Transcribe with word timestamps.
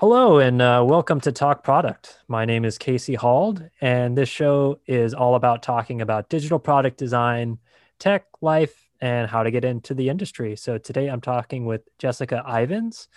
Hello, 0.00 0.38
and 0.38 0.62
uh, 0.62 0.82
welcome 0.82 1.20
to 1.20 1.30
Talk 1.30 1.62
Product. 1.62 2.20
My 2.26 2.46
name 2.46 2.64
is 2.64 2.78
Casey 2.78 3.12
Hald, 3.16 3.68
and 3.82 4.16
this 4.16 4.30
show 4.30 4.80
is 4.86 5.12
all 5.12 5.34
about 5.34 5.62
talking 5.62 6.00
about 6.00 6.30
digital 6.30 6.58
product 6.58 6.96
design, 6.96 7.58
tech, 7.98 8.24
life, 8.40 8.88
and 9.02 9.28
how 9.28 9.42
to 9.42 9.50
get 9.50 9.62
into 9.62 9.92
the 9.92 10.08
industry. 10.08 10.56
So 10.56 10.78
today 10.78 11.08
I'm 11.08 11.20
talking 11.20 11.66
with 11.66 11.82
Jessica 11.98 12.42
Ivins. 12.48 13.08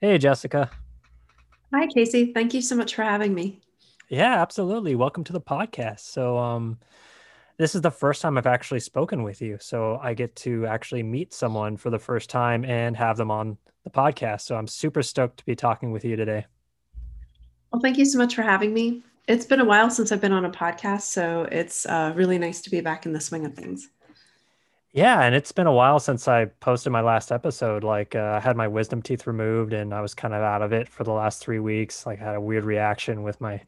Hey, 0.00 0.18
Jessica. 0.18 0.68
Hi, 1.72 1.86
Casey. 1.86 2.32
Thank 2.32 2.54
you 2.54 2.60
so 2.60 2.74
much 2.74 2.96
for 2.96 3.04
having 3.04 3.34
me. 3.34 3.60
Yeah, 4.08 4.42
absolutely. 4.42 4.96
Welcome 4.96 5.22
to 5.22 5.32
the 5.32 5.40
podcast. 5.40 6.00
So, 6.00 6.38
um, 6.38 6.76
this 7.62 7.76
is 7.76 7.80
the 7.80 7.92
first 7.92 8.20
time 8.20 8.36
I've 8.36 8.48
actually 8.48 8.80
spoken 8.80 9.22
with 9.22 9.40
you. 9.40 9.56
So 9.60 9.96
I 10.02 10.14
get 10.14 10.34
to 10.36 10.66
actually 10.66 11.04
meet 11.04 11.32
someone 11.32 11.76
for 11.76 11.90
the 11.90 11.98
first 11.98 12.28
time 12.28 12.64
and 12.64 12.96
have 12.96 13.16
them 13.16 13.30
on 13.30 13.56
the 13.84 13.90
podcast. 13.90 14.40
So 14.40 14.56
I'm 14.56 14.66
super 14.66 15.00
stoked 15.00 15.36
to 15.36 15.44
be 15.44 15.54
talking 15.54 15.92
with 15.92 16.04
you 16.04 16.16
today. 16.16 16.44
Well, 17.72 17.80
thank 17.80 17.98
you 17.98 18.04
so 18.04 18.18
much 18.18 18.34
for 18.34 18.42
having 18.42 18.74
me. 18.74 19.04
It's 19.28 19.46
been 19.46 19.60
a 19.60 19.64
while 19.64 19.90
since 19.90 20.10
I've 20.10 20.20
been 20.20 20.32
on 20.32 20.44
a 20.44 20.50
podcast, 20.50 21.02
so 21.02 21.46
it's 21.52 21.86
uh, 21.86 22.12
really 22.16 22.36
nice 22.36 22.62
to 22.62 22.70
be 22.70 22.80
back 22.80 23.06
in 23.06 23.12
the 23.12 23.20
swing 23.20 23.46
of 23.46 23.54
things. 23.54 23.88
Yeah, 24.92 25.22
and 25.22 25.32
it's 25.32 25.52
been 25.52 25.68
a 25.68 25.72
while 25.72 26.00
since 26.00 26.26
I 26.26 26.46
posted 26.46 26.92
my 26.92 27.00
last 27.00 27.30
episode. 27.30 27.84
Like, 27.84 28.16
uh, 28.16 28.34
I 28.36 28.40
had 28.40 28.56
my 28.56 28.66
wisdom 28.66 29.02
teeth 29.02 29.28
removed, 29.28 29.72
and 29.72 29.94
I 29.94 30.00
was 30.00 30.14
kind 30.14 30.34
of 30.34 30.42
out 30.42 30.62
of 30.62 30.72
it 30.72 30.88
for 30.88 31.04
the 31.04 31.12
last 31.12 31.40
three 31.40 31.60
weeks. 31.60 32.06
Like, 32.06 32.20
I 32.20 32.24
had 32.24 32.34
a 32.34 32.40
weird 32.40 32.64
reaction 32.64 33.22
with 33.22 33.40
my 33.40 33.62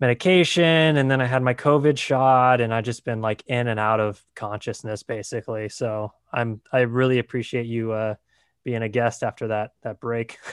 medication, 0.00 0.96
and 0.96 1.10
then 1.10 1.20
I 1.20 1.26
had 1.26 1.42
my 1.42 1.54
COVID 1.54 1.98
shot, 1.98 2.60
and 2.60 2.72
I 2.72 2.80
just 2.80 3.04
been 3.04 3.20
like 3.20 3.44
in 3.46 3.68
and 3.68 3.78
out 3.78 4.00
of 4.00 4.22
consciousness, 4.34 5.02
basically. 5.02 5.68
So 5.68 6.12
I'm 6.32 6.60
I 6.72 6.80
really 6.80 7.18
appreciate 7.18 7.66
you 7.66 7.92
uh, 7.92 8.14
being 8.64 8.82
a 8.82 8.88
guest 8.88 9.22
after 9.22 9.48
that 9.48 9.72
that 9.82 10.00
break. 10.00 10.38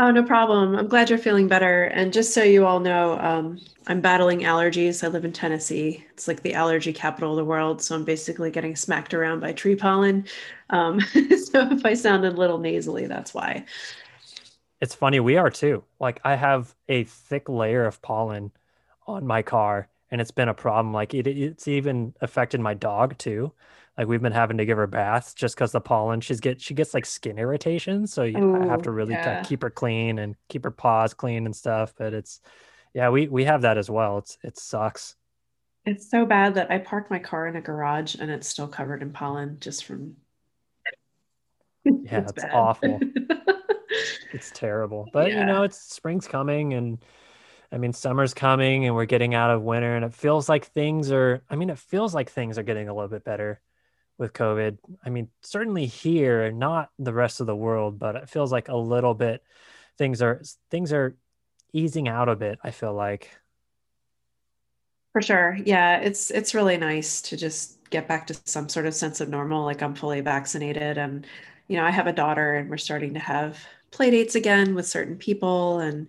Oh, 0.00 0.12
no 0.12 0.22
problem. 0.22 0.76
I'm 0.76 0.86
glad 0.86 1.10
you're 1.10 1.18
feeling 1.18 1.48
better. 1.48 1.86
And 1.86 2.12
just 2.12 2.32
so 2.32 2.44
you 2.44 2.64
all 2.64 2.78
know, 2.78 3.18
um, 3.18 3.58
I'm 3.88 4.00
battling 4.00 4.42
allergies. 4.42 5.02
I 5.02 5.08
live 5.08 5.24
in 5.24 5.32
Tennessee. 5.32 6.06
It's 6.12 6.28
like 6.28 6.40
the 6.44 6.54
allergy 6.54 6.92
capital 6.92 7.32
of 7.32 7.36
the 7.36 7.44
world. 7.44 7.82
So 7.82 7.96
I'm 7.96 8.04
basically 8.04 8.52
getting 8.52 8.76
smacked 8.76 9.12
around 9.12 9.40
by 9.40 9.52
tree 9.52 9.74
pollen. 9.74 10.24
Um, 10.70 11.00
so 11.10 11.68
if 11.72 11.84
I 11.84 11.94
sounded 11.94 12.34
a 12.34 12.36
little 12.36 12.58
nasally, 12.58 13.06
that's 13.08 13.34
why. 13.34 13.64
It's 14.80 14.94
funny. 14.94 15.20
We 15.20 15.36
are 15.36 15.50
too. 15.50 15.84
Like 15.98 16.20
I 16.24 16.36
have 16.36 16.74
a 16.88 17.04
thick 17.04 17.48
layer 17.48 17.84
of 17.84 18.00
pollen 18.02 18.52
on 19.06 19.26
my 19.26 19.42
car, 19.42 19.88
and 20.10 20.20
it's 20.20 20.30
been 20.30 20.48
a 20.48 20.54
problem. 20.54 20.92
Like 20.92 21.14
it, 21.14 21.26
it's 21.26 21.66
even 21.66 22.14
affected 22.20 22.60
my 22.60 22.74
dog 22.74 23.18
too. 23.18 23.52
Like 23.96 24.06
we've 24.06 24.22
been 24.22 24.32
having 24.32 24.58
to 24.58 24.64
give 24.64 24.76
her 24.76 24.86
baths 24.86 25.34
just 25.34 25.56
because 25.56 25.72
the 25.72 25.80
pollen. 25.80 26.20
She's 26.20 26.38
get 26.38 26.60
she 26.60 26.74
gets 26.74 26.94
like 26.94 27.04
skin 27.04 27.38
irritation, 27.38 28.06
so 28.06 28.22
you 28.22 28.38
Ooh, 28.38 28.68
have 28.68 28.82
to 28.82 28.92
really 28.92 29.14
yeah. 29.14 29.42
keep 29.42 29.62
her 29.62 29.70
clean 29.70 30.20
and 30.20 30.36
keep 30.48 30.62
her 30.62 30.70
paws 30.70 31.12
clean 31.12 31.46
and 31.46 31.56
stuff. 31.56 31.94
But 31.98 32.14
it's 32.14 32.40
yeah, 32.94 33.08
we 33.08 33.26
we 33.26 33.44
have 33.44 33.62
that 33.62 33.78
as 33.78 33.90
well. 33.90 34.18
It's 34.18 34.38
it 34.44 34.56
sucks. 34.56 35.16
It's 35.84 36.08
so 36.08 36.24
bad 36.24 36.54
that 36.54 36.70
I 36.70 36.78
parked 36.78 37.10
my 37.10 37.18
car 37.18 37.48
in 37.48 37.56
a 37.56 37.60
garage 37.60 38.14
and 38.14 38.30
it's 38.30 38.46
still 38.46 38.68
covered 38.68 39.02
in 39.02 39.10
pollen 39.10 39.56
just 39.58 39.84
from. 39.84 40.16
Yeah, 41.84 42.18
it's, 42.18 42.32
it's 42.36 42.44
awful. 42.52 43.00
it's 44.32 44.50
terrible, 44.52 45.08
but 45.12 45.30
yeah. 45.30 45.40
you 45.40 45.46
know, 45.46 45.62
it's 45.62 45.78
spring's 45.94 46.26
coming 46.26 46.74
and. 46.74 46.98
I 47.70 47.76
mean, 47.76 47.92
summer's 47.92 48.32
coming 48.32 48.86
and 48.86 48.94
we're 48.94 49.04
getting 49.04 49.34
out 49.34 49.50
of 49.50 49.60
winter, 49.60 49.94
and 49.94 50.02
it 50.02 50.14
feels 50.14 50.48
like 50.48 50.64
things 50.64 51.12
are. 51.12 51.42
I 51.50 51.56
mean, 51.56 51.68
it 51.68 51.78
feels 51.78 52.14
like 52.14 52.30
things 52.30 52.56
are 52.56 52.62
getting 52.62 52.88
a 52.88 52.94
little 52.94 53.10
bit 53.10 53.24
better 53.24 53.60
with 54.16 54.32
COVID. 54.32 54.78
I 55.04 55.10
mean, 55.10 55.28
certainly 55.42 55.84
here, 55.86 56.50
not 56.50 56.90
the 56.98 57.12
rest 57.12 57.40
of 57.40 57.46
the 57.46 57.54
world, 57.54 57.98
but 57.98 58.16
it 58.16 58.28
feels 58.28 58.50
like 58.52 58.68
a 58.68 58.76
little 58.76 59.12
bit 59.12 59.42
things 59.98 60.22
are 60.22 60.42
things 60.70 60.92
are 60.92 61.16
easing 61.72 62.08
out 62.08 62.28
a 62.28 62.36
bit, 62.36 62.58
I 62.62 62.70
feel 62.70 62.94
like. 62.94 63.30
For 65.12 65.22
sure. 65.22 65.58
Yeah, 65.64 65.98
it's 65.98 66.30
it's 66.30 66.54
really 66.54 66.76
nice 66.76 67.20
to 67.22 67.36
just 67.36 67.78
get 67.90 68.06
back 68.06 68.26
to 68.28 68.34
some 68.44 68.68
sort 68.68 68.86
of 68.86 68.94
sense 68.94 69.20
of 69.20 69.28
normal 69.28 69.64
like 69.64 69.82
I'm 69.82 69.94
fully 69.94 70.20
vaccinated 70.20 70.98
and 70.98 71.26
you 71.68 71.76
know, 71.76 71.84
I 71.84 71.90
have 71.90 72.06
a 72.06 72.12
daughter 72.12 72.54
and 72.54 72.70
we're 72.70 72.78
starting 72.78 73.14
to 73.14 73.20
have 73.20 73.58
play 73.90 74.10
dates 74.10 74.34
again 74.34 74.74
with 74.74 74.86
certain 74.86 75.16
people 75.16 75.80
and 75.80 76.08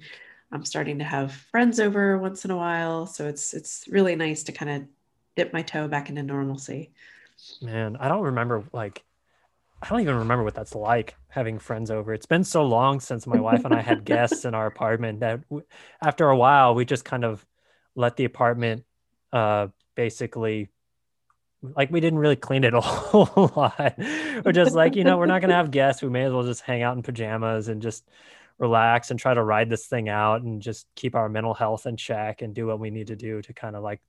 I'm 0.51 0.66
starting 0.66 1.00
to 1.00 1.06
have 1.06 1.31
friends 1.31 1.79
over 1.79 2.17
once 2.17 2.44
in 2.44 2.51
a 2.51 2.57
while, 2.57 3.06
so 3.06 3.28
it's 3.28 3.53
it's 3.53 3.85
really 3.90 4.16
nice 4.16 4.44
to 4.44 4.51
kind 4.51 4.72
of 4.72 4.88
dip 5.35 5.53
my 5.53 5.62
toe 5.62 5.88
back 5.88 6.09
into 6.09 6.23
normalcy. 6.23 6.91
Man, 7.62 7.97
I 7.97 8.07
don't 8.07 8.23
remember 8.23 8.63
like 8.73 9.03
I 9.81 9.90
don't 9.90 10.01
even 10.01 10.16
remember 10.16 10.44
what 10.44 10.56
that's 10.56 10.75
like 10.75 11.16
having 11.29 11.59
friends 11.59 11.91
over. 11.91 12.13
It's 12.13 12.25
been 12.25 12.44
so 12.44 12.66
long 12.66 13.00
since 13.00 13.28
my 13.28 13.40
wife 13.40 13.66
and 13.66 13.73
I 13.73 13.81
had 13.81 14.06
guests 14.06 14.46
in 14.46 14.53
our 14.53 14.66
apartment 14.67 15.22
that 15.22 15.47
w- 15.50 15.66
after 16.01 16.29
a 16.29 16.38
while 16.38 16.75
we 16.75 16.85
just 16.85 17.06
kind 17.06 17.23
of 17.23 17.46
let 17.96 18.16
the 18.17 18.25
apartment 18.25 18.84
uh 19.34 19.67
basically 19.96 20.69
like 21.62 21.92
we 21.92 22.00
didn't 22.00 22.20
really 22.20 22.36
clean 22.36 22.64
it 22.64 22.74
a 22.74 22.81
whole 22.81 23.52
lot. 23.56 23.96
We're 23.97 24.52
just 24.52 24.75
like, 24.75 24.96
you 24.96 25.03
know, 25.03 25.18
we're 25.18 25.25
not 25.25 25.42
gonna 25.42 25.56
have 25.56 25.72
guests. 25.80 26.02
We 26.02 26.09
may 26.09 26.24
as 26.24 26.34
well 26.34 26.44
just 26.44 26.62
hang 26.62 26.81
out 26.81 26.96
in 26.96 27.03
pajamas 27.03 27.68
and 27.68 27.81
just 27.81 28.08
relax 28.58 29.09
and 29.09 29.20
try 29.20 29.34
to 29.34 29.44
ride 29.44 29.70
this 29.70 29.88
thing 29.88 30.09
out 30.09 30.42
and 30.42 30.62
just 30.62 30.88
keep 30.96 31.16
our 31.16 31.30
mental 31.30 31.53
health 31.53 31.86
in 31.86 31.97
check 31.97 32.42
and 32.42 32.53
do 32.53 32.68
what 32.68 32.80
we 32.80 32.90
need 32.90 33.08
to 33.08 33.16
do 33.16 33.42
to 33.42 33.53
kind 33.53 33.75
of 33.75 33.84
like 33.84 34.02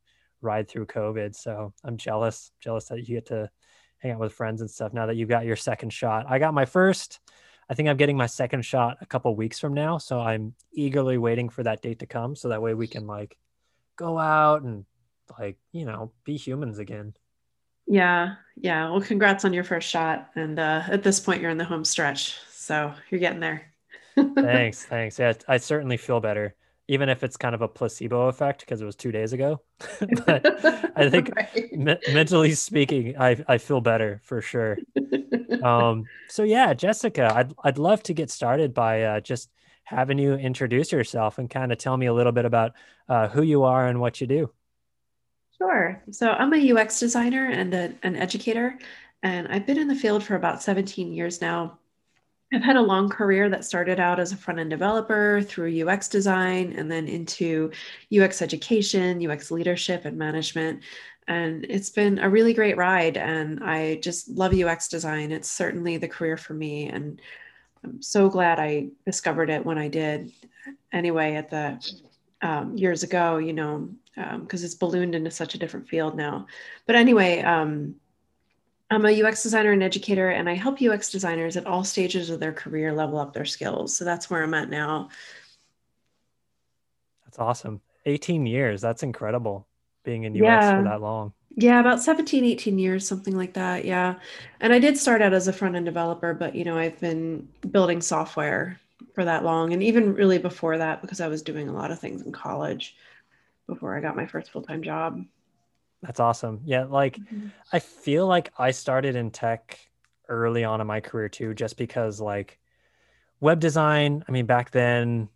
ride 0.43 0.69
through 0.69 0.87
COVID. 0.87 1.35
So 1.35 1.73
I'm 1.85 1.97
jealous, 1.97 2.51
jealous 2.61 2.87
that 2.87 2.99
you 2.99 3.17
get 3.17 3.27
to 3.27 3.51
hang 3.99 4.13
out 4.13 4.19
with 4.19 4.33
friends 4.33 4.61
and 4.61 4.71
stuff 4.71 4.93
now 4.93 5.07
that 5.07 5.17
you 5.17 5.27
got 5.27 5.45
your 5.45 5.57
second 5.57 5.93
shot. 5.93 6.27
I 6.29 6.39
got 6.39 6.55
my 6.55 6.65
first. 6.65 7.21
I 7.69 7.75
think 7.75 7.89
I'm 7.89 7.97
getting 7.97 8.17
my 8.17 8.27
second 8.27 8.65
shot 8.65 8.99
a 9.01 9.07
couple 9.07 9.35
weeks 9.37 9.61
from 9.61 9.75
now. 9.75 9.99
So 9.99 10.19
I'm 10.19 10.55
eagerly 10.73 11.19
waiting 11.19 11.49
for 11.49 11.63
that 11.63 11.83
date 11.83 12.01
to 12.01 12.07
come. 12.07 12.35
So 12.35 12.49
that 12.49 12.63
way 12.63 12.75
we 12.75 12.89
can 12.89 13.07
like 13.07 13.37
go 13.97 14.19
out 14.19 14.63
and 14.63 14.85
like, 15.39 15.59
you 15.71 15.85
know, 15.85 16.11
be 16.25 16.37
humans 16.37 16.79
again. 16.79 17.15
Yeah. 17.91 18.37
Yeah. 18.57 18.91
Well, 18.91 19.01
congrats 19.01 19.45
on 19.45 19.53
your 19.53 19.65
first 19.65 19.89
shot. 19.89 20.31
And 20.37 20.59
uh, 20.59 20.83
at 20.89 21.03
this 21.03 21.19
point, 21.19 21.43
you're 21.43 21.51
in 21.51 21.59
the 21.59 21.65
home 21.65 21.85
stretch. 21.85 22.39
So 22.51 22.95
you're 23.11 23.21
getting 23.21 23.41
there. 23.41 23.73
thanks. 24.35 24.85
Thanks. 24.85 25.19
Yeah. 25.19 25.33
I 25.49 25.57
certainly 25.57 25.97
feel 25.97 26.21
better 26.21 26.55
even 26.91 27.09
if 27.09 27.23
it's 27.23 27.37
kind 27.37 27.55
of 27.55 27.63
a 27.63 27.69
placebo 27.69 28.27
effect 28.27 28.61
because 28.61 28.81
it 28.81 28.85
was 28.85 28.97
two 28.97 29.13
days 29.13 29.33
ago. 29.33 29.61
but 30.27 30.45
I 30.97 31.09
think 31.09 31.31
right. 31.37 31.73
me- 31.73 31.99
mentally 32.13 32.53
speaking, 32.55 33.15
I, 33.17 33.37
I 33.47 33.59
feel 33.59 33.81
better 33.81 34.21
for 34.25 34.43
sure. 34.43 34.77
um, 35.63 36.03
so 36.29 36.43
yeah, 36.43 36.75
Jessica, 36.75 37.33
I'd, 37.33 37.55
I'd 37.63 37.79
love 37.79 38.03
to 38.05 38.13
get 38.13 38.29
started 38.29 38.75
by 38.75 39.03
uh, 39.03 39.21
just 39.21 39.51
having 39.85 40.19
you 40.19 40.35
introduce 40.35 40.91
yourself 40.91 41.39
and 41.39 41.49
kind 41.49 41.71
of 41.71 41.79
tell 41.79 41.97
me 41.97 42.07
a 42.07 42.13
little 42.13 42.33
bit 42.33 42.45
about 42.45 42.73
uh, 43.09 43.29
who 43.29 43.43
you 43.43 43.63
are 43.63 43.87
and 43.87 44.01
what 44.01 44.21
you 44.21 44.27
do. 44.27 44.51
Sure. 45.61 46.03
So 46.11 46.31
I'm 46.31 46.55
a 46.55 46.73
UX 46.73 46.99
designer 46.99 47.47
and 47.47 47.75
a, 47.75 47.93
an 48.03 48.17
educator, 48.17 48.79
and 49.23 49.47
I've 49.49 49.67
been 49.67 49.79
in 49.79 49.89
the 49.89 49.95
field 49.95 50.25
for 50.25 50.35
about 50.35 50.63
17 50.63 51.13
years 51.13 51.43
now. 51.43 51.79
I've 52.53 52.63
had 52.63 52.77
a 52.77 52.81
long 52.81 53.11
career 53.11 53.49
that 53.51 53.65
started 53.65 54.01
out 54.01 54.19
as 54.19 54.33
a 54.33 54.37
front 54.37 54.59
end 54.59 54.71
developer 54.71 55.43
through 55.43 55.87
UX 55.87 56.09
design 56.09 56.73
and 56.77 56.91
then 56.91 57.07
into 57.07 57.71
UX 58.17 58.41
education, 58.41 59.25
UX 59.31 59.51
leadership, 59.51 60.07
and 60.07 60.17
management. 60.17 60.83
And 61.29 61.65
it's 61.69 61.91
been 61.91 62.19
a 62.19 62.29
really 62.29 62.55
great 62.55 62.77
ride. 62.77 63.17
And 63.17 63.63
I 63.63 63.97
just 63.97 64.31
love 64.31 64.53
UX 64.53 64.89
design. 64.89 65.31
It's 65.31 65.49
certainly 65.49 65.97
the 65.99 66.09
career 66.09 66.37
for 66.37 66.55
me. 66.55 66.89
And 66.89 67.21
I'm 67.85 68.03
so 68.03 68.29
glad 68.29 68.59
I 68.59 68.89
discovered 69.07 69.51
it 69.51 69.65
when 69.65 69.79
I 69.79 69.89
did. 69.89 70.33
Anyway, 70.93 71.35
at 71.35 71.51
the 71.51 71.79
um, 72.43 72.77
years 72.77 73.03
ago, 73.03 73.37
you 73.37 73.53
know, 73.53 73.91
because 74.15 74.63
um, 74.63 74.65
it's 74.65 74.75
ballooned 74.75 75.15
into 75.15 75.31
such 75.31 75.55
a 75.55 75.59
different 75.59 75.89
field 75.89 76.17
now. 76.17 76.47
But 76.87 76.97
anyway, 76.97 77.41
um, 77.43 77.95
I'm 78.91 79.07
a 79.07 79.23
UX 79.23 79.43
designer 79.43 79.73
and 79.73 79.83
educator, 79.83 80.31
and 80.31 80.49
I 80.49 80.55
help 80.55 80.83
UX 80.83 81.11
designers 81.11 81.57
at 81.57 81.67
all 81.67 81.85
stages 81.85 82.29
of 82.29 82.41
their 82.41 82.53
career 82.53 82.93
level 82.93 83.19
up 83.19 83.33
their 83.33 83.45
skills. 83.45 83.97
So 83.97 84.05
that's 84.05 84.29
where 84.29 84.43
I'm 84.43 84.55
at 84.55 84.69
now. 84.69 85.11
That's 87.25 87.39
awesome. 87.39 87.81
18 88.07 88.47
years. 88.47 88.81
That's 88.81 89.05
incredible 89.05 89.67
being 90.03 90.25
in 90.25 90.33
UX 90.33 90.43
yeah. 90.43 90.79
for 90.79 90.85
that 90.85 91.01
long. 91.01 91.33
Yeah, 91.57 91.81
about 91.81 92.03
17, 92.03 92.45
18 92.45 92.79
years, 92.79 93.07
something 93.07 93.37
like 93.37 93.55
that. 93.55 93.85
Yeah. 93.85 94.17
And 94.61 94.73
I 94.73 94.79
did 94.79 94.97
start 94.97 95.23
out 95.23 95.33
as 95.33 95.47
a 95.47 95.53
front 95.53 95.77
end 95.77 95.85
developer, 95.85 96.33
but 96.35 96.55
you 96.55 96.65
know, 96.65 96.77
I've 96.77 96.99
been 97.01 97.49
building 97.71 98.01
software 98.01 98.81
for 99.15 99.25
that 99.25 99.45
long. 99.45 99.73
And 99.73 99.83
even 99.83 100.15
really 100.15 100.39
before 100.39 100.79
that, 100.79 101.01
because 101.01 101.21
I 101.21 101.29
was 101.29 101.43
doing 101.43 101.69
a 101.69 101.73
lot 101.73 101.91
of 101.91 101.99
things 101.99 102.23
in 102.23 102.33
college 102.33 102.97
before 103.73 103.97
I 103.97 104.01
got 104.01 104.17
my 104.17 104.27
first 104.27 104.51
full 104.51 104.63
time 104.63 104.83
job. 104.83 105.25
That's 106.03 106.21
awesome. 106.21 106.61
Yeah, 106.65 106.85
like 106.85 107.17
mm-hmm. 107.19 107.49
I 107.73 107.79
feel 107.79 108.27
like 108.27 108.53
I 108.59 108.71
started 108.71 109.17
in 109.17 109.31
tech 109.31 109.79
early 110.29 110.65
on 110.65 110.81
in 110.81 110.87
my 110.87 111.01
career 111.01 111.29
too, 111.29 111.55
just 111.55 111.77
because 111.77 112.21
like 112.21 112.59
web 113.41 113.61
design, 113.61 114.25
I 114.29 114.33
mean, 114.33 114.47
back 114.47 114.71
then 114.71 115.29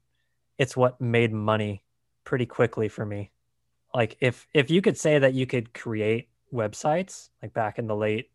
it's 0.59 0.77
what 0.77 1.01
made 1.01 1.33
money 1.33 1.85
pretty 2.25 2.47
quickly 2.47 2.89
for 2.89 3.05
me. 3.05 3.31
Like 3.95 4.17
if 4.21 4.47
if 4.55 4.71
you 4.71 4.81
could 4.83 4.97
say 4.99 5.19
that 5.19 5.35
you 5.35 5.47
could 5.47 5.75
create 5.75 6.29
websites 6.53 7.31
like 7.43 7.53
back 7.53 7.79
in 7.79 7.87
the 7.87 7.97
late 7.97 8.31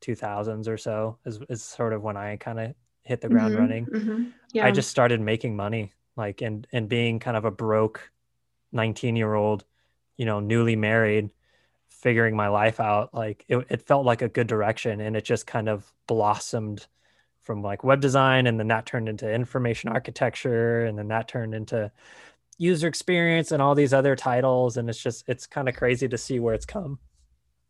2000s 0.00 0.68
or 0.68 0.78
so 0.78 1.18
is, 1.26 1.38
is 1.48 1.62
sort 1.62 1.92
of 1.92 2.02
when 2.02 2.16
I 2.16 2.36
kind 2.36 2.58
of 2.58 2.74
hit 3.02 3.20
the 3.20 3.28
ground 3.28 3.54
Mhm, 3.54 3.58
running. 3.58 3.86
mhm. 3.86 4.32
Yeah. 4.52 4.66
I 4.66 4.70
just 4.70 4.90
started 4.90 5.20
making 5.20 5.56
money, 5.56 5.92
like 6.16 6.42
and 6.42 6.66
and 6.72 6.88
being 6.88 7.18
kind 7.20 7.36
of 7.36 7.44
a 7.44 7.50
broke 7.50 8.10
19 8.72 9.16
year 9.16 9.34
old, 9.34 9.64
you 10.16 10.26
know, 10.26 10.40
newly 10.40 10.76
married, 10.76 11.30
figuring 11.88 12.36
my 12.36 12.48
life 12.48 12.80
out. 12.80 13.14
Like 13.14 13.44
it, 13.48 13.66
it 13.70 13.82
felt 13.82 14.06
like 14.06 14.22
a 14.22 14.28
good 14.28 14.46
direction, 14.46 15.00
and 15.00 15.16
it 15.16 15.24
just 15.24 15.46
kind 15.46 15.68
of 15.68 15.92
blossomed 16.06 16.86
from 17.42 17.62
like 17.62 17.84
web 17.84 18.00
design, 18.00 18.46
and 18.46 18.58
then 18.60 18.68
that 18.68 18.86
turned 18.86 19.08
into 19.08 19.30
information 19.32 19.90
architecture, 19.90 20.84
and 20.84 20.98
then 20.98 21.08
that 21.08 21.28
turned 21.28 21.54
into 21.54 21.90
user 22.58 22.88
experience 22.88 23.52
and 23.52 23.62
all 23.62 23.74
these 23.74 23.94
other 23.94 24.16
titles. 24.16 24.76
And 24.76 24.88
it's 24.90 25.02
just 25.02 25.28
it's 25.28 25.46
kind 25.46 25.68
of 25.68 25.76
crazy 25.76 26.08
to 26.08 26.18
see 26.18 26.40
where 26.40 26.54
it's 26.54 26.66
come. 26.66 26.98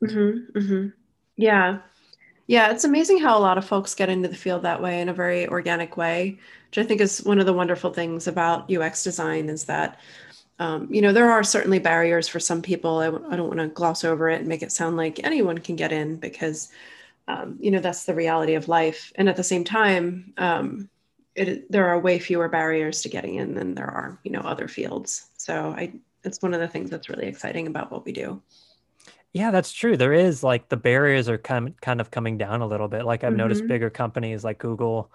Mhm, 0.02 0.52
mhm. 0.52 0.92
Yeah. 1.36 1.80
Yeah, 2.46 2.70
it's 2.72 2.84
amazing 2.84 3.18
how 3.18 3.38
a 3.38 3.40
lot 3.40 3.58
of 3.58 3.64
folks 3.66 3.94
get 3.94 4.08
into 4.08 4.28
the 4.28 4.36
field 4.36 4.62
that 4.62 4.82
way 4.82 5.00
in 5.00 5.08
a 5.08 5.14
very 5.14 5.48
organic 5.48 5.96
way, 5.96 6.38
which 6.70 6.78
I 6.78 6.84
think 6.84 7.00
is 7.00 7.22
one 7.24 7.38
of 7.40 7.46
the 7.46 7.52
wonderful 7.52 7.92
things 7.92 8.26
about 8.26 8.70
UX 8.70 9.04
design 9.04 9.48
is 9.50 9.64
that, 9.66 10.00
um, 10.58 10.93
you 10.93 11.00
know, 11.02 11.12
there 11.12 11.31
are 11.31 11.44
certainly 11.44 11.78
barriers 11.78 12.28
for 12.28 12.40
some 12.40 12.62
people. 12.62 12.99
I 12.99 13.06
w- 13.06 13.26
I 13.31 13.37
don't 13.37 13.49
want 13.49 13.60
to 13.60 13.69
gloss 13.69 14.05
over 14.05 14.28
it 14.28 14.40
and 14.40 14.49
make 14.49 14.62
it 14.62 14.72
sound 14.72 14.96
like 14.96 15.20
anyone 15.25 15.58
can 15.58 15.76
get 15.76 15.93
in 15.93 16.16
because, 16.16 16.69
um, 17.28 17.58
you 17.60 17.70
know, 17.70 17.81
that's 17.81 18.05
the 18.06 18.14
reality 18.14 18.55
of 18.55 18.69
life. 18.69 19.12
And 19.16 19.28
at 19.28 19.37
the 19.37 19.44
same 19.44 19.64
time, 19.64 20.34
um, 20.38 20.90
it, 21.37 21.70
there 21.70 21.88
are 21.88 22.00
way 22.00 22.19
fewer 22.19 22.49
barriers 22.49 23.02
to 23.02 23.08
getting 23.10 23.37
in 23.37 23.55
than 23.55 23.75
there 23.75 23.87
are, 23.90 24.20
you 24.25 24.32
know, 24.32 24.40
other 24.40 24.69
fields. 24.69 25.31
So 25.37 25.70
I, 25.76 25.94
it's 26.25 26.43
one 26.43 26.55
of 26.55 26.60
the 26.60 26.69
things 26.69 26.90
that's 26.90 27.08
really 27.08 27.28
exciting 27.28 27.66
about 27.69 27.93
what 27.93 28.05
we 28.05 28.12
do. 28.12 28.43
Yeah, 29.32 29.50
that's 29.50 29.72
true. 29.72 29.96
There 29.96 30.12
is 30.12 30.43
like 30.43 30.69
the 30.69 30.76
barriers 30.76 31.28
are 31.28 31.38
kind 31.38 31.78
kind 31.81 32.00
of 32.00 32.10
coming 32.10 32.38
down 32.38 32.60
a 32.62 32.66
little 32.66 32.88
bit. 32.88 33.05
Like 33.05 33.25
I've 33.25 33.34
noticed 33.34 33.66
hmm 33.66 33.69
bigger 33.69 33.90
companies 33.90 34.44
like 34.44 34.58
Google 34.58 35.12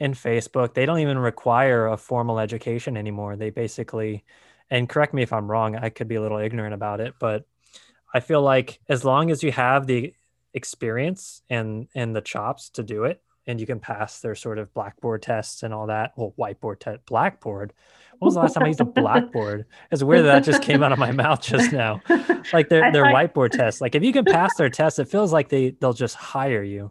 and 0.00 0.14
Facebook, 0.14 0.74
they 0.74 0.86
don't 0.86 0.98
even 1.00 1.18
require 1.18 1.86
a 1.88 1.96
formal 1.96 2.38
education 2.40 2.96
anymore. 2.96 3.36
They 3.36 3.50
basically, 3.50 4.24
and 4.74 4.88
correct 4.88 5.14
me 5.14 5.22
if 5.22 5.32
I'm 5.32 5.48
wrong, 5.48 5.76
I 5.76 5.88
could 5.88 6.08
be 6.08 6.16
a 6.16 6.20
little 6.20 6.38
ignorant 6.38 6.74
about 6.74 7.00
it, 7.00 7.14
but 7.20 7.46
I 8.12 8.18
feel 8.18 8.42
like 8.42 8.80
as 8.88 9.04
long 9.04 9.30
as 9.30 9.40
you 9.40 9.52
have 9.52 9.86
the 9.86 10.14
experience 10.52 11.42
and 11.48 11.86
and 11.94 12.14
the 12.14 12.20
chops 12.20 12.70
to 12.70 12.82
do 12.82 13.04
it, 13.04 13.22
and 13.46 13.60
you 13.60 13.66
can 13.66 13.78
pass 13.78 14.20
their 14.20 14.34
sort 14.34 14.58
of 14.58 14.74
blackboard 14.74 15.22
tests 15.22 15.62
and 15.62 15.72
all 15.72 15.86
that. 15.86 16.12
Well, 16.16 16.34
whiteboard 16.36 16.80
test, 16.80 17.06
blackboard. 17.06 17.72
When 18.18 18.26
was 18.26 18.34
the 18.34 18.40
last 18.40 18.54
time 18.54 18.64
I 18.64 18.68
used 18.68 18.80
a 18.80 18.84
blackboard? 19.02 19.66
It's 19.92 20.02
weird 20.02 20.24
that 20.24 20.44
that 20.44 20.44
just 20.44 20.62
came 20.62 20.82
out 20.82 20.90
of 20.90 20.98
my 20.98 21.12
mouth 21.12 21.40
just 21.40 21.72
now. 21.72 22.00
Like 22.52 22.68
their 22.68 22.90
their 22.92 23.04
whiteboard 23.04 23.52
tests. 23.52 23.80
Like 23.80 23.94
if 23.94 24.02
you 24.02 24.12
can 24.12 24.24
pass 24.24 24.56
their 24.56 24.70
test, 24.70 24.98
it 24.98 25.08
feels 25.08 25.32
like 25.32 25.50
they 25.50 25.70
they'll 25.70 25.92
just 25.92 26.16
hire 26.16 26.64
you. 26.64 26.90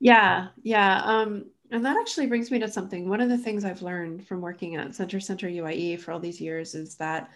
Yeah, 0.00 0.48
yeah. 0.62 1.02
Um, 1.04 1.44
and 1.72 1.84
that 1.84 1.96
actually 1.98 2.26
brings 2.26 2.50
me 2.50 2.58
to 2.60 2.70
something. 2.70 3.08
One 3.08 3.20
of 3.20 3.30
the 3.30 3.38
things 3.38 3.64
I've 3.64 3.82
learned 3.82 4.26
from 4.26 4.40
working 4.40 4.76
at 4.76 4.94
Center 4.94 5.18
Centre 5.18 5.48
UIE 5.48 5.98
for 5.98 6.12
all 6.12 6.20
these 6.20 6.40
years 6.40 6.74
is 6.74 6.96
that 6.96 7.30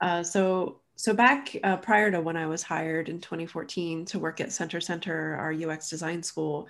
uh, 0.00 0.22
so 0.22 0.80
so 0.96 1.14
back 1.14 1.56
uh, 1.64 1.78
prior 1.78 2.10
to 2.10 2.20
when 2.20 2.36
I 2.36 2.46
was 2.46 2.62
hired 2.62 3.08
in 3.08 3.20
2014 3.20 4.04
to 4.04 4.18
work 4.18 4.40
at 4.40 4.52
Center 4.52 4.82
Centre, 4.82 5.34
our 5.36 5.52
UX 5.52 5.88
design 5.88 6.22
school, 6.22 6.68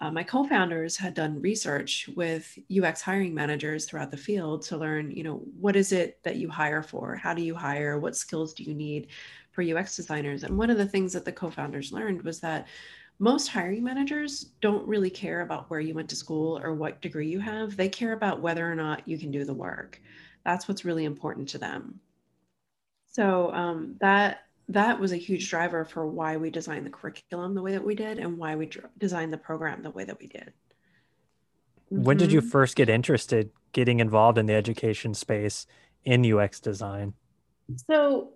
uh, 0.00 0.10
my 0.10 0.22
co-founders 0.22 0.96
had 0.96 1.14
done 1.14 1.40
research 1.40 2.08
with 2.14 2.56
UX 2.70 3.02
hiring 3.02 3.34
managers 3.34 3.86
throughout 3.86 4.12
the 4.12 4.16
field 4.16 4.62
to 4.62 4.76
learn, 4.76 5.10
you 5.10 5.24
know, 5.24 5.42
what 5.58 5.74
is 5.74 5.90
it 5.90 6.22
that 6.22 6.36
you 6.36 6.48
hire 6.48 6.82
for? 6.82 7.16
How 7.16 7.34
do 7.34 7.42
you 7.42 7.56
hire? 7.56 7.98
What 7.98 8.14
skills 8.14 8.54
do 8.54 8.62
you 8.62 8.74
need 8.74 9.08
for 9.50 9.62
UX 9.62 9.96
designers? 9.96 10.44
And 10.44 10.56
one 10.56 10.70
of 10.70 10.76
the 10.76 10.86
things 10.86 11.12
that 11.14 11.24
the 11.24 11.32
co-founders 11.32 11.92
learned 11.92 12.22
was 12.22 12.38
that 12.40 12.68
most 13.18 13.48
hiring 13.48 13.82
managers 13.84 14.52
don't 14.60 14.86
really 14.86 15.10
care 15.10 15.40
about 15.42 15.70
where 15.70 15.80
you 15.80 15.94
went 15.94 16.08
to 16.10 16.16
school 16.16 16.58
or 16.58 16.74
what 16.74 17.00
degree 17.00 17.28
you 17.28 17.40
have. 17.40 17.76
They 17.76 17.88
care 17.88 18.12
about 18.12 18.40
whether 18.42 18.70
or 18.70 18.74
not 18.74 19.06
you 19.08 19.18
can 19.18 19.30
do 19.30 19.44
the 19.44 19.54
work. 19.54 20.00
That's 20.44 20.68
what's 20.68 20.84
really 20.84 21.04
important 21.04 21.48
to 21.50 21.58
them. 21.58 22.00
So 23.06 23.52
um, 23.52 23.96
that 24.00 24.40
that 24.68 24.98
was 25.00 25.12
a 25.12 25.16
huge 25.16 25.48
driver 25.48 25.84
for 25.84 26.06
why 26.06 26.36
we 26.36 26.50
designed 26.50 26.84
the 26.86 26.90
curriculum 26.90 27.54
the 27.54 27.62
way 27.62 27.72
that 27.72 27.84
we 27.84 27.94
did 27.94 28.18
and 28.18 28.36
why 28.36 28.56
we 28.56 28.66
dr- 28.66 28.90
designed 28.98 29.32
the 29.32 29.38
program 29.38 29.82
the 29.82 29.90
way 29.90 30.04
that 30.04 30.18
we 30.18 30.26
did. 30.26 30.52
When 31.94 32.16
did 32.16 32.30
you 32.32 32.40
hmm 32.40 32.50
first 32.50 32.76
get 32.76 32.88
interested 32.88 33.50
getting 33.72 33.98
involved 34.00 34.38
in 34.38 34.46
the 34.46 34.54
education 34.54 35.14
space 35.14 35.66
in 36.04 36.24
UX 36.24 36.60
design? 36.60 37.14
So 37.88 38.32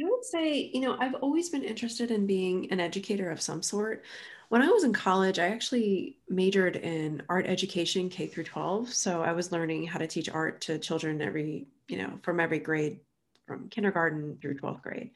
I 0.00 0.08
would 0.08 0.24
say, 0.24 0.70
you 0.72 0.80
know, 0.80 0.96
I've 0.98 1.14
always 1.14 1.50
been 1.50 1.62
interested 1.62 2.10
in 2.10 2.26
being 2.26 2.70
an 2.72 2.80
educator 2.80 3.30
of 3.30 3.40
some 3.40 3.62
sort. 3.62 4.04
When 4.48 4.62
I 4.62 4.68
was 4.68 4.84
in 4.84 4.92
college, 4.92 5.38
I 5.38 5.48
actually 5.48 6.18
majored 6.28 6.76
in 6.76 7.22
art 7.28 7.46
education 7.46 8.08
K 8.08 8.26
through 8.26 8.44
12. 8.44 8.92
So 8.92 9.22
I 9.22 9.32
was 9.32 9.52
learning 9.52 9.86
how 9.86 9.98
to 9.98 10.06
teach 10.06 10.28
art 10.28 10.60
to 10.62 10.78
children 10.78 11.20
every, 11.20 11.66
you 11.88 11.98
know, 11.98 12.18
from 12.22 12.40
every 12.40 12.58
grade, 12.58 13.00
from 13.46 13.68
kindergarten 13.68 14.38
through 14.40 14.56
12th 14.58 14.82
grade. 14.82 15.10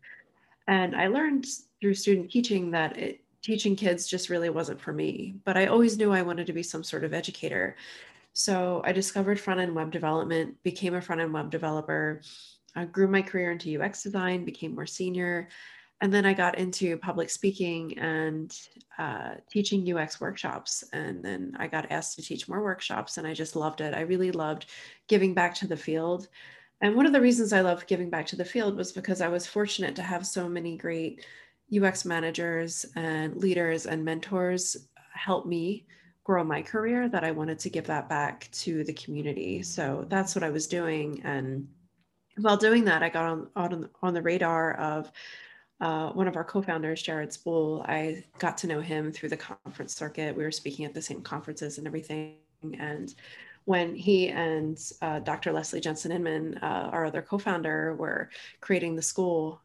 And 0.67 0.95
I 0.95 1.09
learned 1.09 1.47
through 1.81 1.95
student 1.95 2.31
teaching 2.31 2.71
that 2.73 2.97
it, 2.97 3.21
teaching 3.43 3.77
kids 3.77 4.07
just 4.07 4.31
really 4.31 4.51
wasn't 4.51 4.81
for 4.81 4.93
me. 4.93 5.35
But 5.45 5.57
I 5.57 5.67
always 5.67 5.99
knew 5.99 6.13
I 6.13 6.23
wanted 6.23 6.47
to 6.47 6.53
be 6.53 6.63
some 6.63 6.85
sort 6.85 7.05
of 7.05 7.13
educator. 7.13 7.77
So 8.33 8.83
I 8.85 8.93
discovered 8.93 9.39
front 9.39 9.61
end 9.61 9.75
web 9.75 9.91
development, 9.91 10.63
became 10.63 10.95
a 10.95 11.01
front 11.01 11.21
end 11.21 11.33
web 11.33 11.51
developer, 11.51 12.21
I 12.75 12.85
grew 12.85 13.09
my 13.09 13.23
career 13.23 13.53
into 13.53 13.81
UX 13.81 14.03
design, 14.03 14.45
became 14.45 14.75
more 14.75 14.87
senior. 14.87 15.49
And 16.01 16.13
then 16.13 16.27
I 16.27 16.35
got 16.35 16.59
into 16.59 16.99
public 16.99 17.31
speaking 17.31 17.97
and 17.99 18.57
uh, 18.99 19.35
teaching 19.51 19.97
UX 19.97 20.21
workshops. 20.21 20.85
And 20.93 21.25
then 21.25 21.57
I 21.59 21.67
got 21.67 21.91
asked 21.91 22.17
to 22.17 22.23
teach 22.23 22.49
more 22.49 22.63
workshops, 22.63 23.17
and 23.17 23.27
I 23.27 23.33
just 23.33 23.57
loved 23.57 23.81
it. 23.81 23.95
I 23.95 24.01
really 24.01 24.33
loved 24.33 24.67
giving 25.09 25.35
back 25.35 25.55
to 25.57 25.67
the 25.67 25.77
field. 25.77 26.29
And 26.81 26.97
one 26.97 27.07
of 27.07 27.13
the 27.13 27.21
reasons 27.21 27.53
I 27.53 27.61
loved 27.61 27.87
giving 27.87 28.11
back 28.11 28.27
to 28.27 28.37
the 28.37 28.45
field 28.45 28.77
was 28.77 28.93
because 28.93 29.21
I 29.21 29.29
was 29.29 29.47
fortunate 29.47 29.97
to 29.97 30.03
have 30.03 30.27
so 30.27 30.49
many 30.49 30.77
great 30.77 31.25
UX 31.75 32.05
managers 32.05 32.85
and 32.97 33.37
leaders 33.37 33.87
and 33.87 34.05
mentors 34.05 34.77
help 35.15 35.47
me 35.47 35.87
grow 36.25 36.43
my 36.43 36.63
career 36.63 37.09
that 37.09 37.25
I 37.25 37.31
wanted 37.31 37.59
to 37.61 37.71
give 37.71 37.87
that 37.87 38.09
back 38.09 38.49
to 38.53 38.83
the 38.85 38.93
community. 38.95 39.63
So 39.63 40.07
that's 40.09 40.35
what 40.35 40.45
I 40.45 40.51
was 40.51 40.67
doing. 40.67 41.21
And 41.25 41.69
while 42.39 42.57
doing 42.57 42.85
that, 42.85 43.03
I 43.03 43.09
got 43.09 43.25
on 43.25 43.49
on, 43.57 43.89
on 44.03 44.15
the 44.15 44.23
radar 44.23 44.75
of 44.75 45.11
uh, 45.81 46.11
one 46.11 46.29
of 46.29 46.37
our 46.37 46.45
co-founders, 46.45 47.03
Jared 47.03 47.33
Spool. 47.33 47.85
I 47.89 48.25
got 48.39 48.57
to 48.59 48.67
know 48.67 48.81
him 48.81 49.13
through 49.13 49.31
the 49.31 49.37
conference 49.37 49.95
circuit. 49.95 50.37
We 50.37 50.45
were 50.45 50.53
speaking 50.53 50.85
at 50.85 50.95
the 50.95 51.03
same 51.03 51.21
conferences 51.21 51.79
and 51.79 51.87
everything. 51.87 52.37
And 52.79 53.15
when 53.65 53.95
he 53.95 54.29
and 54.29 54.79
uh, 55.03 55.21
Dr. 55.21 55.53
Leslie 55.53 55.81
Jensen 55.81 56.13
Inman, 56.13 56.59
uh, 56.63 56.91
our 56.93 57.07
other 57.07 57.23
co-founder, 57.23 57.95
were 57.95 58.31
creating 58.61 58.95
the 58.97 59.03
school, 59.03 59.61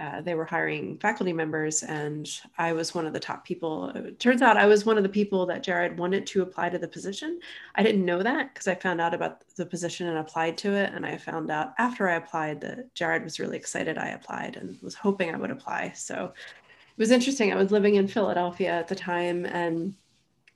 uh, 0.00 0.22
they 0.22 0.34
were 0.34 0.44
hiring 0.44 0.96
faculty 0.98 1.32
members, 1.34 1.82
and 1.82 2.28
I 2.56 2.72
was 2.72 2.94
one 2.94 3.06
of 3.06 3.12
the 3.12 3.20
top 3.20 3.44
people. 3.44 3.90
It 3.90 4.18
turns 4.18 4.40
out 4.40 4.56
I 4.56 4.66
was 4.66 4.86
one 4.86 4.96
of 4.96 5.02
the 5.02 5.08
people 5.08 5.44
that 5.46 5.62
Jared 5.62 5.98
wanted 5.98 6.26
to 6.28 6.42
apply 6.42 6.70
to 6.70 6.78
the 6.78 6.88
position. 6.88 7.40
I 7.74 7.82
didn't 7.82 8.04
know 8.04 8.22
that 8.22 8.54
because 8.54 8.68
I 8.68 8.74
found 8.74 9.02
out 9.02 9.12
about 9.12 9.42
the 9.56 9.66
position 9.66 10.08
and 10.08 10.16
applied 10.16 10.56
to 10.58 10.72
it. 10.72 10.92
And 10.94 11.04
I 11.04 11.18
found 11.18 11.50
out 11.50 11.74
after 11.78 12.08
I 12.08 12.14
applied 12.14 12.62
that 12.62 12.94
Jared 12.94 13.22
was 13.22 13.38
really 13.38 13.58
excited 13.58 13.98
I 13.98 14.08
applied 14.08 14.56
and 14.56 14.80
was 14.80 14.94
hoping 14.94 15.34
I 15.34 15.38
would 15.38 15.50
apply. 15.50 15.92
So 15.94 16.32
it 16.34 16.98
was 16.98 17.10
interesting. 17.10 17.52
I 17.52 17.56
was 17.56 17.70
living 17.70 17.96
in 17.96 18.08
Philadelphia 18.08 18.70
at 18.70 18.88
the 18.88 18.94
time, 18.94 19.44
and 19.44 19.94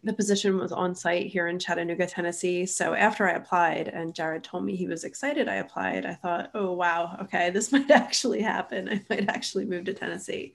the 0.05 0.13
position 0.13 0.59
was 0.59 0.73
on 0.73 0.95
site 0.95 1.27
here 1.27 1.49
in 1.49 1.59
Chattanooga, 1.59 2.07
Tennessee. 2.07 2.65
So 2.67 2.95
after 2.95 3.29
I 3.29 3.33
applied 3.33 3.89
and 3.89 4.15
Jared 4.15 4.45
told 4.45 4.65
me 4.65 4.77
he 4.77 4.87
was 4.87 5.05
excited 5.05 5.49
I 5.49 5.57
applied, 5.57 6.07
I 6.07 6.15
thought, 6.15 6.51
oh, 6.55 6.73
wow, 6.73 7.17
okay, 7.23 7.51
this 7.55 7.73
might 7.73 7.91
actually 7.91 8.43
happen. 8.43 8.89
I 8.89 9.03
might 9.09 9.29
actually 9.29 9.65
move 9.65 9.85
to 9.87 9.95
Tennessee. 9.95 10.55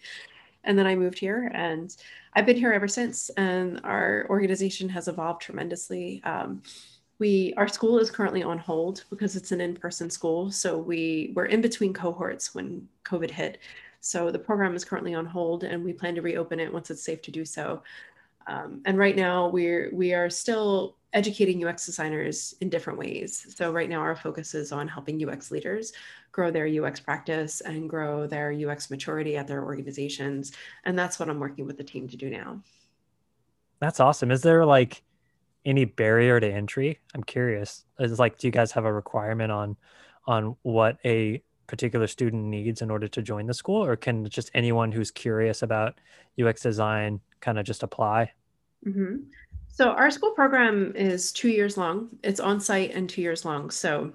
And 0.64 0.78
then 0.78 0.86
I 0.86 0.96
moved 0.96 1.18
here 1.18 1.52
and 1.54 1.96
I've 2.34 2.46
been 2.46 2.56
here 2.56 2.72
ever 2.72 2.88
since. 2.88 3.30
And 3.32 3.82
our 3.84 4.26
organization 4.30 4.88
has 4.90 5.08
evolved 5.08 5.42
tremendously. 5.42 6.22
Um, 6.24 6.62
we 7.20 7.54
our 7.56 7.68
school 7.68 8.00
is 8.00 8.10
currently 8.10 8.42
on 8.42 8.58
hold 8.58 9.04
because 9.10 9.36
it's 9.36 9.52
an 9.52 9.62
in-person 9.62 10.10
school. 10.10 10.52
So 10.52 10.78
we 10.78 11.34
were 11.36 11.46
in 11.46 11.62
between 11.62 11.94
cohorts 11.94 12.56
when 12.56 12.88
COVID 13.06 13.30
hit. 13.30 13.60
So 14.00 14.32
the 14.32 14.40
program 14.40 14.76
is 14.76 14.84
currently 14.84 15.14
on 15.14 15.28
hold 15.28 15.64
and 15.64 15.84
we 15.84 15.94
plan 15.94 16.16
to 16.16 16.24
reopen 16.24 16.60
it 16.60 16.74
once 16.74 16.90
it's 16.90 17.04
safe 17.04 17.22
to 17.24 17.32
do 17.32 17.46
so. 17.46 17.84
Um, 18.48 18.82
and 18.86 18.98
right 18.98 19.16
now 19.16 19.48
we're 19.48 19.90
we 19.94 20.14
are 20.14 20.30
still 20.30 20.98
educating 21.14 21.66
UX 21.66 21.86
designers 21.86 22.56
in 22.62 22.70
different 22.70 22.98
ways. 22.98 23.46
So 23.56 23.72
right 23.72 23.90
now 23.90 24.00
our 24.00 24.16
focus 24.16 24.54
is 24.54 24.72
on 24.72 24.88
helping 24.88 25.28
UX 25.28 25.52
leaders 25.52 25.92
grow 26.32 26.52
their 26.52 26.68
UX 26.68 27.00
practice 27.00 27.62
and 27.62 27.90
grow 27.90 28.28
their 28.28 28.54
UX 28.54 28.90
maturity 28.90 29.36
at 29.36 29.48
their 29.48 29.64
organizations. 29.64 30.54
And 30.86 30.98
that's 30.98 31.20
what 31.20 31.30
I'm 31.30 31.40
working 31.40 31.68
with 31.68 31.78
the 31.78 31.84
team 31.84 32.08
to 32.08 32.18
do 32.18 32.30
now. 32.30 32.62
That's 33.80 34.00
awesome. 34.00 34.32
Is 34.32 34.42
there 34.42 34.66
like 34.66 35.04
any 35.66 35.86
barrier 35.86 36.40
to 36.40 36.50
entry? 36.50 37.00
I'm 37.14 37.24
curious. 37.24 37.84
Is 38.00 38.20
like, 38.20 38.38
do 38.38 38.48
you 38.48 38.52
guys 38.52 38.72
have 38.72 38.86
a 38.86 38.94
requirement 38.94 39.52
on 39.52 39.76
on 40.28 40.56
what 40.62 40.98
a 41.04 41.42
particular 41.68 42.06
student 42.06 42.44
needs 42.44 42.82
in 42.82 42.92
order 42.92 43.08
to 43.08 43.22
join 43.22 43.48
the 43.48 43.54
school, 43.54 43.84
or 43.84 43.96
can 43.96 44.28
just 44.30 44.52
anyone 44.54 44.92
who's 44.92 45.10
curious 45.10 45.62
about 45.62 45.96
UX 46.42 46.62
design 46.62 47.22
kind 47.42 47.60
of 47.60 47.66
just 47.66 47.84
apply? 47.84 48.32
Mm-hmm. 48.86 49.18
So 49.68 49.90
our 49.90 50.12
school 50.12 50.32
program 50.32 50.94
is 50.96 51.32
two 51.32 51.50
years 51.50 51.78
long. 51.78 52.10
It's 52.24 52.40
on 52.40 52.60
site 52.60 52.94
and 52.94 53.10
two 53.10 53.22
years 53.22 53.46
long. 53.46 53.72
So 53.72 54.14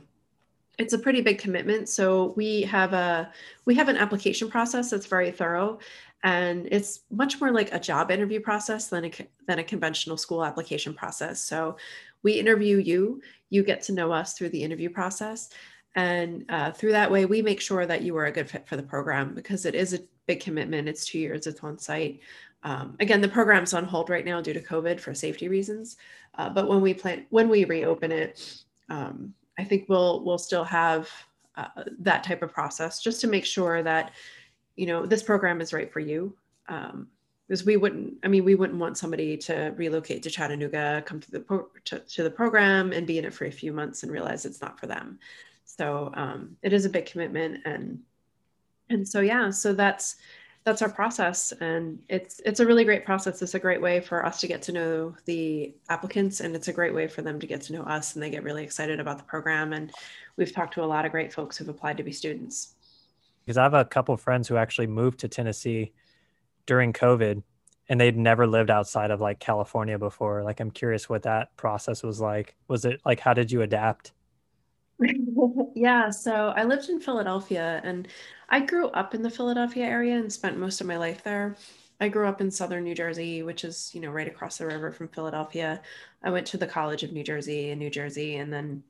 it's 0.79 0.93
a 0.93 0.99
pretty 0.99 1.23
big 1.23 1.39
commitment. 1.39 1.89
So 1.89 2.35
we 2.37 2.63
have 2.63 2.93
a 2.93 3.33
we 3.65 3.75
have 3.75 3.89
an 3.89 3.97
application 3.97 4.51
process 4.51 4.91
that's 4.91 5.07
very 5.07 5.31
thorough, 5.31 5.79
and 6.23 6.69
it's 6.71 7.01
much 7.11 7.41
more 7.41 7.51
like 7.51 7.73
a 7.73 7.81
job 7.81 8.11
interview 8.11 8.41
process 8.41 8.89
than 8.89 9.07
a 9.07 9.11
than 9.47 9.59
a 9.59 9.65
conventional 9.65 10.17
school 10.17 10.45
application 10.45 10.93
process. 10.93 11.41
So 11.41 11.77
we 12.23 12.33
interview 12.33 12.79
you, 12.79 13.23
you 13.51 13.63
get 13.63 13.83
to 13.83 13.93
know 13.93 14.13
us 14.13 14.35
through 14.35 14.51
the 14.51 14.63
interview 14.63 14.91
process, 14.91 15.49
and 15.95 16.45
uh, 16.51 16.73
through 16.73 16.93
that 16.93 17.11
way 17.11 17.25
we 17.25 17.41
make 17.41 17.61
sure 17.61 17.87
that 17.87 18.03
you 18.03 18.17
are 18.19 18.27
a 18.27 18.33
good 18.33 18.51
fit 18.51 18.69
for 18.69 18.77
the 18.77 18.83
program 18.83 19.35
because 19.35 19.65
it 19.65 19.75
is 19.75 19.95
a 19.95 20.01
big 20.27 20.41
commitment. 20.41 20.89
It's 20.89 21.07
two 21.07 21.19
years. 21.19 21.47
It's 21.47 21.61
on 21.61 21.79
site. 21.79 22.21
Um, 22.63 22.97
again, 23.01 23.21
the 23.21 23.29
program's 23.29 23.75
on 23.75 23.85
hold 23.85 24.11
right 24.11 24.25
now 24.25 24.41
due 24.41 24.53
to 24.53 24.61
COVID 24.61 24.99
for 25.01 25.15
safety 25.15 25.49
reasons. 25.49 25.97
Uh, 26.37 26.51
but 26.51 26.69
when 26.69 26.81
we 26.81 26.95
plan, 26.95 27.27
when 27.31 27.49
we 27.49 27.65
reopen 27.65 28.13
it, 28.13 28.63
um, 28.89 29.35
I 29.59 29.65
think 29.65 29.89
we'll 29.89 30.25
we'll 30.25 30.39
still 30.39 30.65
have 30.65 31.09
uh, 31.57 31.85
that 32.01 32.25
type 32.25 32.43
of 32.43 32.53
process 32.53 33.03
just 33.03 33.21
to 33.23 33.27
make 33.27 33.45
sure 33.45 33.83
that 33.83 34.13
you 34.77 34.87
know 34.87 35.07
this 35.07 35.23
program 35.23 35.61
is 35.61 35.73
right 35.73 35.93
for 35.93 36.01
you. 36.01 36.37
Um, 36.69 37.09
because 37.49 37.65
we 37.65 37.77
wouldn't, 37.77 38.15
I 38.25 38.29
mean, 38.29 38.45
we 38.45 38.57
wouldn't 38.57 38.79
want 38.79 38.99
somebody 38.99 39.37
to 39.37 39.73
relocate 39.77 40.23
to 40.25 40.31
Chattanooga, 40.31 41.05
come 41.07 41.21
to 41.21 41.31
the 41.31 41.41
pro- 41.41 41.69
to, 41.85 42.01
to, 42.01 42.23
the 42.25 42.31
program, 42.31 42.93
and 42.93 43.07
be 43.07 43.19
in 43.19 43.25
it 43.25 43.33
for 43.33 43.45
a 43.45 43.53
few 43.53 43.73
months 43.73 44.03
and 44.03 44.11
realize 44.11 44.45
it's 44.45 44.61
not 44.61 44.81
for 44.81 44.89
them. 44.89 45.21
So 45.65 46.11
um, 46.15 46.57
it 46.63 46.73
is 46.73 46.85
a 46.85 46.91
big 46.91 47.07
commitment, 47.07 47.61
and 47.65 48.01
and 48.91 49.07
so 49.07 49.21
yeah, 49.21 49.51
so 49.51 49.73
that's 49.73 50.17
that's 50.67 50.83
our 50.83 50.91
process 50.91 51.53
and 51.61 51.97
it's 52.09 52.41
it's 52.45 52.59
a 52.59 52.67
really 52.67 52.85
great 52.85 53.05
process. 53.05 53.41
It's 53.41 53.55
a 53.55 53.59
great 53.59 53.81
way 53.81 54.01
for 54.01 54.27
us 54.27 54.41
to 54.41 54.49
get 54.49 54.63
to 54.63 54.73
know 54.73 55.15
the 55.25 55.73
applicants 55.89 56.41
and 56.41 56.57
it's 56.57 56.67
a 56.67 56.73
great 56.73 56.93
way 56.93 57.07
for 57.07 57.23
them 57.23 57.39
to 57.39 57.47
get 57.47 57.61
to 57.63 57.73
know 57.73 57.83
us 57.83 58.15
and 58.15 58.23
they 58.23 58.31
get 58.31 58.43
really 58.43 58.65
excited 58.65 58.99
about 58.99 59.19
the 59.19 59.25
program 59.25 59.73
and 59.73 59.93
we've 60.37 60.53
talked 60.53 60.75
to 60.75 60.83
a 60.83 60.85
lot 60.85 61.07
of 61.07 61.13
great 61.13 61.33
folks 61.33 61.57
who've 61.57 61.69
applied 61.69 61.97
to 61.99 62.03
be 62.03 62.11
students. 62.11 62.75
Because 63.45 63.57
i 63.59 63.63
have 63.63 63.75
a 63.75 63.85
couple 63.85 64.13
of 64.13 64.21
friends 64.21 64.49
who 64.49 64.57
actually 64.57 64.89
moved 64.89 65.21
to 65.21 65.29
tennessee 65.29 65.93
during 66.67 66.93
covid 66.93 67.45
and 67.89 68.01
they'd 68.01 68.17
never 68.17 68.45
lived 68.45 68.69
outside 68.69 69.13
of 69.13 69.21
like 69.21 69.39
california 69.39 70.01
before. 70.01 70.43
Like 70.43 70.59
i'm 70.59 70.73
curious 70.73 71.09
what 71.09 71.23
that 71.23 71.57
process 71.57 72.03
was 72.03 72.21
like. 72.21 72.57
Was 72.67 72.85
it 72.85 73.01
like 73.05 73.21
how 73.21 73.35
did 73.35 73.53
you 73.53 73.63
adapt 73.63 74.11
yeah, 75.75 76.11
so 76.11 76.53
I 76.57 76.65
lived 76.65 76.89
in 76.89 77.01
Philadelphia 77.01 77.81
and 77.85 78.09
I 78.49 78.61
grew 78.61 78.89
up 78.89 79.15
in 79.15 79.23
the 79.23 79.31
Philadelphia 79.31 79.85
area 79.85 80.17
and 80.17 80.33
spent 80.33 80.59
most 80.59 80.81
of 80.81 80.87
my 80.87 80.97
life 80.97 81.23
there. 81.23 81.57
I 82.01 82.09
grew 82.09 82.27
up 82.29 82.41
in 82.41 82.51
southern 82.51 82.85
New 82.85 82.95
Jersey, 82.95 83.43
which 83.43 83.65
is, 83.65 83.91
you 83.95 84.01
know, 84.01 84.11
right 84.11 84.29
across 84.29 84.59
the 84.59 84.67
river 84.67 84.93
from 84.93 85.09
Philadelphia. 85.09 85.83
I 86.23 86.31
went 86.31 86.47
to 86.49 86.59
the 86.59 86.67
College 86.67 87.03
of 87.03 87.13
New 87.13 87.25
Jersey 87.25 87.71
in 87.71 87.79
New 87.79 87.91
Jersey 87.91 88.37
and 88.37 88.53
then 88.53 88.83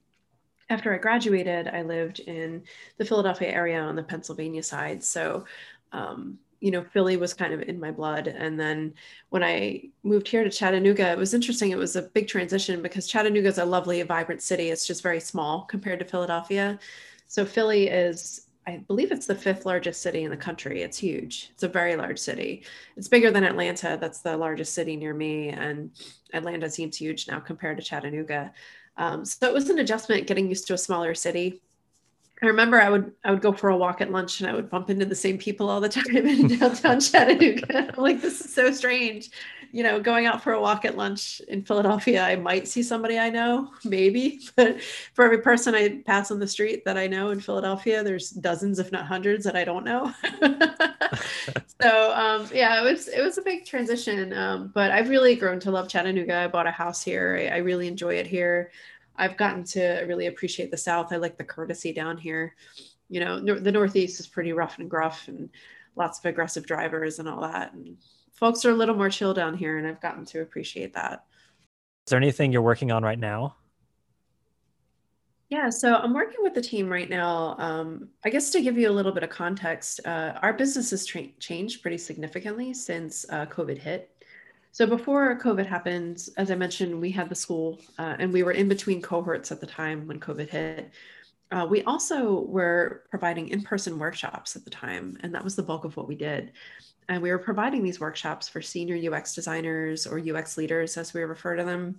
after 0.69 0.95
I 0.95 0.99
graduated, 0.99 1.69
I 1.69 1.83
lived 1.83 2.21
in 2.21 2.65
the 2.99 3.05
Philadelphia 3.05 3.49
area 3.51 3.81
on 3.81 3.97
the 3.97 4.03
Pennsylvania 4.03 4.63
side. 4.63 5.05
So 5.05 5.45
um, 5.93 6.39
you 6.61 6.71
know, 6.71 6.83
Philly 6.83 7.17
was 7.17 7.35
kind 7.35 7.53
of 7.53 7.63
in 7.63 7.79
my 7.79 7.91
blood. 7.91 8.29
And 8.29 8.59
then 8.59 8.95
when 9.29 9.43
I 9.43 9.91
moved 10.03 10.29
here 10.29 10.45
to 10.45 10.51
Chattanooga, 10.51 11.11
it 11.11 11.19
was 11.19 11.35
interesting. 11.35 11.71
It 11.71 11.79
was 11.79 11.97
a 11.97 12.03
big 12.03 12.29
transition 12.29 12.83
because 12.83 13.07
Chattanooga 13.07 13.49
is 13.49 13.59
a 13.59 13.65
lovely, 13.65 14.03
vibrant 14.03 14.43
city. 14.43 14.71
It's 14.71 14.87
just 14.87 15.03
very 15.03 15.21
small 15.21 15.63
compared 15.63 15.99
to 15.99 16.05
Philadelphia. 16.05 16.79
So 17.27 17.45
Philly 17.45 17.89
is, 17.89 18.47
I 18.67 18.79
believe 18.79 19.13
it's 19.13 19.27
the 19.27 19.35
fifth 19.35 19.67
largest 19.67 20.03
city 20.03 20.25
in 20.25 20.31
the 20.31 20.37
country. 20.37 20.83
It's 20.83 20.99
huge. 20.99 21.51
It's 21.53 21.63
a 21.63 21.69
very 21.69 21.97
large 21.97 22.19
city. 22.19 22.65
It's 22.97 23.09
bigger 23.09 23.31
than 23.31 23.45
Atlanta. 23.45 23.99
That's 24.01 24.21
the 24.21 24.37
largest 24.37 24.73
city 24.73 24.97
near 24.97 25.15
me. 25.15 25.51
And 25.51 25.91
Atlanta 26.33 26.71
seems 26.71 26.97
huge 26.97 27.29
now 27.29 27.39
compared 27.39 27.77
to 27.77 27.83
Chattanooga. 27.83 28.53
Um, 28.97 29.25
so 29.25 29.47
it 29.47 29.53
was 29.53 29.69
an 29.69 29.79
adjustment 29.79 30.27
getting 30.27 30.49
used 30.49 30.67
to 30.69 30.75
a 30.75 30.79
smaller 30.79 31.15
city. 31.15 31.61
I 32.43 32.47
remember 32.47 32.81
I 32.81 32.91
would 32.91 33.13
I 33.25 33.31
would 33.31 33.41
go 33.41 33.53
for 33.53 33.71
a 33.71 33.77
walk 33.77 34.03
at 34.03 34.13
lunch 34.13 34.41
and 34.41 34.51
I 34.51 34.55
would 34.55 34.69
bump 34.69 34.91
into 34.91 35.07
the 35.07 35.15
same 35.15 35.39
people 35.39 35.71
all 35.71 35.81
the 35.81 35.89
time 35.89 36.17
in 36.17 36.49
downtown 36.59 37.01
Chattanooga. 37.01 37.95
I'm 37.97 38.03
like 38.03 38.21
this 38.21 38.41
is 38.41 38.53
so 38.53 38.71
strange. 38.71 39.31
You 39.73 39.83
know, 39.83 40.01
going 40.01 40.27
out 40.27 40.43
for 40.43 40.53
a 40.53 40.61
walk 40.61 40.85
at 40.85 40.97
lunch 40.97 41.41
in 41.49 41.65
Philadelphia, 41.65 42.23
I 42.23 42.37
might 42.37 42.69
see 42.69 42.83
somebody 42.83 43.19
I 43.19 43.31
know, 43.31 43.73
maybe, 43.85 44.41
but 44.57 44.81
for 45.15 45.25
every 45.25 45.39
person 45.39 45.75
I 45.75 46.03
pass 46.07 46.31
on 46.31 46.39
the 46.39 46.47
street 46.47 46.85
that 46.85 46.97
I 46.97 47.07
know 47.07 47.31
in 47.31 47.41
Philadelphia, 47.41 48.03
there's 48.03 48.31
dozens, 48.31 48.79
if 48.79 48.93
not 48.93 49.07
hundreds, 49.07 49.45
that 49.45 49.57
I 49.57 49.65
don't 49.65 49.85
know. 49.85 50.13
so 51.81 52.13
um, 52.15 52.49
yeah, 52.55 52.81
it 52.81 52.85
was 52.85 53.09
it 53.09 53.23
was 53.23 53.39
a 53.39 53.43
big 53.43 53.67
transition, 53.67 54.33
um, 54.35 54.71
but 54.73 54.93
I've 54.93 55.09
really 55.09 55.35
grown 55.35 55.59
to 55.61 55.71
love 55.71 55.89
Chattanooga. 55.89 56.37
I 56.37 56.49
bought 56.49 56.67
a 56.67 56.71
house 56.71 57.03
here. 57.03 57.37
I, 57.39 57.57
I 57.57 57.59
really 57.59 57.89
enjoy 57.89 58.15
it 58.15 58.27
here. 58.27 58.71
I've 59.19 59.37
gotten 59.37 59.65
to 59.65 60.05
really 60.07 60.27
appreciate 60.27 60.71
the 60.71 60.77
South. 60.77 61.13
I 61.13 61.17
like 61.17 61.37
the 61.37 61.45
courtesy 61.45 61.93
down 61.93 62.19
here. 62.19 62.55
You 63.09 63.21
know, 63.21 63.39
no, 63.39 63.59
the 63.59 63.73
Northeast 63.73 64.21
is 64.21 64.27
pretty 64.27 64.53
rough 64.53 64.79
and 64.79 64.91
gruff 64.91 65.29
and 65.29 65.49
lots 65.95 66.19
of 66.19 66.25
aggressive 66.25 66.67
drivers 66.67 67.19
and 67.19 67.29
all 67.29 67.41
that. 67.43 67.73
And 67.73 67.97
folks 68.33 68.65
are 68.65 68.71
a 68.71 68.75
little 68.75 68.95
more 68.95 69.11
chill 69.11 69.35
down 69.35 69.57
here, 69.57 69.79
and 69.79 69.87
I've 69.87 70.01
gotten 70.01 70.25
to 70.27 70.43
appreciate 70.43 70.95
that. 70.95 71.25
Is 72.07 72.11
there 72.11 72.21
anything 72.21 72.53
you're 72.53 72.63
working 72.63 72.93
on 72.93 73.03
right 73.03 73.19
now? 73.19 73.57
Yeah, 75.49 75.71
so 75.71 75.95
I'm 75.95 76.13
working 76.13 76.41
with 76.41 76.55
the 76.55 76.61
team 76.61 76.91
right 76.91 77.09
now. 77.09 77.55
Um, 77.59 78.09
I 78.25 78.31
guess 78.31 78.51
to 78.51 78.61
give 78.61 78.77
you 78.77 78.91
a 78.91 78.93
little 78.93 79.13
bit 79.13 79.23
of 79.23 79.31
context, 79.31 80.01
uh, 80.05 80.39
our 80.43 80.53
business 80.53 80.91
has 80.91 81.07
tra- 81.07 81.29
changed 81.39 81.83
pretty 81.83 81.99
significantly 81.99 82.75
since 82.75 83.25
uh, 83.31 83.47
COVID 83.47 83.79
hit. 83.79 84.11
So 84.77 84.87
before 84.87 85.39
COVID 85.39 85.65
happened, 85.65 86.29
as 86.37 86.51
I 86.51 86.55
mentioned, 86.55 87.01
we 87.01 87.11
had 87.11 87.31
the 87.31 87.35
school 87.35 87.81
uh, 87.99 88.17
and 88.19 88.31
we 88.31 88.43
were 88.43 88.53
in 88.53 88.69
between 88.69 89.01
cohorts 89.01 89.51
at 89.51 89.59
the 89.59 89.67
time 89.67 90.07
when 90.07 90.21
COVID 90.21 90.51
hit. 90.51 90.91
Uh, 91.51 91.67
we 91.67 91.83
also 91.85 92.41
were 92.43 93.05
providing 93.09 93.49
in-person 93.49 93.99
workshops 93.99 94.55
at 94.55 94.65
the 94.65 94.71
time, 94.71 95.17
and 95.23 95.35
that 95.35 95.43
was 95.43 95.57
the 95.57 95.63
bulk 95.63 95.87
of 95.87 95.97
what 95.97 96.07
we 96.07 96.15
did. 96.15 96.53
And 97.09 97.23
we 97.23 97.31
were 97.31 97.39
providing 97.39 97.83
these 97.83 98.01
workshops 98.01 98.51
for 98.51 98.61
senior 98.61 98.99
UX 99.11 99.35
designers 99.35 100.07
or 100.07 100.21
UX 100.21 100.59
leaders, 100.59 100.99
as 100.99 101.15
we 101.15 101.23
refer 101.23 101.57
to 101.57 101.65
them, 101.65 101.99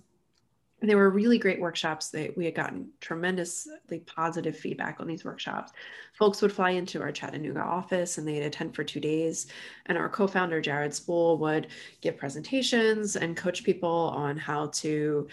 they 0.80 0.94
were 0.94 1.10
really 1.10 1.38
great 1.38 1.60
workshops. 1.60 2.08
They, 2.08 2.32
we 2.36 2.44
had 2.44 2.54
gotten 2.54 2.88
tremendously 3.00 3.98
positive 4.06 4.56
feedback 4.56 5.00
on 5.00 5.08
these 5.08 5.24
workshops. 5.24 5.72
Folks 6.14 6.40
would 6.40 6.52
fly 6.52 6.70
into 6.70 7.02
our 7.02 7.10
Chattanooga 7.10 7.60
office 7.60 8.18
and 8.18 8.26
they'd 8.26 8.42
attend 8.42 8.76
for 8.76 8.84
two 8.84 9.00
days. 9.00 9.48
And 9.86 9.98
our 9.98 10.08
co 10.08 10.28
founder, 10.28 10.60
Jared 10.60 10.94
Spool, 10.94 11.38
would 11.38 11.68
give 12.00 12.16
presentations 12.16 13.16
and 13.16 13.36
coach 13.36 13.64
people 13.64 14.12
on 14.14 14.36
how 14.36 14.68
to 14.74 15.26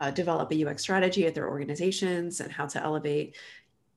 uh, 0.00 0.10
develop 0.10 0.52
a 0.52 0.66
UX 0.66 0.82
strategy 0.82 1.26
at 1.26 1.34
their 1.34 1.48
organizations 1.48 2.40
and 2.40 2.52
how 2.52 2.66
to 2.66 2.82
elevate 2.82 3.36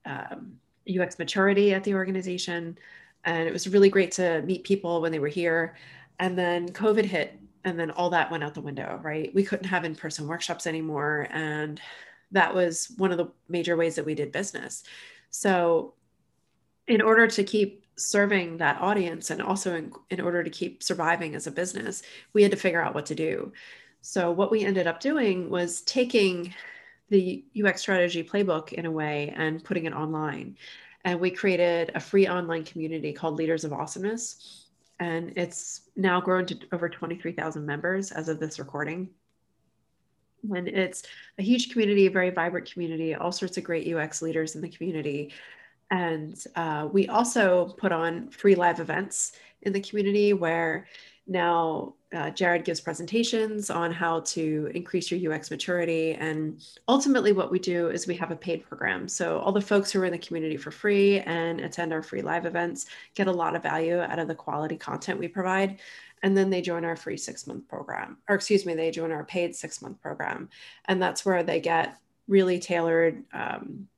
um, 0.06 0.54
UX 0.88 1.18
maturity 1.18 1.74
at 1.74 1.84
the 1.84 1.94
organization. 1.94 2.78
And 3.24 3.46
it 3.46 3.52
was 3.52 3.68
really 3.68 3.90
great 3.90 4.12
to 4.12 4.42
meet 4.42 4.64
people 4.64 5.02
when 5.02 5.12
they 5.12 5.18
were 5.18 5.28
here. 5.28 5.76
And 6.18 6.38
then 6.38 6.68
COVID 6.70 7.04
hit 7.04 7.38
and 7.64 7.78
then 7.78 7.90
all 7.90 8.10
that 8.10 8.30
went 8.30 8.44
out 8.44 8.54
the 8.54 8.60
window 8.60 9.00
right? 9.02 9.34
We 9.34 9.44
couldn't 9.44 9.66
have 9.66 9.84
in-person 9.84 10.26
workshops 10.26 10.66
anymore 10.66 11.28
and 11.30 11.80
that 12.32 12.54
was 12.54 12.92
one 12.96 13.12
of 13.12 13.18
the 13.18 13.28
major 13.48 13.76
ways 13.76 13.94
that 13.94 14.04
we 14.04 14.14
did 14.14 14.32
business. 14.32 14.84
So 15.30 15.94
in 16.86 17.00
order 17.00 17.26
to 17.26 17.44
keep 17.44 17.84
serving 17.96 18.58
that 18.58 18.80
audience 18.80 19.30
and 19.30 19.40
also 19.40 19.74
in, 19.76 19.92
in 20.10 20.20
order 20.20 20.42
to 20.42 20.50
keep 20.50 20.82
surviving 20.82 21.34
as 21.34 21.46
a 21.46 21.50
business 21.50 22.02
we 22.32 22.42
had 22.42 22.50
to 22.50 22.56
figure 22.56 22.82
out 22.82 22.94
what 22.94 23.06
to 23.06 23.14
do. 23.14 23.52
So 24.00 24.30
what 24.32 24.50
we 24.50 24.64
ended 24.64 24.86
up 24.86 25.00
doing 25.00 25.48
was 25.48 25.80
taking 25.82 26.54
the 27.10 27.44
ux 27.64 27.80
strategy 27.80 28.24
playbook 28.24 28.72
in 28.72 28.86
a 28.86 28.90
way 28.90 29.32
and 29.36 29.62
putting 29.62 29.84
it 29.84 29.92
online. 29.92 30.56
And 31.04 31.20
we 31.20 31.30
created 31.30 31.92
a 31.94 32.00
free 32.00 32.26
online 32.26 32.64
community 32.64 33.12
called 33.12 33.36
leaders 33.36 33.64
of 33.64 33.72
awesomeness 33.72 34.63
and 35.00 35.32
it's 35.36 35.82
now 35.96 36.20
grown 36.20 36.46
to 36.46 36.58
over 36.72 36.88
23,000 36.88 37.64
members 37.66 38.12
as 38.12 38.28
of 38.28 38.38
this 38.38 38.58
recording. 38.58 39.08
And 40.54 40.68
it's 40.68 41.04
a 41.38 41.42
huge 41.42 41.72
community, 41.72 42.06
a 42.06 42.10
very 42.10 42.30
vibrant 42.30 42.70
community, 42.70 43.14
all 43.14 43.32
sorts 43.32 43.56
of 43.56 43.64
great 43.64 43.92
UX 43.92 44.22
leaders 44.22 44.54
in 44.54 44.60
the 44.60 44.68
community. 44.68 45.32
And 45.90 46.42
uh, 46.54 46.88
we 46.92 47.08
also 47.08 47.74
put 47.78 47.92
on 47.92 48.28
free 48.28 48.54
live 48.54 48.80
events 48.80 49.32
in 49.62 49.72
the 49.72 49.80
community 49.80 50.32
where 50.32 50.86
now 51.26 51.94
uh, 52.14 52.30
Jared 52.30 52.64
gives 52.64 52.80
presentations 52.80 53.70
on 53.70 53.92
how 53.92 54.20
to 54.20 54.70
increase 54.74 55.10
your 55.10 55.32
UX 55.32 55.50
maturity. 55.50 56.14
And 56.14 56.62
ultimately, 56.88 57.32
what 57.32 57.50
we 57.50 57.58
do 57.58 57.88
is 57.88 58.06
we 58.06 58.14
have 58.16 58.30
a 58.30 58.36
paid 58.36 58.64
program. 58.64 59.08
So, 59.08 59.38
all 59.38 59.52
the 59.52 59.60
folks 59.60 59.90
who 59.90 60.00
are 60.00 60.04
in 60.04 60.12
the 60.12 60.18
community 60.18 60.56
for 60.56 60.70
free 60.70 61.20
and 61.20 61.60
attend 61.60 61.92
our 61.92 62.02
free 62.02 62.22
live 62.22 62.46
events 62.46 62.86
get 63.14 63.26
a 63.26 63.32
lot 63.32 63.56
of 63.56 63.62
value 63.62 63.98
out 63.98 64.18
of 64.18 64.28
the 64.28 64.34
quality 64.34 64.76
content 64.76 65.18
we 65.18 65.28
provide. 65.28 65.80
And 66.22 66.36
then 66.36 66.48
they 66.48 66.62
join 66.62 66.84
our 66.84 66.96
free 66.96 67.16
six 67.16 67.46
month 67.46 67.68
program, 67.68 68.18
or 68.28 68.36
excuse 68.36 68.64
me, 68.64 68.74
they 68.74 68.90
join 68.90 69.12
our 69.12 69.24
paid 69.24 69.54
six 69.54 69.82
month 69.82 70.00
program. 70.00 70.48
And 70.86 71.02
that's 71.02 71.26
where 71.26 71.42
they 71.42 71.60
get 71.60 71.98
really 72.28 72.58
tailored 72.58 73.24
um, 73.32 73.88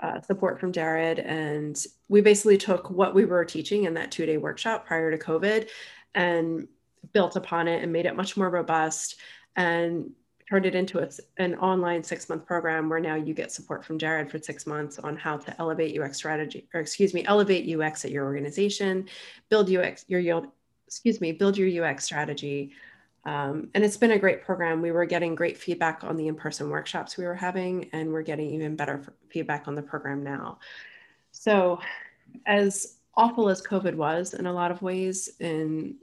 uh, 0.00 0.20
support 0.22 0.60
from 0.60 0.72
Jared. 0.72 1.18
And 1.18 1.76
we 2.08 2.20
basically 2.20 2.56
took 2.56 2.88
what 2.88 3.14
we 3.14 3.24
were 3.24 3.44
teaching 3.44 3.84
in 3.84 3.94
that 3.94 4.10
two 4.10 4.26
day 4.26 4.38
workshop 4.38 4.86
prior 4.86 5.10
to 5.10 5.18
COVID 5.18 5.68
and 6.14 6.68
built 7.12 7.36
upon 7.36 7.68
it 7.68 7.82
and 7.82 7.92
made 7.92 8.06
it 8.06 8.16
much 8.16 8.36
more 8.36 8.50
robust 8.50 9.16
and 9.56 10.10
turned 10.48 10.66
it 10.66 10.74
into 10.74 10.98
a, 10.98 11.08
an 11.36 11.54
online 11.56 12.02
six 12.02 12.28
month 12.28 12.46
program 12.46 12.88
where 12.88 13.00
now 13.00 13.14
you 13.14 13.34
get 13.34 13.52
support 13.52 13.84
from 13.84 13.98
Jared 13.98 14.30
for 14.30 14.38
six 14.38 14.66
months 14.66 14.98
on 14.98 15.16
how 15.16 15.36
to 15.36 15.54
elevate 15.58 15.98
UX 15.98 16.16
strategy, 16.16 16.68
or 16.72 16.80
excuse 16.80 17.12
me, 17.12 17.24
elevate 17.26 17.68
UX 17.68 18.04
at 18.04 18.10
your 18.10 18.24
organization, 18.24 19.08
build 19.50 19.70
UX, 19.70 20.04
your, 20.08 20.44
excuse 20.86 21.20
me, 21.20 21.32
build 21.32 21.58
your 21.58 21.84
UX 21.84 22.04
strategy. 22.04 22.72
Um, 23.24 23.68
and 23.74 23.84
it's 23.84 23.96
been 23.96 24.12
a 24.12 24.18
great 24.18 24.42
program. 24.42 24.80
We 24.80 24.90
were 24.90 25.04
getting 25.04 25.34
great 25.34 25.58
feedback 25.58 26.02
on 26.02 26.16
the 26.16 26.28
in 26.28 26.34
person 26.34 26.70
workshops 26.70 27.18
we 27.18 27.26
were 27.26 27.34
having, 27.34 27.90
and 27.92 28.10
we're 28.10 28.22
getting 28.22 28.50
even 28.52 28.74
better 28.74 29.02
feedback 29.28 29.68
on 29.68 29.74
the 29.74 29.82
program 29.82 30.22
now. 30.22 30.60
So, 31.32 31.80
as 32.46 32.98
awful 33.16 33.50
as 33.50 33.60
COVID 33.60 33.96
was 33.96 34.32
in 34.32 34.46
a 34.46 34.52
lot 34.52 34.70
of 34.70 34.80
ways, 34.80 35.28
and 35.40 35.96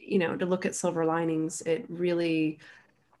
you 0.00 0.18
know, 0.18 0.36
to 0.36 0.46
look 0.46 0.66
at 0.66 0.74
silver 0.74 1.04
linings, 1.04 1.60
it 1.62 1.84
really 1.88 2.58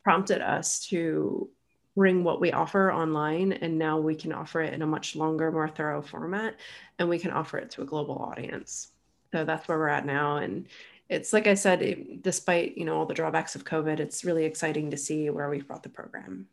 prompted 0.02 0.40
us 0.40 0.86
to 0.88 1.48
bring 1.96 2.24
what 2.24 2.40
we 2.40 2.52
offer 2.52 2.92
online 2.92 3.52
and 3.52 3.78
now 3.78 3.98
we 3.98 4.14
can 4.14 4.32
offer 4.32 4.60
it 4.62 4.72
in 4.72 4.82
a 4.82 4.86
much 4.86 5.16
longer 5.16 5.50
more 5.50 5.68
thorough 5.68 6.00
format 6.00 6.54
and 6.98 7.08
we 7.08 7.18
can 7.18 7.30
offer 7.30 7.58
it 7.58 7.70
to 7.70 7.82
a 7.82 7.84
global 7.84 8.16
audience. 8.16 8.88
So 9.32 9.44
that's 9.44 9.68
where 9.68 9.78
we're 9.78 9.88
at 9.88 10.06
now 10.06 10.36
and 10.36 10.66
it's 11.08 11.32
like 11.32 11.48
i 11.48 11.54
said 11.54 11.82
it, 11.82 12.22
despite 12.22 12.78
you 12.78 12.84
know 12.84 12.96
all 12.96 13.04
the 13.04 13.14
drawbacks 13.14 13.56
of 13.56 13.64
covid 13.64 13.98
it's 13.98 14.24
really 14.24 14.44
exciting 14.44 14.92
to 14.92 14.96
see 14.96 15.28
where 15.28 15.50
we've 15.50 15.66
brought 15.66 15.82
the 15.82 15.88
program. 15.88 16.46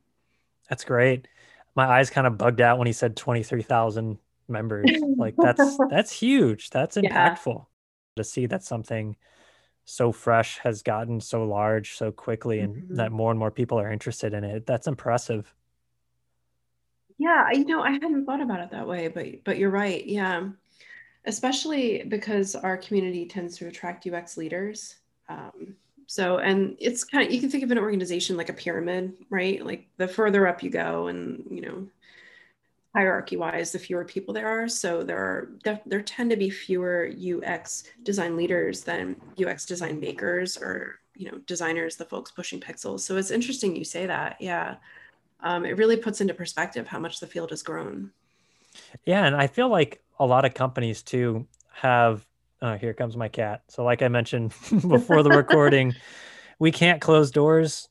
That's 0.67 0.84
great. 0.84 1.27
My 1.75 1.86
eyes 1.86 2.10
kind 2.10 2.27
of 2.27 2.38
bugged 2.38 2.60
out 2.60 2.77
when 2.77 2.88
he 2.88 2.93
said 2.93 3.15
23000 3.15 4.17
members. 4.48 4.89
Like 5.15 5.36
that's 5.38 5.77
that's 5.89 6.12
huge. 6.12 6.72
That's 6.72 6.98
impactful 6.98 7.55
yeah. 7.55 7.63
to 8.17 8.24
see 8.24 8.48
that 8.48 8.63
something 8.63 9.15
so 9.89 10.12
fresh 10.12 10.58
has 10.58 10.84
gotten 10.84 11.22
so 11.22 11.46
large 11.46 11.96
so 11.96 12.12
quickly 12.12 12.60
and 12.60 12.75
mm-hmm. 12.75 12.96
that 12.96 13.10
more 13.10 13.32
and 13.32 13.39
more 13.39 13.50
people 13.50 13.79
are 13.79 13.89
interested 13.89 14.34
in 14.34 14.44
it 14.44 14.65
that's 14.65 14.86
impressive. 14.86 15.53
Yeah 17.17 17.50
you 17.51 17.65
know 17.65 17.82
i 17.82 17.91
hadn't 17.91 18.25
thought 18.25 18.41
about 18.41 18.60
it 18.60 18.70
that 18.72 18.88
way 18.88 19.08
but 19.08 19.44
but 19.44 19.58
you're 19.58 19.70
right 19.70 20.06
yeah. 20.06 20.50
Especially 21.25 22.03
because 22.03 22.56
our 22.56 22.77
community 22.77 23.25
tends 23.25 23.58
to 23.58 23.67
attract 23.67 24.06
ux 24.08 24.38
leaders 24.38 24.96
um, 25.29 25.75
so 26.06 26.38
and 26.38 26.75
it's 26.79 27.03
kind 27.03 27.25
of 27.25 27.34
you 27.34 27.39
can 27.39 27.50
think 27.50 27.63
of 27.63 27.72
an 27.72 27.77
organization 27.77 28.36
like 28.36 28.50
a 28.50 28.53
pyramid 28.53 29.13
right? 29.29 29.65
Like 29.65 29.88
the 29.98 30.08
further 30.08 30.48
up 30.48 30.63
you 30.63 30.70
go 30.70 31.08
and 31.08 31.46
you 31.50 31.62
know 31.62 31.88
hierarchy 32.98 33.38
wise 33.38 33.72
the 33.72 33.77
fewer 33.77 34.04
people 34.04 34.34
there 34.34 34.48
are. 34.48 34.68
So 34.68 35.04
there 35.04 35.20
are 35.20 35.50
there 35.86 36.01
tend 36.01 36.32
to 36.32 36.36
be 36.36 36.50
fewer 36.50 37.12
ux 37.46 37.84
design 38.01 38.36
leaders 38.36 38.82
than 38.82 39.16
ux 39.46 39.68
design 39.68 40.00
makers 40.00 40.58
or 40.58 40.96
you 41.16 41.30
know 41.30 41.38
designers 41.46 41.96
the 41.96 42.06
folks 42.06 42.32
pushing 42.32 42.60
pixels. 42.60 43.01
So 43.01 43.16
it's 43.18 43.30
interesting 43.30 43.75
you 43.75 43.86
say 43.86 44.08
that. 44.08 44.38
Yeah. 44.39 44.77
Um, 45.42 45.63
it 45.63 45.77
really 45.77 45.98
puts 45.98 46.22
into 46.22 46.34
perspective 46.34 46.88
how 46.88 46.98
much 46.98 47.20
the 47.20 47.27
field 47.27 47.51
has 47.51 47.62
grown. 47.62 48.10
Yeah 49.06 49.27
and 49.27 49.36
i 49.36 49.46
feel 49.46 49.70
like 49.70 50.01
a 50.18 50.25
lot 50.25 50.46
of 50.46 50.56
companies 50.56 51.04
too 51.04 51.46
have 51.72 52.25
uh, 52.63 52.77
here 52.77 52.96
comes 52.96 53.16
my 53.16 53.27
cat. 53.27 53.62
So 53.68 53.84
like 53.84 54.01
i 54.01 54.08
mentioned 54.08 54.56
before 54.96 55.22
the 55.22 55.30
recording 55.44 55.94
we 56.58 56.72
can't 56.72 57.00
close 57.00 57.30
doors 57.30 57.89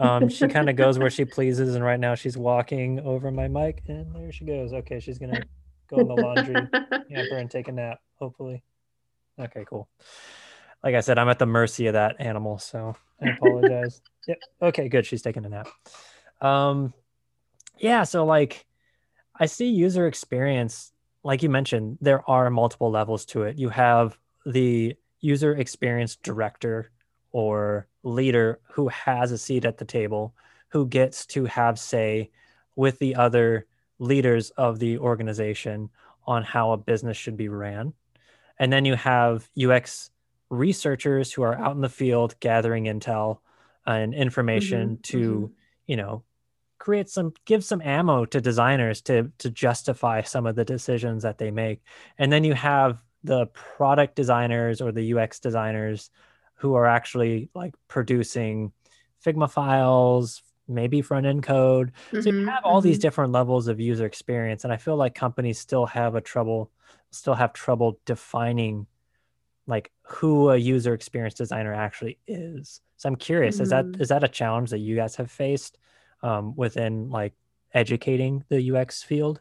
um, 0.00 0.28
she 0.28 0.48
kind 0.48 0.68
of 0.68 0.76
goes 0.76 0.98
where 0.98 1.10
she 1.10 1.24
pleases, 1.24 1.74
and 1.74 1.84
right 1.84 2.00
now 2.00 2.14
she's 2.14 2.36
walking 2.36 3.00
over 3.00 3.30
my 3.30 3.48
mic, 3.48 3.82
and 3.88 4.14
there 4.14 4.32
she 4.32 4.44
goes. 4.44 4.72
Okay, 4.72 5.00
she's 5.00 5.18
gonna 5.18 5.42
go 5.88 6.00
in 6.00 6.08
the 6.08 6.14
laundry 6.14 6.68
hamper 7.10 7.36
and 7.36 7.50
take 7.50 7.68
a 7.68 7.72
nap. 7.72 8.00
Hopefully. 8.16 8.62
Okay, 9.38 9.64
cool. 9.68 9.88
Like 10.82 10.94
I 10.94 11.00
said, 11.00 11.18
I'm 11.18 11.28
at 11.28 11.38
the 11.38 11.46
mercy 11.46 11.86
of 11.86 11.92
that 11.94 12.16
animal, 12.18 12.58
so 12.58 12.96
I 13.20 13.30
apologize. 13.30 14.02
yep. 14.26 14.38
Okay, 14.60 14.88
good. 14.88 15.06
She's 15.06 15.22
taking 15.22 15.44
a 15.44 15.48
nap. 15.48 15.68
Um, 16.40 16.92
yeah. 17.78 18.02
So 18.02 18.24
like, 18.24 18.66
I 19.38 19.46
see 19.46 19.68
user 19.68 20.06
experience. 20.06 20.92
Like 21.22 21.42
you 21.42 21.48
mentioned, 21.48 21.98
there 22.00 22.28
are 22.28 22.50
multiple 22.50 22.90
levels 22.90 23.24
to 23.26 23.44
it. 23.44 23.56
You 23.58 23.68
have 23.68 24.18
the 24.44 24.96
user 25.20 25.54
experience 25.54 26.16
director 26.16 26.90
or 27.30 27.86
leader 28.02 28.60
who 28.72 28.88
has 28.88 29.32
a 29.32 29.38
seat 29.38 29.64
at 29.64 29.78
the 29.78 29.84
table, 29.84 30.34
who 30.68 30.86
gets 30.86 31.26
to 31.26 31.44
have 31.44 31.78
say 31.78 32.30
with 32.76 32.98
the 32.98 33.14
other 33.14 33.66
leaders 33.98 34.50
of 34.50 34.78
the 34.78 34.98
organization 34.98 35.90
on 36.26 36.42
how 36.42 36.72
a 36.72 36.76
business 36.76 37.16
should 37.16 37.36
be 37.36 37.48
ran. 37.48 37.92
And 38.58 38.72
then 38.72 38.84
you 38.84 38.94
have 38.94 39.48
UX 39.60 40.10
researchers 40.50 41.32
who 41.32 41.42
are 41.42 41.58
out 41.58 41.74
in 41.74 41.80
the 41.80 41.88
field 41.88 42.34
gathering 42.40 42.84
intel 42.84 43.38
and 43.86 44.14
information 44.14 44.90
mm-hmm, 44.90 45.00
to, 45.02 45.18
mm-hmm. 45.18 45.52
you 45.86 45.96
know, 45.96 46.22
create 46.78 47.08
some 47.08 47.32
give 47.44 47.64
some 47.64 47.80
ammo 47.80 48.24
to 48.24 48.40
designers 48.40 49.00
to 49.00 49.30
to 49.38 49.48
justify 49.50 50.20
some 50.20 50.46
of 50.46 50.56
the 50.56 50.64
decisions 50.64 51.22
that 51.22 51.38
they 51.38 51.50
make. 51.50 51.80
And 52.18 52.32
then 52.32 52.42
you 52.42 52.54
have 52.54 53.02
the 53.22 53.46
product 53.46 54.16
designers 54.16 54.80
or 54.80 54.90
the 54.90 55.14
UX 55.14 55.38
designers 55.38 56.10
who 56.62 56.74
are 56.74 56.86
actually 56.86 57.48
like 57.54 57.74
producing 57.88 58.70
Figma 59.26 59.50
files, 59.50 60.44
maybe 60.68 61.02
front 61.02 61.26
end 61.26 61.42
code. 61.42 61.90
Mm-hmm, 62.12 62.20
so 62.20 62.30
you 62.30 62.36
mm-hmm, 62.36 62.48
have 62.48 62.64
all 62.64 62.78
mm-hmm. 62.78 62.88
these 62.88 63.00
different 63.00 63.32
levels 63.32 63.66
of 63.66 63.80
user 63.80 64.06
experience. 64.06 64.62
And 64.62 64.72
I 64.72 64.76
feel 64.76 64.94
like 64.94 65.12
companies 65.12 65.58
still 65.58 65.86
have 65.86 66.14
a 66.14 66.20
trouble, 66.20 66.70
still 67.10 67.34
have 67.34 67.52
trouble 67.52 67.98
defining 68.06 68.86
like 69.66 69.90
who 70.02 70.50
a 70.50 70.56
user 70.56 70.94
experience 70.94 71.34
designer 71.34 71.74
actually 71.74 72.18
is. 72.28 72.80
So 72.96 73.08
I'm 73.08 73.16
curious, 73.16 73.56
mm-hmm. 73.56 73.62
is 73.64 73.70
that 73.70 73.84
mm-hmm. 73.84 74.04
that 74.04 74.22
a 74.22 74.28
challenge 74.28 74.70
that 74.70 74.78
you 74.78 74.94
guys 74.94 75.16
have 75.16 75.32
faced 75.32 75.78
um, 76.22 76.54
within 76.54 77.10
like 77.10 77.32
educating 77.74 78.44
the 78.50 78.70
UX 78.70 79.02
field? 79.02 79.40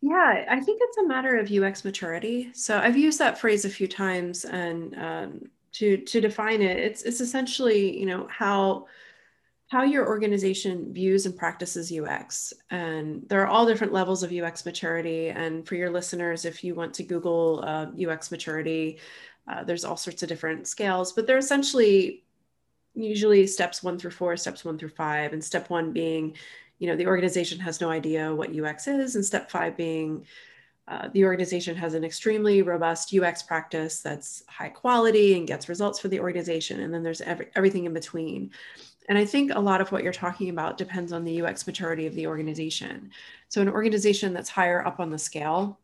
Yeah, 0.00 0.44
I 0.48 0.60
think 0.60 0.80
it's 0.82 0.98
a 0.98 1.06
matter 1.06 1.36
of 1.38 1.50
UX 1.50 1.84
maturity. 1.84 2.50
So 2.54 2.78
I've 2.78 2.96
used 2.96 3.18
that 3.18 3.38
phrase 3.38 3.64
a 3.64 3.70
few 3.70 3.88
times, 3.88 4.44
and 4.44 4.96
um, 4.96 5.40
to 5.72 5.96
to 5.98 6.20
define 6.20 6.62
it, 6.62 6.78
it's 6.78 7.02
it's 7.02 7.20
essentially 7.20 7.98
you 7.98 8.06
know 8.06 8.28
how 8.30 8.86
how 9.68 9.82
your 9.82 10.06
organization 10.08 10.92
views 10.94 11.26
and 11.26 11.36
practices 11.36 11.92
UX. 11.92 12.52
And 12.70 13.28
there 13.28 13.42
are 13.42 13.48
all 13.48 13.66
different 13.66 13.92
levels 13.92 14.22
of 14.22 14.32
UX 14.32 14.64
maturity. 14.64 15.28
And 15.30 15.66
for 15.68 15.74
your 15.76 15.90
listeners, 15.90 16.44
if 16.46 16.64
you 16.64 16.74
want 16.74 16.94
to 16.94 17.02
Google 17.04 17.62
uh, 17.66 17.86
UX 18.00 18.30
maturity, 18.30 18.98
uh, 19.48 19.64
there's 19.64 19.84
all 19.84 19.96
sorts 19.96 20.22
of 20.22 20.28
different 20.30 20.68
scales, 20.68 21.12
but 21.12 21.26
they're 21.26 21.38
essentially 21.38 22.24
usually 22.94 23.46
steps 23.46 23.82
one 23.82 23.98
through 23.98 24.10
four, 24.10 24.36
steps 24.36 24.64
one 24.64 24.78
through 24.78 24.88
five, 24.90 25.32
and 25.32 25.44
step 25.44 25.70
one 25.70 25.92
being 25.92 26.36
you 26.78 26.86
know 26.86 26.96
the 26.96 27.06
organization 27.06 27.58
has 27.58 27.80
no 27.80 27.90
idea 27.90 28.34
what 28.34 28.54
ux 28.56 28.86
is 28.86 29.16
and 29.16 29.24
step 29.24 29.50
five 29.50 29.76
being 29.76 30.24
uh, 30.88 31.08
the 31.12 31.24
organization 31.24 31.76
has 31.76 31.92
an 31.92 32.04
extremely 32.04 32.62
robust 32.62 33.12
ux 33.14 33.42
practice 33.42 34.00
that's 34.00 34.42
high 34.48 34.68
quality 34.68 35.36
and 35.36 35.46
gets 35.46 35.68
results 35.68 35.98
for 35.98 36.08
the 36.08 36.20
organization 36.20 36.80
and 36.80 36.92
then 36.92 37.02
there's 37.02 37.20
every, 37.20 37.48
everything 37.56 37.84
in 37.84 37.92
between. 37.92 38.50
And 39.08 39.18
i 39.18 39.24
think 39.24 39.52
a 39.54 39.60
lot 39.60 39.80
of 39.80 39.92
what 39.92 40.02
you're 40.02 40.12
talking 40.12 40.48
about 40.50 40.78
depends 40.78 41.12
on 41.12 41.24
the 41.24 41.42
ux 41.42 41.66
maturity 41.66 42.06
of 42.06 42.14
the 42.14 42.26
organization. 42.26 43.10
So 43.48 43.60
an 43.60 43.68
organization 43.68 44.32
that's 44.32 44.48
higher 44.48 44.86
up 44.86 44.98
on 45.00 45.10
the 45.10 45.18
scale 45.18 45.78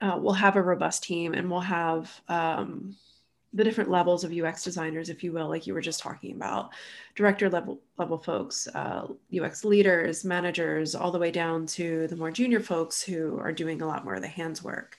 uh, 0.00 0.18
will 0.20 0.32
have 0.32 0.56
a 0.56 0.62
robust 0.62 1.02
team 1.02 1.34
and 1.34 1.50
will 1.50 1.60
have 1.60 2.20
um, 2.28 2.96
the 3.52 3.64
different 3.64 3.90
levels 3.90 4.22
of 4.22 4.32
UX 4.32 4.62
designers, 4.62 5.08
if 5.08 5.24
you 5.24 5.32
will, 5.32 5.48
like 5.48 5.66
you 5.66 5.74
were 5.74 5.80
just 5.80 6.00
talking 6.00 6.32
about, 6.32 6.70
director 7.16 7.50
level 7.50 7.80
level 7.98 8.18
folks, 8.18 8.68
uh, 8.68 9.08
UX 9.36 9.64
leaders, 9.64 10.24
managers, 10.24 10.94
all 10.94 11.10
the 11.10 11.18
way 11.18 11.30
down 11.30 11.66
to 11.66 12.06
the 12.08 12.16
more 12.16 12.30
junior 12.30 12.60
folks 12.60 13.02
who 13.02 13.38
are 13.38 13.52
doing 13.52 13.82
a 13.82 13.86
lot 13.86 14.04
more 14.04 14.14
of 14.14 14.22
the 14.22 14.28
hands 14.28 14.62
work. 14.62 14.96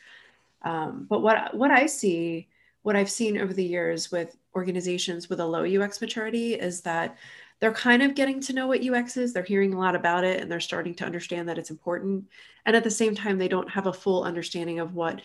Um, 0.63 1.07
but 1.09 1.21
what 1.21 1.53
what 1.55 1.71
I 1.71 1.85
see, 1.85 2.49
what 2.83 2.95
I've 2.95 3.09
seen 3.09 3.37
over 3.37 3.53
the 3.53 3.63
years 3.63 4.11
with 4.11 4.35
organizations 4.55 5.29
with 5.29 5.39
a 5.39 5.45
low 5.45 5.63
UX 5.63 6.01
maturity 6.01 6.55
is 6.55 6.81
that 6.81 7.17
they're 7.61 7.71
kind 7.71 8.01
of 8.01 8.15
getting 8.15 8.41
to 8.41 8.53
know 8.53 8.67
what 8.67 8.85
UX 8.85 9.17
is. 9.17 9.33
They're 9.33 9.43
hearing 9.43 9.73
a 9.73 9.79
lot 9.79 9.95
about 9.95 10.23
it, 10.23 10.41
and 10.41 10.51
they're 10.51 10.59
starting 10.59 10.95
to 10.95 11.05
understand 11.05 11.47
that 11.47 11.59
it's 11.59 11.69
important. 11.69 12.25
And 12.65 12.75
at 12.75 12.83
the 12.83 12.91
same 12.91 13.15
time, 13.15 13.37
they 13.37 13.47
don't 13.47 13.69
have 13.69 13.85
a 13.85 13.93
full 13.93 14.23
understanding 14.23 14.79
of 14.79 14.95
what 14.95 15.21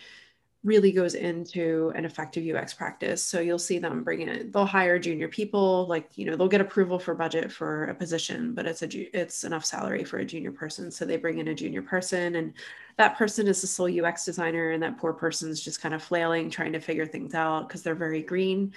really 0.63 0.91
goes 0.91 1.13
into 1.13 1.91
an 1.95 2.03
effective 2.03 2.43
UX 2.43 2.73
practice. 2.73 3.23
So 3.23 3.39
you'll 3.39 3.59
see 3.59 3.79
them 3.79 4.03
bring 4.03 4.21
in, 4.21 4.51
they'll 4.51 4.65
hire 4.65 4.97
junior 4.99 5.27
people, 5.27 5.85
like, 5.87 6.09
you 6.15 6.25
know, 6.25 6.35
they'll 6.35 6.47
get 6.47 6.61
approval 6.61 6.99
for 6.99 7.13
budget 7.13 7.51
for 7.51 7.85
a 7.85 7.95
position, 7.95 8.53
but 8.53 8.65
it's 8.65 8.81
a, 8.81 9.17
it's 9.17 9.43
enough 9.43 9.63
salary 9.63 10.03
for 10.03 10.17
a 10.17 10.25
junior 10.25 10.51
person. 10.51 10.89
So 10.91 11.05
they 11.05 11.17
bring 11.17 11.37
in 11.37 11.47
a 11.49 11.55
junior 11.55 11.81
person 11.81 12.35
and 12.35 12.53
that 12.97 13.17
person 13.17 13.47
is 13.47 13.61
the 13.61 13.67
sole 13.67 14.05
UX 14.05 14.25
designer 14.25 14.71
and 14.71 14.81
that 14.81 14.97
poor 14.97 15.13
person's 15.13 15.61
just 15.61 15.81
kind 15.81 15.93
of 15.93 16.03
flailing, 16.03 16.49
trying 16.49 16.73
to 16.73 16.79
figure 16.79 17.05
things 17.05 17.35
out 17.35 17.67
because 17.67 17.83
they're 17.83 17.95
very 17.95 18.23
green 18.23 18.73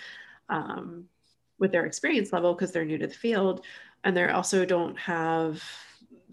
um, 0.51 1.05
with 1.59 1.73
their 1.73 1.87
experience 1.87 2.33
level 2.33 2.53
because 2.53 2.73
they're 2.73 2.85
new 2.85 2.99
to 2.99 3.07
the 3.07 3.15
field. 3.15 3.65
And 4.05 4.17
they 4.17 4.29
also 4.29 4.65
don't 4.65 4.99
have 4.99 5.63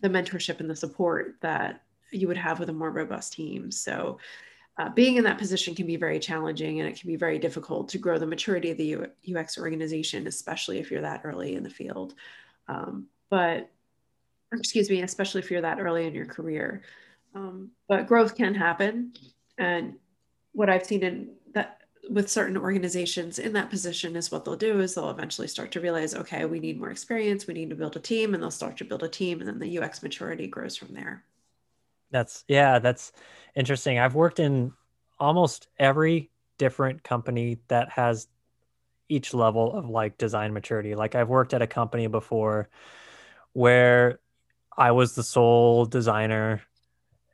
the 0.01 0.09
mentorship 0.09 0.59
and 0.59 0.69
the 0.69 0.75
support 0.75 1.35
that 1.41 1.81
you 2.11 2.27
would 2.27 2.37
have 2.37 2.59
with 2.59 2.69
a 2.69 2.73
more 2.73 2.91
robust 2.91 3.33
team. 3.33 3.71
So 3.71 4.19
uh, 4.77 4.89
being 4.89 5.15
in 5.15 5.23
that 5.23 5.39
position 5.39 5.73
can 5.73 5.87
be 5.87 5.95
very 5.95 6.19
challenging 6.19 6.79
and 6.79 6.87
it 6.87 6.99
can 6.99 7.07
be 7.07 7.15
very 7.15 7.39
difficult 7.39 7.89
to 7.89 7.97
grow 7.97 8.19
the 8.19 8.27
maturity 8.27 8.71
of 8.71 8.77
the 8.77 9.07
UX 9.35 9.57
organization, 9.57 10.27
especially 10.27 10.77
if 10.79 10.91
you're 10.91 11.01
that 11.01 11.21
early 11.23 11.55
in 11.55 11.63
the 11.63 11.69
field. 11.69 12.13
Um, 12.67 13.07
but 13.29 13.69
excuse 14.53 14.89
me, 14.89 15.01
especially 15.01 15.41
if 15.41 15.49
you're 15.49 15.61
that 15.61 15.79
early 15.79 16.05
in 16.05 16.13
your 16.13 16.25
career. 16.25 16.83
Um, 17.33 17.71
but 17.87 18.07
growth 18.07 18.35
can 18.35 18.53
happen. 18.53 19.13
And 19.57 19.95
what 20.53 20.69
I've 20.69 20.85
seen 20.85 21.03
in 21.03 21.29
that 21.53 21.81
with 22.09 22.29
certain 22.29 22.55
organizations 22.55 23.39
in 23.39 23.53
that 23.53 23.69
position 23.69 24.15
is 24.15 24.31
what 24.31 24.45
they'll 24.45 24.55
do 24.55 24.79
is 24.79 24.95
they'll 24.95 25.09
eventually 25.09 25.47
start 25.47 25.71
to 25.71 25.81
realize, 25.81 26.15
okay, 26.15 26.45
we 26.45 26.59
need 26.59 26.79
more 26.79 26.91
experience, 26.91 27.47
we 27.47 27.53
need 27.53 27.69
to 27.69 27.75
build 27.75 27.95
a 27.95 27.99
team, 27.99 28.33
and 28.33 28.41
they'll 28.41 28.51
start 28.51 28.77
to 28.77 28.85
build 28.85 29.03
a 29.03 29.09
team, 29.09 29.39
and 29.39 29.47
then 29.47 29.59
the 29.59 29.79
UX 29.79 30.01
maturity 30.01 30.47
grows 30.47 30.77
from 30.77 30.93
there. 30.93 31.23
That's 32.11 32.45
yeah, 32.47 32.79
that's 32.79 33.11
interesting. 33.55 33.99
I've 33.99 34.15
worked 34.15 34.39
in 34.39 34.73
almost 35.19 35.67
every 35.77 36.31
different 36.57 37.03
company 37.03 37.59
that 37.67 37.89
has 37.91 38.27
each 39.09 39.33
level 39.33 39.73
of 39.73 39.89
like 39.89 40.17
design 40.17 40.53
maturity. 40.53 40.95
Like 40.95 41.15
I've 41.15 41.29
worked 41.29 41.53
at 41.53 41.61
a 41.61 41.67
company 41.67 42.07
before 42.07 42.69
where 43.53 44.19
I 44.77 44.91
was 44.91 45.15
the 45.15 45.23
sole 45.23 45.85
designer 45.85 46.61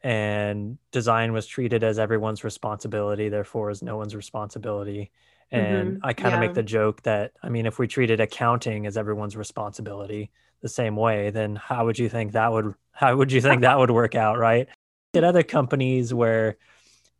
and 0.03 0.77
design 0.91 1.33
was 1.33 1.47
treated 1.47 1.83
as 1.83 1.99
everyone's 1.99 2.43
responsibility, 2.43 3.29
therefore 3.29 3.69
is 3.69 3.81
no 3.81 3.97
one's 3.97 4.15
responsibility. 4.15 5.11
And 5.53 5.93
mm-hmm. 5.93 6.05
I 6.05 6.13
kind 6.13 6.33
of 6.33 6.41
yeah. 6.41 6.47
make 6.47 6.55
the 6.55 6.63
joke 6.63 7.03
that 7.03 7.33
I 7.41 7.49
mean, 7.49 7.65
if 7.65 7.79
we 7.79 7.87
treated 7.87 8.19
accounting 8.19 8.85
as 8.85 8.97
everyone's 8.97 9.37
responsibility 9.37 10.31
the 10.61 10.67
same 10.67 10.95
way, 10.95 11.29
then 11.29 11.55
how 11.55 11.85
would 11.85 11.99
you 11.99 12.09
think 12.09 12.33
that 12.33 12.51
would 12.51 12.73
how 12.91 13.15
would 13.15 13.31
you 13.31 13.39
think 13.39 13.61
that 13.61 13.77
would 13.77 13.91
work 13.91 14.15
out, 14.15 14.39
right? 14.39 14.67
At 15.13 15.23
other 15.23 15.43
companies 15.43 16.13
where 16.13 16.57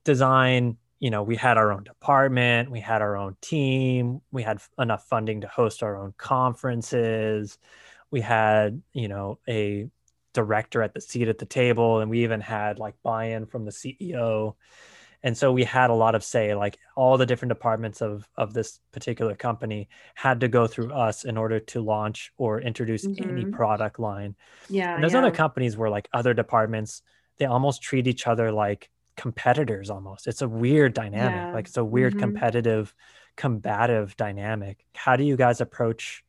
design 0.04 0.78
you 1.00 1.10
know, 1.10 1.22
we 1.22 1.36
had 1.36 1.58
our 1.58 1.74
own 1.74 1.84
department, 1.84 2.72
we 2.72 2.80
had 2.80 3.02
our 3.02 3.18
own 3.18 3.36
team, 3.42 4.22
we 4.32 4.42
had 4.42 4.62
enough 4.80 5.06
funding 5.10 5.42
to 5.42 5.48
host 5.50 5.84
our 5.84 5.98
own 5.98 6.14
conferences, 6.18 7.58
we 8.10 8.22
had, 8.22 8.82
you 8.94 9.10
know, 9.10 9.38
a 9.50 9.90
director 10.34 10.82
at 10.82 10.94
the 10.94 11.02
seat 11.02 11.28
at 11.28 11.40
the 11.40 11.46
table, 11.46 12.00
and 12.00 12.10
we 12.10 12.24
even 12.24 12.40
had 12.40 12.80
like 12.80 12.96
buy 13.04 13.26
in 13.26 13.46
from 13.46 13.66
the 13.66 13.72
CEO. 13.72 14.56
And 15.24 15.38
so 15.38 15.54
we 15.54 15.64
had 15.64 15.90
a 15.90 15.94
lot 15.94 16.16
of 16.16 16.24
say, 16.24 16.54
like 16.54 16.78
all 16.96 17.18
the 17.18 17.26
different 17.26 17.50
departments 17.50 18.02
of 18.02 18.28
of 18.36 18.54
this 18.54 18.80
particular 18.92 19.36
company 19.36 19.88
had 20.16 20.42
to 20.42 20.50
go 20.50 20.68
through 20.68 20.92
us 20.92 21.24
in 21.24 21.38
order 21.38 21.62
to 21.62 21.82
launch 21.82 22.34
or 22.38 22.60
introduce 22.60 23.06
mm-hmm. 23.06 23.30
any 23.30 23.46
product 23.46 24.00
line. 24.00 24.36
Yeah. 24.70 24.94
And 24.94 25.02
there's 25.02 25.14
yeah. 25.14 25.20
other 25.20 25.32
companies 25.32 25.78
where 25.78 25.90
like 25.90 26.10
other 26.14 26.34
departments, 26.34 27.02
they 27.38 27.46
almost 27.46 27.82
treat 27.82 28.06
each 28.06 28.28
other 28.28 28.52
like 28.52 28.90
competitors 29.16 29.90
almost. 29.90 30.28
It's 30.28 30.42
a 30.42 30.48
weird 30.48 30.94
dynamic. 30.94 31.36
Yeah. 31.36 31.54
Like 31.54 31.68
it's 31.68 31.78
a 31.78 31.86
weird 31.86 32.14
mm-hmm. 32.14 32.20
competitive, 32.20 32.94
combative 33.38 34.18
dynamic. 34.18 34.86
How 34.94 35.16
do 35.16 35.24
you 35.24 35.38
guys 35.38 35.62
approach? 35.62 36.26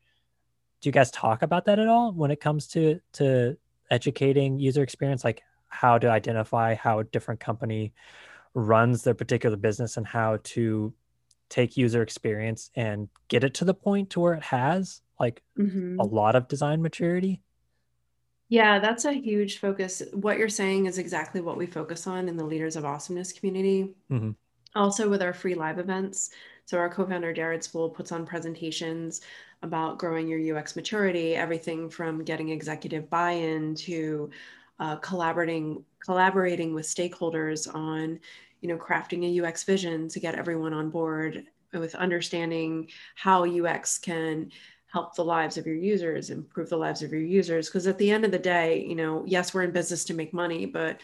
Do 0.80 0.88
you 0.88 0.92
guys 0.92 1.11
talk 1.11 1.42
about 1.42 1.64
that 1.64 1.80
at 1.80 1.88
all 1.88 2.12
when 2.12 2.30
it 2.30 2.40
comes 2.40 2.68
to 2.68 3.00
to 3.14 3.57
educating 3.90 4.61
user 4.61 4.85
experience? 4.85 5.24
Like 5.24 5.42
how 5.68 5.98
to 5.98 6.09
identify 6.09 6.76
how 6.76 7.00
a 7.00 7.04
different 7.04 7.40
company 7.40 7.92
runs 8.55 9.03
their 9.03 9.14
particular 9.14 9.57
business 9.57 9.97
and 9.97 10.07
how 10.07 10.38
to 10.45 10.93
take 11.49 11.77
user 11.77 12.03
experience 12.03 12.71
and 12.75 13.09
get 13.29 13.45
it 13.45 13.55
to 13.55 13.64
the 13.64 13.75
point 13.75 14.11
to 14.11 14.21
where 14.21 14.35
it 14.35 14.43
has 14.43 15.03
like 15.21 15.43
mm-hmm. 15.59 15.99
a 16.01 16.05
lot 16.05 16.35
of 16.35 16.49
design 16.49 16.81
maturity 16.81 17.40
yeah, 18.49 18.79
that's 18.79 19.05
a 19.05 19.12
huge 19.12 19.59
focus. 19.59 20.03
What 20.12 20.38
you're 20.38 20.49
saying 20.49 20.87
is 20.87 20.99
exactly 20.99 21.40
what 21.40 21.57
we 21.57 21.67
focus 21.67 22.07
on 22.07 22.29
in 22.29 22.37
the 22.37 22.45
Leaders 22.45 22.77
of 22.77 22.85
Awesomeness 22.85 23.33
community. 23.33 23.95
Mm-hmm. 24.11 24.31
Also, 24.77 25.09
with 25.09 25.23
our 25.23 25.33
free 25.33 25.55
live 25.55 25.79
events. 25.79 26.31
So, 26.67 26.79
our 26.79 26.88
co 26.88 27.07
founder, 27.07 27.33
Jared 27.33 27.64
Spool, 27.64 27.88
puts 27.88 28.12
on 28.12 28.27
presentations 28.27 29.23
about 29.62 29.99
growing 29.99 30.29
your 30.29 30.57
UX 30.57 30.77
maturity, 30.77 31.35
everything 31.35 31.88
from 31.88 32.23
getting 32.23 32.51
executive 32.51 33.09
buy 33.09 33.33
in 33.33 33.75
to 33.77 34.31
uh, 34.79 34.97
collaborating 34.97 35.83
collaborating 36.05 36.75
with 36.75 36.87
stakeholders 36.87 37.73
on 37.75 38.21
you 38.64 38.68
know 38.70 38.79
crafting 38.79 39.24
a 39.24 39.46
ux 39.46 39.62
vision 39.62 40.09
to 40.09 40.18
get 40.18 40.35
everyone 40.35 40.72
on 40.72 40.88
board 40.90 41.44
with 41.74 41.94
understanding 41.94 42.88
how 43.14 43.44
ux 43.44 43.98
can 43.98 44.50
help 44.94 45.16
the 45.16 45.24
lives 45.24 45.59
of 45.59 45.66
your 45.66 45.74
users, 45.74 46.31
improve 46.31 46.68
the 46.68 46.77
lives 46.77 47.03
of 47.03 47.11
your 47.11 47.20
users. 47.20 47.68
Because 47.68 47.88
at 47.88 47.98
the 47.98 48.12
end 48.12 48.24
of 48.24 48.31
the 48.31 48.38
day, 48.38 48.87
you 48.88 48.94
know, 48.94 49.24
yes, 49.27 49.53
we're 49.53 49.64
in 49.64 49.72
business 49.72 50.05
to 50.05 50.14
make 50.14 50.33
money, 50.33 50.66
but 50.66 51.00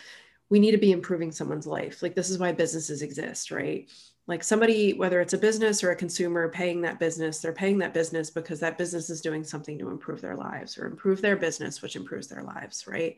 we 0.49 0.61
need 0.61 0.71
to 0.71 0.79
be 0.79 0.93
improving 0.93 1.33
someone's 1.33 1.67
life. 1.67 2.01
Like 2.01 2.15
this 2.15 2.31
is 2.31 2.39
why 2.39 2.53
businesses 2.53 3.03
exist, 3.03 3.51
right? 3.51 3.91
Like 4.29 4.45
somebody, 4.45 4.93
whether 4.93 5.21
it's 5.21 5.33
a 5.33 5.39
business 5.39 5.83
or 5.83 5.91
a 5.91 5.97
consumer 5.97 6.49
paying 6.49 6.81
that 6.83 7.01
business, 7.01 7.41
they're 7.41 7.53
paying 7.53 7.79
that 7.79 7.93
business 7.93 8.31
because 8.31 8.61
that 8.61 8.79
business 8.79 9.11
is 9.11 9.21
doing 9.21 9.43
something 9.43 9.77
to 9.81 9.91
improve 9.91 10.21
their 10.21 10.37
lives 10.37 10.79
or 10.79 10.87
improve 10.87 11.21
their 11.21 11.37
business, 11.37 11.83
which 11.83 11.97
improves 11.97 12.29
their 12.29 12.45
lives, 12.45 12.87
right? 12.87 13.17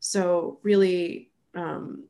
So 0.00 0.58
really 0.62 1.28
um, 1.54 2.04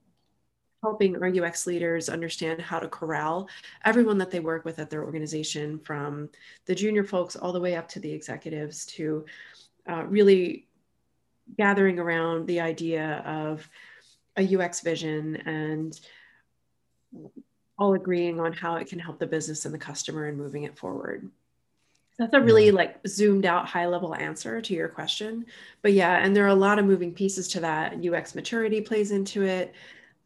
helping 0.85 1.17
our 1.23 1.29
UX 1.29 1.67
leaders 1.67 2.11
understand 2.11 2.61
how 2.61 2.79
to 2.79 2.87
corral 2.89 3.49
everyone 3.87 4.19
that 4.19 4.31
they 4.31 4.41
work 4.41 4.67
with 4.67 4.79
at 4.79 4.91
their 4.91 5.03
organization, 5.03 5.79
from 5.79 6.29
the 6.67 6.75
junior 6.75 7.05
folks 7.05 7.37
all 7.37 7.53
the 7.53 7.61
way 7.61 7.75
up 7.75 7.89
to 7.89 8.01
the 8.01 8.13
executives, 8.13 8.85
to 8.85 9.25
uh, 9.89 10.05
really 10.05 10.67
gathering 11.57 11.99
around 11.99 12.47
the 12.47 12.61
idea 12.61 13.23
of 13.25 13.67
a 14.37 14.57
UX 14.57 14.81
vision 14.81 15.37
and 15.47 16.01
all 17.79 17.95
agreeing 17.95 18.39
on 18.39 18.53
how 18.53 18.77
it 18.77 18.87
can 18.87 18.99
help 18.99 19.19
the 19.19 19.27
business 19.27 19.65
and 19.65 19.73
the 19.73 19.79
customer 19.79 20.27
and 20.27 20.37
moving 20.37 20.65
it 20.65 20.79
forward. 20.79 21.31
That's 22.19 22.35
a 22.35 22.41
really 22.41 22.71
like 22.71 22.97
zoomed 23.09 23.47
out 23.47 23.67
high 23.67 23.87
level 23.87 24.15
answer 24.15 24.61
to 24.61 24.75
your 24.75 24.89
question. 24.89 25.47
But 25.83 25.95
yeah, 25.95 26.19
and 26.19 26.37
there 26.37 26.45
are 26.45 26.49
a 26.49 26.55
lot 26.55 26.79
of 26.79 26.85
moving 26.85 27.13
pieces 27.13 27.49
to 27.49 27.61
that. 27.61 28.05
UX 28.07 28.35
maturity 28.35 28.81
plays 28.81 29.11
into 29.11 29.43
it 29.43 29.75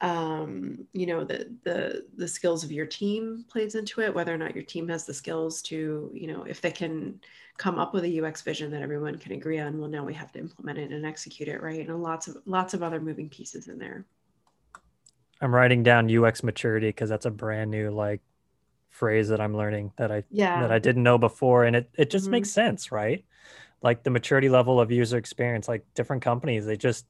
um, 0.01 0.87
you 0.93 1.07
know 1.07 1.25
the 1.25 1.53
the 1.65 2.07
the 2.17 2.29
skills 2.29 2.63
of 2.63 2.71
your 2.71 2.87
team 2.87 3.45
plays 3.49 3.75
into 3.75 4.01
it 4.01 4.15
whether 4.15 4.33
or 4.33 4.39
not 4.39 4.55
your 4.55 4.65
team 4.65 4.89
has 4.89 5.05
the 5.05 5.15
skills 5.15 5.61
to 5.63 6.11
you 6.15 6.29
know 6.29 6.45
if 6.45 6.61
they 6.61 6.71
can 6.71 7.21
come 7.57 7.79
up 7.81 7.93
with 7.93 8.05
a 8.05 8.21
ux 8.21 8.43
vision 8.43 8.71
that 8.71 8.83
everyone 8.83 9.19
can 9.19 9.33
agree 9.33 9.59
on 9.59 9.81
well 9.81 9.91
now 9.91 10.05
we 10.05 10.15
have 10.15 10.31
to 10.31 10.39
implement 10.39 10.79
it 10.79 10.93
and 10.93 11.05
execute 11.05 11.49
it 11.49 11.61
right? 11.61 11.89
And 11.89 12.03
lots 12.03 12.29
of 12.29 12.37
lots 12.47 12.75
of 12.75 12.83
other 12.83 13.01
moving 13.01 13.29
pieces 13.29 13.67
in 13.67 13.79
there. 13.79 14.05
I'm 15.41 15.53
writing 15.53 15.83
down 15.83 16.09
ux 16.17 16.43
maturity 16.45 16.89
because 16.89 17.09
that's 17.09 17.27
a 17.27 17.31
brand 17.31 17.71
new 17.71 17.91
like 17.91 18.21
phrase 18.91 19.29
that 19.29 19.41
i'm 19.41 19.57
learning 19.57 19.93
that 19.97 20.11
i 20.11 20.25
yeah. 20.31 20.61
that 20.63 20.73
i 20.73 20.79
didn't 20.79 21.03
know 21.03 21.19
before 21.19 21.65
and 21.65 21.77
it, 21.77 21.91
it 21.97 22.11
just 22.11 22.25
mm-hmm. 22.27 22.33
makes 22.33 22.51
sense 22.51 22.91
right? 22.93 23.25
Like 23.81 24.03
the 24.03 24.11
maturity 24.11 24.49
level 24.49 24.81
of 24.81 24.91
user 24.91 25.19
experience 25.19 25.69
like 25.69 25.85
different 25.95 26.23
companies 26.23 26.67
they 26.67 26.77
just 26.77 27.07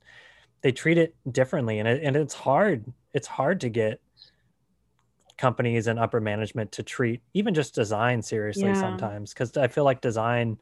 they 0.62 0.72
treat 0.72 0.98
it 0.98 1.14
differently 1.30 1.78
and 1.78 1.88
it, 1.88 2.02
and 2.02 2.16
it's 2.16 2.34
hard 2.34 2.84
it's 3.12 3.26
hard 3.26 3.60
to 3.60 3.68
get 3.68 4.00
companies 5.36 5.86
and 5.86 5.98
upper 5.98 6.20
management 6.20 6.72
to 6.72 6.82
treat 6.82 7.20
even 7.34 7.54
just 7.54 7.74
design 7.74 8.20
seriously 8.20 8.64
yeah. 8.64 8.74
sometimes 8.74 9.32
because 9.32 9.56
i 9.56 9.68
feel 9.68 9.84
like 9.84 10.00
design 10.00 10.58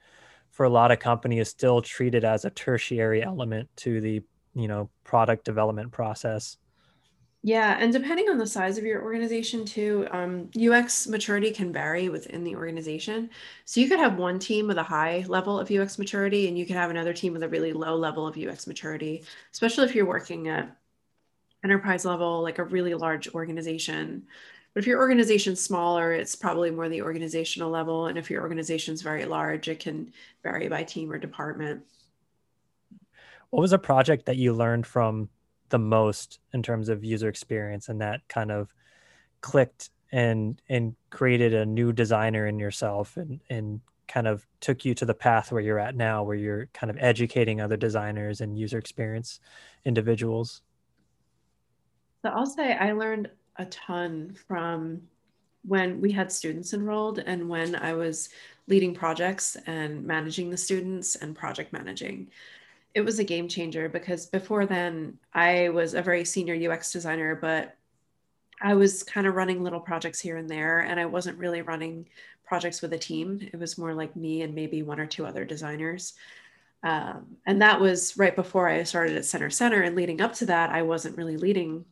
for 0.51 0.65
a 0.65 0.71
lot 0.71 0.91
of 0.91 0.99
companies 0.99 1.43
is 1.43 1.49
still 1.49 1.81
treated 1.83 2.25
as 2.25 2.45
a 2.45 2.51
tertiary 2.51 3.23
element 3.23 3.69
to 3.77 4.01
the 4.01 4.23
you 4.55 4.69
know 4.69 4.89
product 5.05 5.45
development 5.45 5.91
process 5.93 6.57
yeah, 7.47 7.77
and 7.79 7.93
depending 7.93 8.29
on 8.29 8.39
the 8.39 8.47
size 8.47 8.77
of 8.77 8.83
your 8.83 9.05
organization 9.05 9.65
too, 9.65 10.09
um, 10.11 10.51
UX 10.61 11.07
maturity 11.07 11.53
can 11.53 11.73
vary 11.73 12.09
within 12.09 12.43
the 12.43 12.57
organization. 12.57 13.31
So 13.65 13.81
you 13.81 13.89
could 13.89 14.01
have 14.01 14.19
one 14.19 14.41
team 14.41 14.67
with 14.67 14.79
a 14.79 14.83
high 14.83 15.25
level 15.29 15.57
of 15.57 15.71
UX 15.71 15.97
maturity, 15.97 16.49
and 16.49 16.59
you 16.59 16.67
could 16.67 16.75
have 16.75 16.91
another 16.91 17.13
team 17.13 17.33
with 17.33 17.45
a 17.45 17.49
really 17.49 17.73
low 17.73 17.95
level 17.95 18.27
of 18.27 18.37
UX 18.37 18.67
maturity, 18.67 19.23
especially 19.53 19.85
if 19.85 19.95
you're 19.95 20.07
working 20.07 20.49
at 20.49 20.77
enterprise 21.63 22.05
level, 22.05 22.43
like 22.43 22.59
a 22.59 22.65
really 22.65 22.95
large 22.95 23.33
organization. 23.33 24.27
But 24.75 24.83
if 24.83 24.89
your 24.89 24.99
organization's 24.99 25.61
smaller, 25.61 26.11
it's 26.15 26.35
probably 26.35 26.73
more 26.73 26.89
the 26.89 27.03
organizational 27.03 27.71
level. 27.71 28.09
And 28.09 28.19
if 28.19 28.29
your 28.29 28.43
organization's 28.43 29.03
very 29.03 29.25
large, 29.25 29.69
it 29.69 29.79
can 29.79 30.13
vary 30.43 30.67
by 30.67 30.83
team 30.83 31.13
or 31.13 31.19
department. 31.19 31.85
What 33.51 33.61
was 33.61 33.73
a 33.73 33.79
project 33.79 34.27
that 34.27 34.37
you 34.37 34.53
learned 34.53 34.85
from 34.85 35.29
the 35.69 35.79
most 35.79 36.39
in 36.53 36.63
terms 36.63 36.89
of 36.89 37.05
user 37.05 37.29
experience 37.29 37.89
and 37.89 38.01
that 38.01 38.21
kind 38.29 38.51
of 38.51 38.73
clicked 39.41 39.91
and 40.13 40.61
and 40.69 40.95
created 41.11 41.53
a 41.55 41.67
new 41.67 41.93
designer 41.93 42.47
in 42.47 42.59
yourself 42.59 43.17
and 43.17 43.41
and 43.51 43.81
kind 44.09 44.29
of 44.29 44.47
took 44.61 44.85
you 44.85 44.95
to 44.95 45.05
the 45.05 45.15
path 45.15 45.51
where 45.51 45.61
you're 45.61 45.81
at 45.81 45.97
now 45.97 46.23
where 46.23 46.37
you're 46.37 46.67
kind 46.73 46.91
of 46.91 46.97
educating 47.01 47.61
other 47.61 47.77
designers 47.77 48.41
and 48.41 48.57
user 48.57 48.79
experience 48.79 49.41
individuals. 49.85 50.63
So 52.23 52.31
i'll 52.31 52.47
say 52.47 52.75
i 52.75 52.93
learned 52.93 53.31
a 53.57 53.67
ton 53.67 54.37
from 54.47 55.03
when 55.65 56.01
we 56.01 56.13
had 56.13 56.31
students 56.31 56.73
enrolled 56.73 57.19
and 57.19 57.49
when 57.49 57.75
i 57.77 57.93
was 57.93 58.29
leading 58.69 58.95
projects 58.95 59.57
and 59.67 60.05
managing 60.05 60.51
the 60.51 60.57
students 60.57 61.17
and 61.17 61.37
project 61.37 61.73
managing 61.73 62.29
it 62.97 63.05
was 63.05 63.19
a 63.19 63.25
game 63.25 63.47
changer 63.47 63.91
because 63.91 64.25
before 64.25 64.65
then 64.65 65.19
I 65.35 65.69
was 65.69 65.93
a 65.93 66.01
very 66.01 66.25
senior 66.25 66.73
UX 66.73 66.91
designer, 66.91 67.35
but 67.35 67.77
I 68.63 68.73
was 68.73 69.03
kind 69.03 69.27
of 69.27 69.35
running 69.35 69.63
little 69.63 69.81
projects 69.81 70.19
here 70.19 70.39
and 70.39 70.49
there, 70.49 70.79
and 70.79 70.99
I 70.99 71.05
wasn't 71.05 71.37
really 71.37 71.61
running 71.61 72.09
projects 72.47 72.81
with 72.81 72.95
a 72.95 72.99
team. 72.99 73.47
It 73.53 73.59
was 73.59 73.77
more 73.77 73.93
like 73.93 74.17
me 74.17 74.41
and 74.41 74.55
maybe 74.55 74.83
one 74.83 74.99
or 74.99 75.05
two 75.05 75.27
other 75.27 75.45
designers. 75.45 76.15
Um, 76.83 77.37
and 77.45 77.61
that 77.61 77.79
was 77.79 78.17
right 78.17 78.35
before 78.35 78.67
I 78.67 78.83
started 78.85 79.15
at 79.15 79.27
Center 79.27 79.51
Centre. 79.51 79.83
And 79.83 79.95
leading 79.95 80.23
up 80.23 80.33
to 80.37 80.47
that, 80.47 80.71
I 80.71 80.81
wasn't 80.81 81.19
really 81.19 81.37
leading 81.37 81.85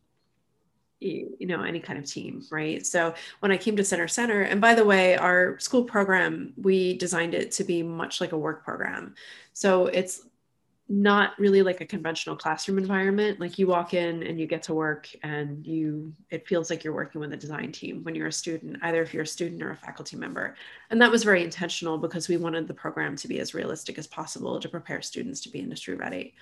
you 1.01 1.47
know 1.47 1.63
any 1.63 1.81
kind 1.81 1.99
of 1.99 2.07
team 2.07 2.43
right 2.51 2.87
so 2.87 3.13
when 3.41 3.53
i 3.53 3.59
came 3.59 3.77
to 3.77 3.85
center 3.85 4.09
centre 4.09 4.41
and 4.41 4.59
by 4.59 4.75
the 4.75 4.85
way 4.85 5.17
our 5.17 5.59
school 5.59 5.85
program 5.85 6.55
we 6.57 6.97
designed 6.97 7.35
it 7.35 7.51
to 7.51 7.63
be 7.63 7.83
much 7.83 8.23
like 8.23 8.33
a 8.33 8.39
work 8.39 8.65
program 8.65 9.15
so 9.53 9.87
it's 9.89 10.23
not 10.89 11.39
really 11.39 11.63
like 11.63 11.81
a 11.81 11.87
conventional 11.87 12.37
classroom 12.37 12.77
environment. 12.77 13.41
Like 13.41 13.59
you 13.59 13.67
walk 13.67 13.95
in 13.95 14.23
and 14.23 14.39
you 14.39 14.47
get 14.47 14.63
to 14.65 14.75
work 14.75 15.09
and 15.23 15.67
you 15.67 16.13
it 16.31 16.47
feels 16.47 16.69
like 16.69 16.85
you're 16.85 16.95
working 16.95 17.21
with 17.21 17.33
a 17.33 17.37
design 17.37 17.73
team 17.73 18.05
when 18.05 18.15
you're 18.15 18.27
a 18.27 18.33
student 18.33 18.77
either 18.83 19.01
if 19.01 19.15
you're 19.15 19.23
a 19.23 19.27
student 19.27 19.63
or 19.63 19.71
a 19.71 19.77
faculty 19.77 20.17
member. 20.17 20.57
And 20.91 21.01
that 21.01 21.11
was 21.11 21.25
very 21.25 21.43
intentional 21.43 21.97
because 21.97 22.29
we 22.29 22.37
wanted 22.37 22.69
the 22.69 22.75
program 22.75 23.17
to 23.17 23.29
be 23.29 23.41
as 23.41 23.55
realistic 23.55 23.99
as 23.99 24.07
possible 24.07 24.61
to 24.61 24.69
prepare 24.69 25.01
students 25.01 25.41
to 25.43 25.49
be 25.49 25.61
industry 25.61 25.95
ready. 25.95 26.35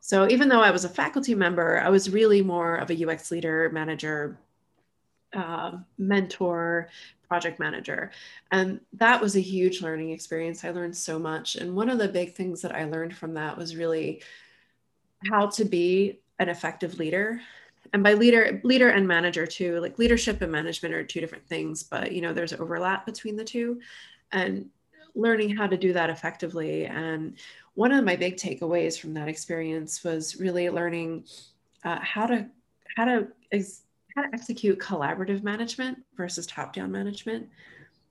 So 0.00 0.28
even 0.28 0.48
though 0.48 0.60
i 0.60 0.70
was 0.70 0.84
a 0.84 0.88
faculty 0.88 1.34
member 1.34 1.80
i 1.80 1.88
was 1.88 2.08
really 2.08 2.40
more 2.40 2.76
of 2.76 2.90
a 2.90 3.04
ux 3.04 3.30
leader 3.30 3.68
manager 3.72 4.38
uh, 5.34 5.72
mentor 5.98 6.88
project 7.26 7.58
manager. 7.58 8.10
And 8.52 8.80
that 8.94 9.20
was 9.20 9.36
a 9.36 9.40
huge 9.40 9.82
learning 9.82 10.10
experience. 10.10 10.64
I 10.64 10.70
learned 10.70 10.96
so 10.96 11.18
much. 11.18 11.56
And 11.56 11.76
one 11.76 11.90
of 11.90 11.98
the 11.98 12.08
big 12.08 12.34
things 12.34 12.62
that 12.62 12.74
I 12.74 12.84
learned 12.84 13.16
from 13.16 13.34
that 13.34 13.56
was 13.56 13.76
really 13.76 14.22
how 15.30 15.46
to 15.48 15.64
be 15.64 16.20
an 16.38 16.48
effective 16.48 16.98
leader. 16.98 17.40
And 17.92 18.02
by 18.02 18.14
leader, 18.14 18.60
leader 18.64 18.90
and 18.90 19.06
manager 19.06 19.46
too, 19.46 19.80
like 19.80 19.98
leadership 19.98 20.40
and 20.40 20.52
management 20.52 20.94
are 20.94 21.04
two 21.04 21.20
different 21.20 21.46
things, 21.46 21.82
but 21.82 22.12
you 22.12 22.20
know, 22.20 22.32
there's 22.32 22.52
overlap 22.52 23.04
between 23.04 23.36
the 23.36 23.44
two. 23.44 23.80
And 24.32 24.70
learning 25.14 25.56
how 25.56 25.66
to 25.66 25.76
do 25.76 25.92
that 25.92 26.10
effectively. 26.10 26.86
And 26.86 27.34
one 27.74 27.92
of 27.92 28.04
my 28.04 28.16
big 28.16 28.36
takeaways 28.36 28.98
from 28.98 29.14
that 29.14 29.28
experience 29.28 30.04
was 30.04 30.38
really 30.40 30.70
learning 30.70 31.24
uh, 31.84 31.98
how 32.00 32.26
to 32.26 32.46
how 32.96 33.04
to 33.04 33.28
how 34.18 34.28
to 34.28 34.34
execute 34.34 34.78
collaborative 34.78 35.42
management 35.42 36.02
versus 36.16 36.46
top-down 36.46 36.90
management. 36.90 37.48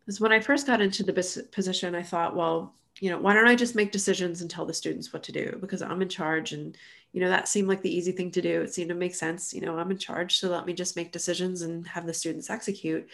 Because 0.06 0.22
when 0.22 0.32
I 0.32 0.39
first 0.39 0.65
got 0.65 0.82
into 0.82 1.04
the 1.04 1.13
position, 1.52 1.96
I 1.96 2.04
thought, 2.04 2.36
well, 2.36 2.74
you 3.02 3.10
know, 3.10 3.20
why 3.20 3.34
don't 3.34 3.48
I 3.48 3.56
just 3.56 3.76
make 3.76 3.91
decisions 3.91 4.41
and 4.41 4.50
tell 4.50 4.65
the 4.65 4.74
students 4.74 5.12
what 5.12 5.24
to 5.24 5.32
do 5.32 5.58
because 5.60 5.82
I'm 5.82 6.02
in 6.02 6.10
charge 6.10 6.54
and 6.54 6.76
you 7.13 7.22
know 7.22 7.30
that 7.30 7.48
seemed 7.48 7.67
like 7.67 7.82
the 7.82 7.96
easy 7.96 8.12
thing 8.12 8.32
to 8.32 8.41
do. 8.41 8.62
It 8.62 8.74
seemed 8.74 8.89
to 8.89 8.96
make 8.96 9.15
sense. 9.15 9.54
You 9.54 9.62
know, 9.62 9.78
I'm 9.78 9.91
in 9.91 9.98
charge, 9.98 10.39
so 10.39 10.50
let 10.50 10.65
me 10.65 10.74
just 10.74 10.96
make 10.96 11.12
decisions 11.12 11.62
and 11.62 11.86
have 11.88 12.06
the 12.06 12.13
students 12.13 12.50
execute. 12.50 13.08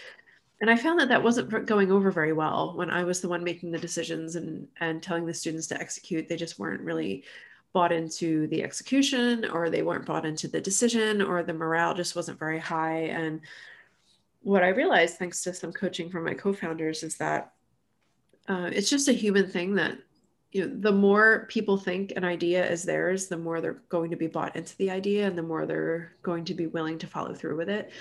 And 0.61 0.69
I 0.69 0.77
found 0.77 0.99
that 0.99 1.09
that 1.09 1.23
wasn't 1.23 1.65
going 1.65 1.91
over 1.91 2.11
very 2.11 2.31
well 2.31 2.73
when 2.75 2.89
I 2.89 3.03
was 3.03 3.19
the 3.19 3.27
one 3.27 3.43
making 3.43 3.71
the 3.71 3.77
decisions 3.77 4.35
and 4.35 4.67
and 4.79 5.03
telling 5.03 5.25
the 5.25 5.33
students 5.33 5.67
to 5.67 5.79
execute. 5.79 6.29
They 6.29 6.37
just 6.37 6.59
weren't 6.59 6.81
really 6.81 7.23
bought 7.73 7.91
into 7.91 8.47
the 8.47 8.63
execution 8.63 9.45
or 9.45 9.69
they 9.69 9.81
weren't 9.81 10.05
bought 10.05 10.25
into 10.25 10.47
the 10.47 10.61
decision 10.61 11.21
or 11.21 11.43
the 11.43 11.53
morale 11.53 11.93
just 11.93 12.15
wasn't 12.15 12.39
very 12.39 12.59
high. 12.59 13.05
And 13.05 13.41
what 14.43 14.63
i 14.63 14.67
realized 14.67 15.17
thanks 15.17 15.41
to 15.41 15.53
some 15.53 15.71
coaching 15.71 16.09
from 16.09 16.25
my 16.25 16.33
co-founders 16.33 17.01
is 17.01 17.15
that 17.17 17.53
uh, 18.49 18.69
it's 18.73 18.89
just 18.89 19.07
a 19.07 19.13
human 19.13 19.47
thing 19.47 19.73
that 19.73 19.97
you 20.51 20.67
know 20.67 20.75
the 20.81 20.91
more 20.91 21.47
people 21.49 21.77
think 21.77 22.11
an 22.15 22.25
idea 22.25 22.69
is 22.69 22.83
theirs 22.83 23.27
the 23.27 23.37
more 23.37 23.61
they're 23.61 23.81
going 23.89 24.11
to 24.11 24.17
be 24.17 24.27
bought 24.27 24.55
into 24.55 24.75
the 24.77 24.91
idea 24.91 25.25
and 25.25 25.37
the 25.37 25.41
more 25.41 25.65
they're 25.65 26.13
going 26.21 26.43
to 26.45 26.53
be 26.53 26.67
willing 26.67 26.97
to 26.97 27.07
follow 27.07 27.33
through 27.33 27.57
with 27.57 27.69
it. 27.69 27.91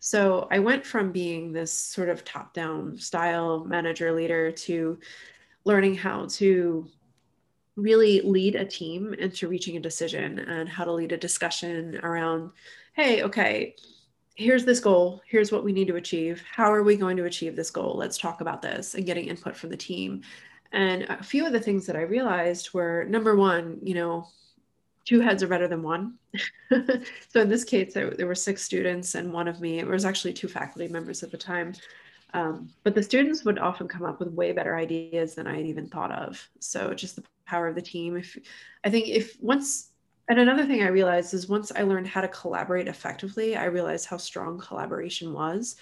So 0.00 0.48
i 0.50 0.58
went 0.58 0.84
from 0.84 1.12
being 1.12 1.52
this 1.52 1.72
sort 1.72 2.08
of 2.08 2.24
top 2.24 2.52
down 2.52 2.98
style 2.98 3.64
manager 3.64 4.12
leader 4.12 4.50
to 4.50 4.98
learning 5.64 5.94
how 5.94 6.26
to 6.26 6.88
really 7.76 8.20
lead 8.20 8.54
a 8.54 8.64
team 8.64 9.14
into 9.14 9.48
reaching 9.48 9.76
a 9.76 9.80
decision 9.80 10.38
and 10.40 10.68
how 10.68 10.84
to 10.84 10.92
lead 10.92 11.12
a 11.12 11.16
discussion 11.16 11.98
around 12.02 12.50
hey 12.92 13.22
okay 13.22 13.74
here's 14.34 14.64
this 14.64 14.80
goal 14.80 15.22
here's 15.26 15.50
what 15.50 15.64
we 15.64 15.72
need 15.72 15.88
to 15.88 15.96
achieve 15.96 16.42
how 16.50 16.72
are 16.72 16.82
we 16.82 16.96
going 16.96 17.16
to 17.16 17.24
achieve 17.24 17.56
this 17.56 17.70
goal? 17.70 17.96
Let's 17.96 18.18
talk 18.18 18.40
about 18.40 18.62
this 18.62 18.94
and 18.94 19.06
getting 19.06 19.28
input 19.28 19.56
from 19.56 19.70
the 19.70 19.76
team. 19.76 20.22
And 20.72 21.02
a 21.04 21.22
few 21.22 21.46
of 21.46 21.52
the 21.52 21.60
things 21.60 21.86
that 21.86 21.96
i 21.96 22.02
realized 22.02 22.72
were 22.72 23.04
number 23.08 23.36
one 23.36 23.78
you 23.82 23.94
know 23.94 24.26
two 25.04 25.20
heads 25.20 25.42
are 25.42 25.48
better 25.48 25.68
than 25.68 25.82
one. 25.82 26.14
So 27.28 27.40
in 27.40 27.48
this 27.48 27.64
case 27.64 27.92
there, 27.92 28.10
there 28.10 28.26
were 28.26 28.34
six 28.34 28.62
students 28.62 29.14
and 29.14 29.32
one 29.32 29.48
of 29.48 29.60
me. 29.60 29.78
It 29.78 29.86
was 29.86 30.04
actually 30.04 30.32
two 30.32 30.48
faculty 30.48 30.88
members 30.88 31.22
at 31.22 31.30
the 31.30 31.38
time. 31.38 31.74
Um, 32.34 32.70
but 32.82 32.94
the 32.94 33.02
students 33.02 33.44
would 33.44 33.58
often 33.58 33.88
come 33.88 34.04
up 34.04 34.18
with 34.18 34.32
way 34.32 34.52
better 34.52 34.76
ideas 34.76 35.34
than 35.34 35.46
I 35.46 35.56
had 35.56 35.66
even 35.66 35.88
thought 35.88 36.12
of. 36.12 36.48
So 36.60 36.94
just 36.94 37.16
the 37.16 37.24
power 37.52 37.68
of 37.68 37.74
the 37.74 37.82
team. 37.94 38.16
If 38.16 38.38
I 38.84 38.90
think 38.90 39.08
if 39.08 39.36
once 39.40 39.90
and 40.28 40.38
another 40.38 40.66
thing 40.66 40.82
I 40.82 40.88
realized 40.88 41.34
is 41.34 41.48
once 41.48 41.72
I 41.74 41.82
learned 41.82 42.06
how 42.06 42.22
to 42.22 42.28
collaborate 42.28 42.88
effectively, 42.88 43.56
I 43.56 43.64
realized 43.64 44.06
how 44.06 44.16
strong 44.16 44.58
collaboration 44.58 45.32
was. 45.32 45.76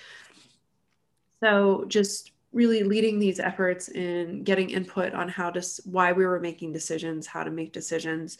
So 1.42 1.84
just 1.86 2.32
really 2.52 2.82
leading 2.82 3.18
these 3.18 3.38
efforts 3.38 3.88
in 3.88 4.42
getting 4.42 4.70
input 4.70 5.14
on 5.14 5.28
how 5.28 5.50
to 5.50 5.62
why 5.84 6.12
we 6.12 6.26
were 6.26 6.40
making 6.40 6.72
decisions, 6.72 7.26
how 7.26 7.44
to 7.44 7.50
make 7.50 7.72
decisions. 7.72 8.38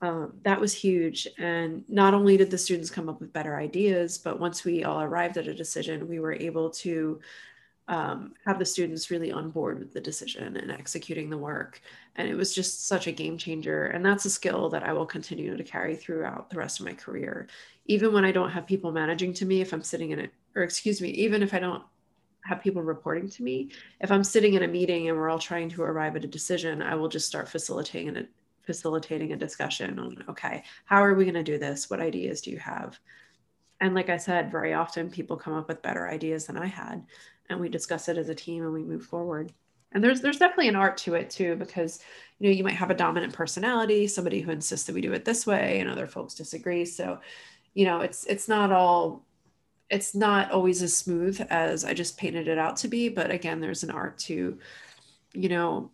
Um, 0.00 0.32
that 0.42 0.60
was 0.60 0.72
huge. 0.72 1.28
And 1.38 1.84
not 1.88 2.14
only 2.14 2.36
did 2.36 2.50
the 2.50 2.58
students 2.58 2.90
come 2.90 3.08
up 3.08 3.20
with 3.20 3.32
better 3.32 3.56
ideas, 3.56 4.18
but 4.18 4.40
once 4.40 4.64
we 4.64 4.82
all 4.82 5.00
arrived 5.00 5.36
at 5.36 5.46
a 5.46 5.54
decision, 5.54 6.08
we 6.08 6.18
were 6.18 6.32
able 6.32 6.70
to 6.70 7.20
um, 7.88 8.34
have 8.44 8.58
the 8.58 8.64
students 8.64 9.10
really 9.10 9.32
on 9.32 9.50
board 9.50 9.78
with 9.78 9.92
the 9.92 10.00
decision 10.00 10.56
and 10.56 10.70
executing 10.70 11.28
the 11.28 11.38
work. 11.38 11.80
And 12.16 12.28
it 12.28 12.34
was 12.34 12.54
just 12.54 12.86
such 12.86 13.06
a 13.06 13.12
game 13.12 13.36
changer. 13.36 13.86
And 13.86 14.04
that's 14.04 14.24
a 14.24 14.30
skill 14.30 14.68
that 14.70 14.84
I 14.84 14.92
will 14.92 15.06
continue 15.06 15.56
to 15.56 15.64
carry 15.64 15.96
throughout 15.96 16.48
the 16.48 16.58
rest 16.58 16.80
of 16.80 16.86
my 16.86 16.92
career. 16.92 17.48
Even 17.86 18.12
when 18.12 18.24
I 18.24 18.32
don't 18.32 18.50
have 18.50 18.66
people 18.66 18.92
managing 18.92 19.34
to 19.34 19.46
me, 19.46 19.60
if 19.60 19.72
I'm 19.72 19.82
sitting 19.82 20.10
in 20.10 20.20
it, 20.20 20.32
or 20.54 20.62
excuse 20.62 21.00
me, 21.00 21.08
even 21.10 21.42
if 21.42 21.54
I 21.54 21.58
don't 21.58 21.82
have 22.44 22.62
people 22.62 22.82
reporting 22.82 23.28
to 23.30 23.42
me, 23.42 23.70
if 24.00 24.10
I'm 24.12 24.24
sitting 24.24 24.54
in 24.54 24.62
a 24.62 24.68
meeting 24.68 25.08
and 25.08 25.16
we're 25.16 25.30
all 25.30 25.38
trying 25.38 25.68
to 25.70 25.82
arrive 25.82 26.16
at 26.16 26.24
a 26.24 26.28
decision, 26.28 26.82
I 26.82 26.94
will 26.94 27.08
just 27.08 27.26
start 27.26 27.48
facilitating 27.48 28.16
a 28.16 28.26
facilitating 28.64 29.32
a 29.32 29.36
discussion 29.36 29.98
on 29.98 30.24
okay, 30.28 30.62
how 30.84 31.02
are 31.02 31.14
we 31.14 31.24
going 31.24 31.34
to 31.34 31.42
do 31.42 31.58
this? 31.58 31.90
What 31.90 32.00
ideas 32.00 32.40
do 32.40 32.52
you 32.52 32.58
have? 32.58 32.98
And 33.80 33.94
like 33.94 34.08
I 34.08 34.16
said, 34.16 34.52
very 34.52 34.74
often 34.74 35.10
people 35.10 35.36
come 35.36 35.54
up 35.54 35.66
with 35.66 35.82
better 35.82 36.08
ideas 36.08 36.46
than 36.46 36.56
I 36.56 36.66
had 36.66 37.04
and 37.52 37.60
we 37.60 37.68
discuss 37.68 38.08
it 38.08 38.18
as 38.18 38.28
a 38.28 38.34
team 38.34 38.64
and 38.64 38.72
we 38.72 38.82
move 38.82 39.04
forward. 39.04 39.52
And 39.92 40.02
there's 40.02 40.20
there's 40.20 40.38
definitely 40.38 40.68
an 40.68 40.76
art 40.76 40.96
to 40.98 41.14
it 41.14 41.30
too 41.30 41.56
because 41.56 42.00
you 42.38 42.48
know 42.48 42.54
you 42.54 42.64
might 42.64 42.74
have 42.74 42.90
a 42.90 42.94
dominant 42.94 43.32
personality 43.32 44.06
somebody 44.06 44.40
who 44.40 44.50
insists 44.50 44.86
that 44.86 44.94
we 44.94 45.02
do 45.02 45.12
it 45.12 45.24
this 45.24 45.46
way 45.46 45.80
and 45.80 45.90
other 45.90 46.06
folks 46.06 46.34
disagree. 46.34 46.84
So 46.84 47.20
you 47.74 47.84
know 47.84 48.00
it's 48.00 48.24
it's 48.24 48.48
not 48.48 48.72
all 48.72 49.24
it's 49.90 50.14
not 50.14 50.50
always 50.50 50.82
as 50.82 50.96
smooth 50.96 51.38
as 51.50 51.84
i 51.84 51.92
just 51.92 52.16
painted 52.16 52.48
it 52.48 52.56
out 52.56 52.76
to 52.76 52.88
be 52.88 53.10
but 53.10 53.30
again 53.30 53.60
there's 53.60 53.82
an 53.82 53.90
art 53.90 54.16
to 54.16 54.58
you 55.34 55.48
know 55.50 55.90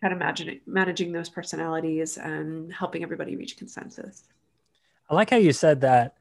kind 0.00 0.12
of 0.12 0.18
managing 0.18 0.60
managing 0.66 1.12
those 1.12 1.28
personalities 1.28 2.18
and 2.18 2.72
helping 2.72 3.02
everybody 3.02 3.36
reach 3.36 3.56
consensus. 3.56 4.24
I 5.08 5.14
like 5.14 5.30
how 5.30 5.36
you 5.36 5.52
said 5.52 5.80
that 5.82 6.16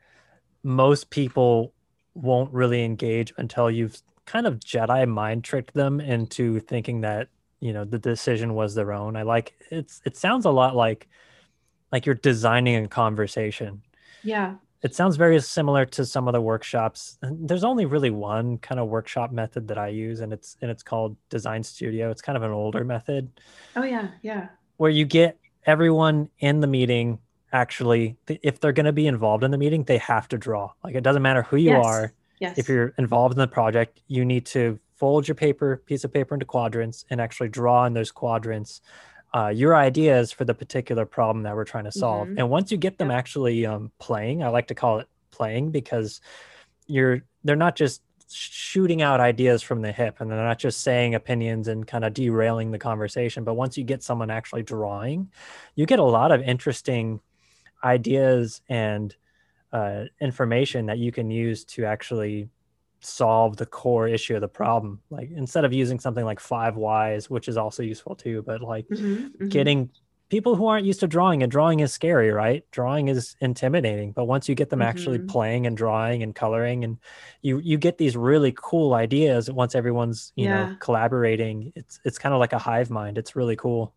most 0.64 1.10
people 1.10 1.74
won't 2.14 2.52
really 2.54 2.84
engage 2.84 3.34
until 3.38 3.70
you've 3.70 4.02
kind 4.26 4.48
of 4.48 4.60
Jedi 4.60 5.08
mind 5.08 5.44
tricked 5.44 5.74
them 5.74 6.00
into 6.00 6.60
thinking 6.60 7.02
that 7.02 7.30
you 7.60 7.74
know 7.74 7.86
the 7.86 8.00
decision 8.00 8.54
was 8.54 8.76
their 8.76 8.92
own. 8.92 9.16
I 9.16 9.24
like 9.24 9.54
it's 9.72 10.02
it 10.06 10.18
sounds 10.18 10.46
a 10.46 10.52
lot 10.52 10.76
like 10.76 11.08
like 11.92 12.06
you're 12.06 12.16
designing 12.16 12.84
a 12.84 12.88
conversation. 12.88 13.82
Yeah. 14.24 14.56
It 14.82 14.94
sounds 14.94 15.16
very 15.16 15.40
similar 15.40 15.86
to 15.86 16.06
some 16.06 16.28
of 16.28 16.34
the 16.34 16.42
workshops. 16.42 17.18
There's 17.22 17.64
only 17.64 17.86
really 17.86 18.12
one 18.12 18.60
kind 18.60 18.80
of 18.80 18.88
workshop 18.88 19.32
method 19.32 19.68
that 19.70 19.78
I 19.78 19.88
use 19.88 20.20
and 20.20 20.32
it's 20.34 20.58
and 20.62 20.70
it's 20.70 20.84
called 20.84 21.16
Design 21.30 21.64
Studio. 21.64 22.12
It's 22.12 22.22
kind 22.22 22.36
of 22.38 22.44
an 22.44 22.52
older 22.52 22.84
method. 22.84 23.32
Oh 23.76 23.84
yeah, 23.84 24.10
yeah. 24.22 24.50
Where 24.78 24.92
you 24.92 25.06
get 25.06 25.40
everyone 25.66 26.30
in 26.40 26.60
the 26.60 26.68
meeting 26.68 27.20
actually 27.52 28.18
if 28.28 28.60
they're 28.60 28.74
going 28.74 28.86
to 28.86 28.92
be 28.92 29.08
involved 29.08 29.44
in 29.44 29.52
the 29.52 29.58
meeting, 29.58 29.84
they 29.84 29.98
have 30.00 30.28
to 30.28 30.38
draw. 30.38 30.72
Like 30.84 30.96
it 30.96 31.04
doesn't 31.04 31.22
matter 31.22 31.44
who 31.44 31.58
you 31.58 31.72
yes. 31.72 31.86
are 31.86 32.14
Yes. 32.40 32.58
If 32.58 32.68
you're 32.68 32.94
involved 32.98 33.34
in 33.34 33.40
the 33.40 33.48
project, 33.48 34.02
you 34.08 34.26
need 34.26 34.46
to 34.48 34.80
fold 34.96 35.28
your 35.28 35.36
paper, 35.36 35.78
piece 35.86 36.04
of 36.04 36.14
paper 36.14 36.36
into 36.36 36.46
quadrants 36.46 37.06
and 37.10 37.20
actually 37.22 37.50
draw 37.50 37.86
in 37.86 37.94
those 37.94 38.12
quadrants 38.12 38.82
uh, 39.34 39.50
your 39.50 39.76
ideas 39.76 40.32
for 40.32 40.46
the 40.46 40.54
particular 40.54 41.06
problem 41.06 41.44
that 41.44 41.56
we're 41.56 41.66
trying 41.66 41.84
to 41.84 41.92
solve. 41.92 42.28
Mm-hmm. 42.28 42.40
And 42.40 42.50
once 42.50 42.72
you 42.72 42.78
get 42.78 42.98
them 42.98 43.12
actually 43.12 43.66
um, 43.66 43.92
playing, 44.00 44.44
I 44.44 44.48
like 44.48 44.68
to 44.68 44.76
call 44.76 45.00
it 45.00 45.10
playing 45.32 45.72
because 45.72 46.22
you're 46.88 47.22
they're 47.44 47.56
not 47.56 47.76
just 47.76 48.02
shooting 48.32 49.02
out 49.02 49.20
ideas 49.20 49.62
from 49.62 49.82
the 49.82 49.92
hip 49.92 50.20
and 50.20 50.32
they're 50.32 50.38
not 50.38 50.58
just 50.58 50.82
saying 50.82 51.14
opinions 51.14 51.68
and 51.68 51.86
kind 51.86 52.04
of 52.04 52.14
derailing 52.14 52.72
the 52.72 52.80
conversation 52.80 53.44
but 53.44 53.54
once 53.54 53.78
you 53.78 53.84
get 53.84 54.02
someone 54.02 54.32
actually 54.32 54.64
drawing 54.64 55.30
you 55.76 55.86
get 55.86 56.00
a 56.00 56.04
lot 56.04 56.32
of 56.32 56.42
interesting 56.42 57.20
ideas 57.84 58.62
and 58.68 59.16
uh, 59.76 60.06
information 60.22 60.86
that 60.86 61.00
you 61.00 61.12
can 61.12 61.30
use 61.30 61.66
to 61.66 61.84
actually 61.84 62.48
solve 63.02 63.58
the 63.58 63.66
core 63.66 64.08
issue 64.08 64.34
of 64.34 64.40
the 64.40 64.48
problem 64.48 65.02
like 65.10 65.30
instead 65.36 65.66
of 65.66 65.74
using 65.74 66.00
something 66.00 66.24
like 66.24 66.40
five 66.40 66.78
whys 66.78 67.30
which 67.30 67.50
is 67.50 67.58
also 67.58 67.84
useful 67.84 68.16
too 68.16 68.42
but 68.44 68.62
like 68.62 68.88
mm-hmm, 68.88 69.16
mm-hmm. 69.16 69.48
getting 69.50 69.90
people 70.30 70.56
who 70.56 70.66
aren't 70.66 70.86
used 70.86 71.02
to 71.02 71.08
drawing 71.08 71.44
and 71.44 71.52
drawing 71.52 71.82
is 71.82 71.92
scary 71.92 72.32
right 72.32 72.64
drawing 72.72 73.10
is 73.10 73.36
intimidating 73.42 74.14
but 74.14 74.26
once 74.26 74.48
you 74.48 74.56
get 74.56 74.70
them 74.70 74.80
mm-hmm. 74.80 74.88
actually 74.88 75.20
playing 75.20 75.68
and 75.68 75.76
drawing 75.76 76.24
and 76.24 76.34
coloring 76.36 76.86
and 76.86 76.98
you 77.42 77.60
you 77.60 77.78
get 77.78 77.98
these 77.98 78.16
really 78.16 78.54
cool 78.56 78.94
ideas 78.94 79.52
once 79.52 79.76
everyone's 79.76 80.32
you 80.38 80.46
yeah. 80.46 80.70
know 80.70 80.76
collaborating 80.80 81.74
it's 81.76 82.00
it's 82.06 82.18
kind 82.18 82.34
of 82.34 82.40
like 82.40 82.54
a 82.54 82.58
hive 82.58 82.90
mind 82.90 83.18
it's 83.18 83.36
really 83.36 83.58
cool 83.58 83.94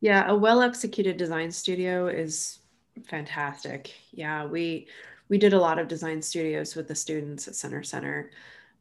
yeah 0.00 0.26
a 0.26 0.34
well 0.34 0.62
executed 0.62 1.18
design 1.18 1.50
studio 1.52 2.08
is 2.08 2.59
fantastic 3.08 3.94
yeah 4.12 4.44
we 4.44 4.86
we 5.28 5.38
did 5.38 5.52
a 5.52 5.60
lot 5.60 5.78
of 5.78 5.88
design 5.88 6.20
studios 6.20 6.74
with 6.74 6.88
the 6.88 6.94
students 6.94 7.48
at 7.48 7.54
center 7.54 7.82
centre 7.82 8.30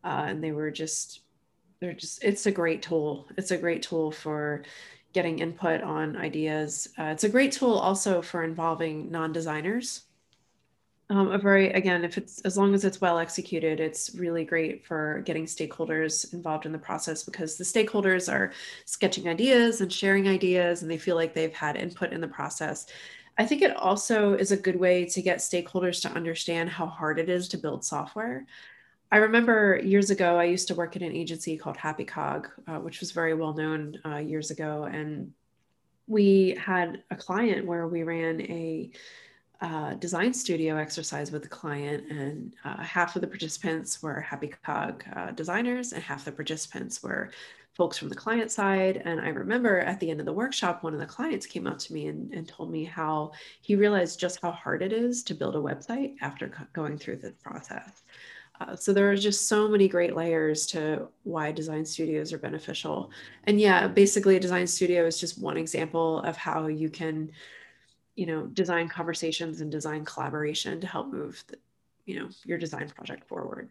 uh, 0.03 0.25
and 0.27 0.43
they 0.43 0.51
were 0.51 0.71
just 0.71 1.21
they're 1.79 1.93
just 1.93 2.23
it's 2.23 2.45
a 2.45 2.51
great 2.51 2.81
tool 2.81 3.27
it's 3.37 3.51
a 3.51 3.57
great 3.57 3.81
tool 3.81 4.11
for 4.11 4.63
getting 5.13 5.39
input 5.39 5.81
on 5.81 6.15
ideas. 6.17 6.89
Uh, 6.97 7.05
it's 7.05 7.23
a 7.23 7.29
great 7.29 7.51
tool 7.51 7.73
also 7.73 8.21
for 8.21 8.43
involving 8.43 9.11
non-designers. 9.11 10.03
Um, 11.11 11.31
a 11.31 11.39
very 11.39 11.71
again, 11.71 12.03
if 12.03 12.19
it's 12.19 12.39
as 12.41 12.55
long 12.55 12.75
as 12.75 12.85
it's 12.85 13.01
well 13.01 13.17
executed, 13.17 13.79
it's 13.79 14.13
really 14.13 14.45
great 14.45 14.85
for 14.85 15.23
getting 15.25 15.45
stakeholders 15.45 16.31
involved 16.35 16.67
in 16.67 16.71
the 16.71 16.77
process 16.77 17.23
because 17.23 17.57
the 17.57 17.63
stakeholders 17.63 18.31
are 18.31 18.51
sketching 18.85 19.27
ideas 19.27 19.81
and 19.81 19.91
sharing 19.91 20.27
ideas, 20.27 20.83
and 20.83 20.91
they 20.91 20.99
feel 20.99 21.15
like 21.15 21.33
they've 21.33 21.53
had 21.53 21.75
input 21.75 22.13
in 22.13 22.21
the 22.21 22.27
process. 22.27 22.85
I 23.39 23.45
think 23.45 23.61
it 23.61 23.75
also 23.77 24.33
is 24.33 24.51
a 24.51 24.57
good 24.57 24.75
way 24.75 25.05
to 25.05 25.21
get 25.21 25.37
stakeholders 25.37 26.01
to 26.01 26.11
understand 26.11 26.69
how 26.69 26.85
hard 26.85 27.19
it 27.19 27.29
is 27.29 27.47
to 27.47 27.57
build 27.57 27.85
software. 27.85 28.45
I 29.13 29.17
remember 29.17 29.79
years 29.81 30.09
ago, 30.09 30.37
I 30.37 30.43
used 30.43 30.67
to 30.67 30.75
work 30.75 30.97
at 30.97 31.01
an 31.01 31.13
agency 31.13 31.57
called 31.57 31.77
Happy 31.77 32.03
Cog, 32.03 32.49
uh, 32.67 32.79
which 32.79 32.99
was 32.99 33.11
very 33.11 33.33
well 33.33 33.53
known 33.53 33.97
uh, 34.05 34.17
years 34.17 34.51
ago. 34.51 34.83
And 34.83 35.31
we 36.05 36.57
had 36.59 37.03
a 37.11 37.15
client 37.15 37.65
where 37.65 37.87
we 37.87 38.03
ran 38.03 38.41
a 38.41 38.91
uh, 39.61 39.93
design 39.93 40.33
studio 40.33 40.75
exercise 40.75 41.31
with 41.31 41.43
the 41.43 41.49
client, 41.49 42.11
and 42.11 42.53
uh, 42.65 42.83
half 42.83 43.15
of 43.15 43.21
the 43.21 43.27
participants 43.27 44.03
were 44.03 44.19
Happy 44.19 44.53
Cog 44.65 45.03
uh, 45.15 45.31
designers, 45.31 45.93
and 45.93 46.03
half 46.03 46.25
the 46.25 46.31
participants 46.31 47.01
were 47.01 47.31
folks 47.79 47.97
from 47.97 48.09
the 48.09 48.15
client 48.15 48.51
side. 48.51 49.01
And 49.05 49.21
I 49.21 49.29
remember 49.29 49.79
at 49.79 50.01
the 50.01 50.11
end 50.11 50.19
of 50.19 50.25
the 50.25 50.33
workshop, 50.33 50.83
one 50.83 50.93
of 50.93 50.99
the 50.99 51.05
clients 51.05 51.45
came 51.45 51.65
up 51.65 51.79
to 51.79 51.93
me 51.93 52.07
and, 52.07 52.29
and 52.33 52.45
told 52.45 52.69
me 52.69 52.83
how 52.83 53.31
he 53.61 53.77
realized 53.77 54.19
just 54.19 54.41
how 54.41 54.51
hard 54.51 54.81
it 54.81 54.91
is 54.91 55.23
to 55.23 55.33
build 55.33 55.55
a 55.55 55.59
website 55.59 56.15
after 56.19 56.51
going 56.73 56.97
through 56.97 57.15
the 57.15 57.31
process. 57.41 58.03
Uh, 58.59 58.75
so 58.75 58.91
there 58.91 59.09
are 59.09 59.15
just 59.15 59.47
so 59.47 59.69
many 59.69 59.87
great 59.87 60.13
layers 60.13 60.65
to 60.67 61.07
why 61.23 61.53
design 61.53 61.85
studios 61.85 62.33
are 62.33 62.37
beneficial. 62.37 63.11
And 63.45 63.61
yeah, 63.61 63.87
basically 63.87 64.35
a 64.35 64.41
design 64.41 64.67
studio 64.67 65.05
is 65.05 65.17
just 65.17 65.41
one 65.41 65.55
example 65.55 66.19
of 66.23 66.35
how 66.35 66.67
you 66.67 66.89
can, 66.89 67.31
you 68.17 68.25
know, 68.25 68.45
design 68.47 68.89
conversations 68.89 69.61
and 69.61 69.71
design 69.71 70.03
collaboration 70.03 70.81
to 70.81 70.87
help 70.87 71.07
move, 71.13 71.41
the, 71.47 71.57
you 72.05 72.19
know, 72.19 72.27
your 72.43 72.57
design 72.57 72.89
project 72.89 73.25
forward. 73.25 73.69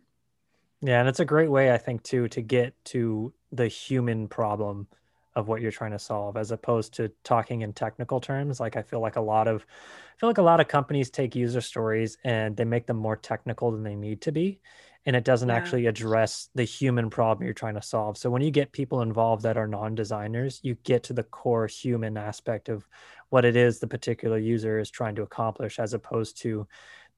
Yeah, 0.80 1.00
and 1.00 1.08
it's 1.10 1.20
a 1.20 1.26
great 1.26 1.50
way, 1.50 1.74
I 1.74 1.76
think, 1.76 2.04
too, 2.04 2.28
to 2.28 2.40
get 2.40 2.72
to 2.86 3.34
the 3.52 3.68
human 3.68 4.28
problem 4.28 4.86
of 5.34 5.46
what 5.46 5.60
you're 5.60 5.70
trying 5.70 5.92
to 5.92 5.98
solve, 5.98 6.36
as 6.36 6.50
opposed 6.50 6.94
to 6.94 7.10
talking 7.22 7.62
in 7.62 7.72
technical 7.72 8.20
terms. 8.20 8.58
Like 8.58 8.76
I 8.76 8.82
feel 8.82 9.00
like 9.00 9.16
a 9.16 9.20
lot 9.20 9.46
of 9.46 9.64
i 9.68 10.14
feel 10.18 10.28
like 10.28 10.38
a 10.38 10.42
lot 10.42 10.58
of 10.58 10.66
companies 10.66 11.10
take 11.10 11.36
user 11.36 11.60
stories 11.60 12.18
and 12.24 12.56
they 12.56 12.64
make 12.64 12.86
them 12.86 12.96
more 12.96 13.14
technical 13.14 13.70
than 13.70 13.84
they 13.84 13.94
need 13.94 14.20
to 14.22 14.32
be. 14.32 14.60
And 15.06 15.14
it 15.14 15.24
doesn't 15.24 15.48
yeah. 15.48 15.54
actually 15.54 15.86
address 15.86 16.50
the 16.56 16.64
human 16.64 17.08
problem 17.08 17.44
you're 17.44 17.54
trying 17.54 17.76
to 17.76 17.82
solve. 17.82 18.18
So 18.18 18.30
when 18.30 18.42
you 18.42 18.50
get 18.50 18.72
people 18.72 19.00
involved 19.00 19.44
that 19.44 19.56
are 19.56 19.68
non 19.68 19.94
designers, 19.94 20.60
you 20.62 20.74
get 20.82 21.04
to 21.04 21.12
the 21.12 21.22
core 21.22 21.68
human 21.68 22.16
aspect 22.16 22.68
of 22.68 22.86
what 23.30 23.44
it 23.44 23.54
is 23.54 23.78
the 23.78 23.86
particular 23.86 24.38
user 24.38 24.78
is 24.78 24.90
trying 24.90 25.14
to 25.14 25.22
accomplish, 25.22 25.78
as 25.78 25.94
opposed 25.94 26.40
to 26.42 26.66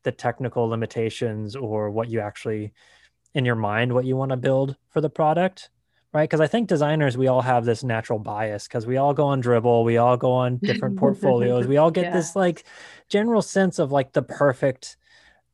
the 0.03 0.13
technical 0.13 0.69
limitations 0.69 1.57
or 1.57 1.91
what 1.91 2.11
you 2.11 2.21
actually 2.21 2.73
in 3.35 3.45
your 3.45 3.55
mind 3.55 3.93
what 3.93 4.05
you 4.05 4.17
want 4.17 4.31
to 4.31 4.37
build 4.37 4.77
for 4.89 5.01
the 5.01 5.11
product 5.11 5.71
right? 6.13 6.29
Because 6.29 6.41
I 6.41 6.47
think 6.47 6.69
designers, 6.69 7.17
we 7.17 7.29
all 7.29 7.43
have 7.43 7.65
this 7.65 7.85
natural 7.85 8.19
bias 8.19 8.67
because 8.67 8.87
we 8.87 8.97
all 8.97 9.15
go 9.15 9.27
on 9.27 9.43
Dribbble, 9.43 9.85
we 9.85 9.97
all 9.97 10.17
go 10.17 10.33
on 10.33 10.59
different 10.59 10.99
portfolios, 10.99 11.67
we 11.67 11.77
all 11.79 11.91
get 11.91 12.07
yeah. 12.07 12.13
this 12.13 12.35
like 12.35 12.65
general 13.09 13.43
sense 13.43 13.79
of 13.79 13.93
like 13.93 14.13
the 14.13 14.23
perfect, 14.23 14.97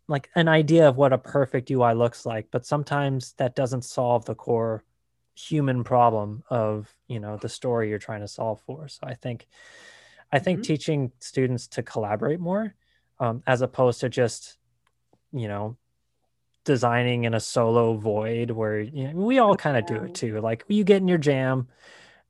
like 0.09 0.31
an 0.35 0.49
idea 0.49 0.89
of 0.89 0.97
what 0.97 1.13
a 1.13 1.19
perfect 1.19 1.71
UI 1.71 1.95
looks 1.95 2.25
like. 2.25 2.49
But 2.51 2.65
sometimes 2.65 3.33
that 3.35 3.55
doesn't 3.55 3.83
solve 3.85 4.25
the 4.25 4.35
core 4.35 4.83
human 5.35 5.85
problem 5.85 6.43
of 6.49 6.97
you 7.09 7.21
know 7.21 7.37
the 7.37 7.49
story 7.49 7.91
you're 7.91 7.99
trying 7.99 8.23
to 8.23 8.29
solve 8.29 8.61
for. 8.63 8.89
So 8.89 9.01
I 9.07 9.15
think, 9.15 9.47
I 10.33 10.39
think 10.39 10.61
mm-hmm. 10.61 10.73
teaching 10.73 11.13
students 11.21 11.67
to 11.69 11.83
collaborate 11.83 12.41
more, 12.41 12.75
um, 13.21 13.43
as 13.47 13.61
opposed 13.61 14.01
to 14.01 14.09
just 14.09 14.57
you 15.33 15.49
know 15.49 15.77
designing 16.67 17.25
in 17.25 17.33
a 17.33 17.41
solo 17.41 17.97
void 17.97 18.51
where 18.51 18.81
you 18.81 19.09
know, 19.09 19.21
we 19.21 19.39
all 19.39 19.57
kind 19.57 19.79
of 19.79 19.87
do 19.87 20.05
it 20.05 20.15
too. 20.15 20.41
Like 20.41 20.65
you 20.69 20.85
get 20.85 20.99
in 20.99 21.09
your 21.09 21.17
jam, 21.17 21.69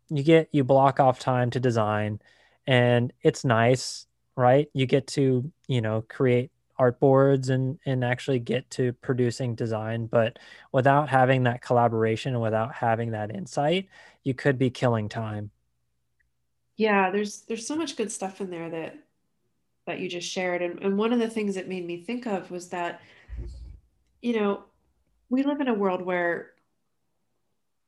you 0.08 0.22
get 0.22 0.48
you 0.52 0.62
block 0.62 1.00
off 1.00 1.18
time 1.18 1.50
to 1.50 1.60
design, 1.60 2.20
and 2.66 3.12
it's 3.22 3.44
nice, 3.44 4.06
right? 4.36 4.68
You 4.72 4.86
get 4.86 5.08
to 5.08 5.50
you 5.66 5.80
know 5.80 6.04
create 6.08 6.52
art 6.78 7.00
boards 7.00 7.48
and 7.48 7.78
and 7.86 8.04
actually 8.04 8.38
get 8.38 8.68
to 8.70 8.92
producing 8.94 9.54
design 9.54 10.06
but 10.06 10.38
without 10.72 11.08
having 11.08 11.44
that 11.44 11.62
collaboration 11.62 12.34
and 12.34 12.42
without 12.42 12.74
having 12.74 13.12
that 13.12 13.34
insight 13.34 13.88
you 14.24 14.34
could 14.34 14.58
be 14.58 14.68
killing 14.68 15.08
time 15.08 15.50
yeah 16.76 17.10
there's 17.10 17.42
there's 17.42 17.66
so 17.66 17.76
much 17.76 17.96
good 17.96 18.12
stuff 18.12 18.40
in 18.40 18.50
there 18.50 18.68
that 18.68 18.94
that 19.86 20.00
you 20.00 20.08
just 20.08 20.28
shared 20.28 20.60
and, 20.60 20.82
and 20.82 20.98
one 20.98 21.12
of 21.12 21.18
the 21.18 21.30
things 21.30 21.56
it 21.56 21.68
made 21.68 21.86
me 21.86 22.02
think 22.02 22.26
of 22.26 22.50
was 22.50 22.68
that 22.68 23.00
you 24.26 24.32
know, 24.32 24.64
we 25.30 25.44
live 25.44 25.60
in 25.60 25.68
a 25.68 25.74
world 25.74 26.02
where 26.02 26.50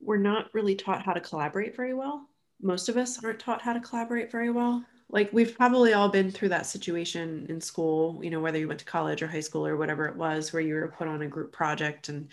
we're 0.00 0.18
not 0.18 0.54
really 0.54 0.76
taught 0.76 1.02
how 1.02 1.12
to 1.12 1.20
collaborate 1.20 1.74
very 1.74 1.94
well. 1.94 2.28
Most 2.62 2.88
of 2.88 2.96
us 2.96 3.24
aren't 3.24 3.40
taught 3.40 3.60
how 3.60 3.72
to 3.72 3.80
collaborate 3.80 4.30
very 4.30 4.50
well. 4.50 4.84
Like 5.10 5.32
we've 5.32 5.56
probably 5.56 5.94
all 5.94 6.08
been 6.08 6.30
through 6.30 6.50
that 6.50 6.66
situation 6.66 7.44
in 7.48 7.60
school, 7.60 8.20
you 8.22 8.30
know, 8.30 8.38
whether 8.38 8.56
you 8.56 8.68
went 8.68 8.78
to 8.78 8.84
college 8.84 9.20
or 9.20 9.26
high 9.26 9.40
school 9.40 9.66
or 9.66 9.76
whatever 9.76 10.06
it 10.06 10.14
was, 10.14 10.52
where 10.52 10.62
you 10.62 10.74
were 10.74 10.94
put 10.96 11.08
on 11.08 11.22
a 11.22 11.26
group 11.26 11.50
project 11.50 12.08
and, 12.08 12.28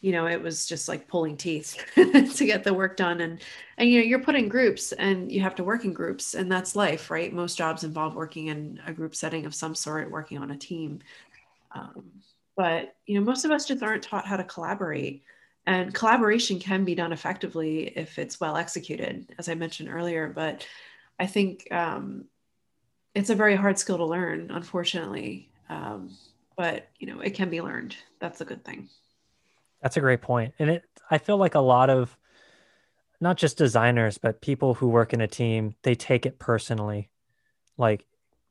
you 0.00 0.12
know, 0.12 0.26
it 0.26 0.40
was 0.40 0.64
just 0.64 0.88
like 0.88 1.06
pulling 1.06 1.36
teeth 1.36 1.76
to 1.94 2.46
get 2.46 2.64
the 2.64 2.72
work 2.72 2.96
done. 2.96 3.20
And, 3.20 3.38
and, 3.76 3.90
you 3.90 3.98
know, 3.98 4.06
you're 4.06 4.20
put 4.20 4.34
in 4.34 4.48
groups 4.48 4.92
and 4.92 5.30
you 5.30 5.42
have 5.42 5.56
to 5.56 5.64
work 5.64 5.84
in 5.84 5.92
groups 5.92 6.32
and 6.32 6.50
that's 6.50 6.74
life, 6.74 7.10
right? 7.10 7.34
Most 7.34 7.58
jobs 7.58 7.84
involve 7.84 8.14
working 8.14 8.46
in 8.46 8.80
a 8.86 8.94
group 8.94 9.14
setting 9.14 9.44
of 9.44 9.54
some 9.54 9.74
sort, 9.74 10.10
working 10.10 10.38
on 10.38 10.52
a 10.52 10.56
team. 10.56 11.00
Um, 11.72 12.02
but 12.56 12.94
you 13.06 13.18
know 13.18 13.24
most 13.24 13.44
of 13.44 13.50
us 13.50 13.66
just 13.66 13.82
aren't 13.82 14.02
taught 14.02 14.26
how 14.26 14.36
to 14.36 14.44
collaborate. 14.44 15.22
And 15.64 15.94
collaboration 15.94 16.58
can 16.58 16.84
be 16.84 16.96
done 16.96 17.12
effectively 17.12 17.92
if 17.96 18.18
it's 18.18 18.40
well 18.40 18.56
executed 18.56 19.32
as 19.38 19.48
i 19.48 19.54
mentioned 19.54 19.88
earlier 19.88 20.28
but 20.28 20.66
i 21.20 21.26
think 21.26 21.72
um, 21.72 22.24
it's 23.14 23.30
a 23.30 23.34
very 23.34 23.54
hard 23.54 23.78
skill 23.78 23.98
to 23.98 24.04
learn 24.04 24.50
unfortunately. 24.50 25.50
Um, 25.68 26.16
but 26.56 26.88
you 26.98 27.06
know 27.06 27.20
it 27.20 27.30
can 27.30 27.50
be 27.50 27.60
learned. 27.60 27.96
That's 28.18 28.40
a 28.40 28.44
good 28.44 28.64
thing. 28.64 28.88
That's 29.80 29.96
a 29.96 30.00
great 30.00 30.22
point. 30.22 30.54
And 30.58 30.70
it 30.70 30.84
i 31.10 31.18
feel 31.18 31.36
like 31.36 31.54
a 31.54 31.60
lot 31.60 31.90
of 31.90 32.16
not 33.20 33.36
just 33.36 33.58
designers 33.58 34.18
but 34.18 34.40
people 34.40 34.74
who 34.74 34.88
work 34.88 35.12
in 35.12 35.20
a 35.20 35.28
team 35.28 35.74
they 35.82 35.94
take 35.94 36.26
it 36.26 36.38
personally. 36.38 37.10
Like 37.78 38.04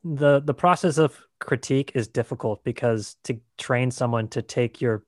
the 0.04 0.42
the 0.42 0.54
process 0.54 0.98
of 0.98 1.20
critique 1.40 1.92
is 1.96 2.08
difficult 2.08 2.64
because 2.64 3.16
to 3.24 3.40
train 3.58 3.92
someone 3.92 4.28
to 4.30 4.42
take 4.42 4.82
your 4.82 5.04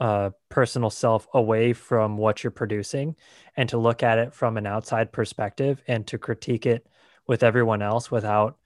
uh, 0.00 0.30
personal 0.48 0.90
self 0.90 1.26
away 1.34 1.72
from 1.72 2.16
what 2.16 2.42
you're 2.42 2.50
producing 2.50 3.14
and 3.56 3.68
to 3.68 3.78
look 3.78 4.02
at 4.02 4.18
it 4.18 4.34
from 4.34 4.56
an 4.56 4.66
outside 4.66 5.12
perspective 5.12 5.82
and 5.86 6.06
to 6.06 6.18
critique 6.18 6.66
it 6.66 6.86
with 7.26 7.42
everyone 7.42 7.80
else 7.80 8.10
without 8.10 8.58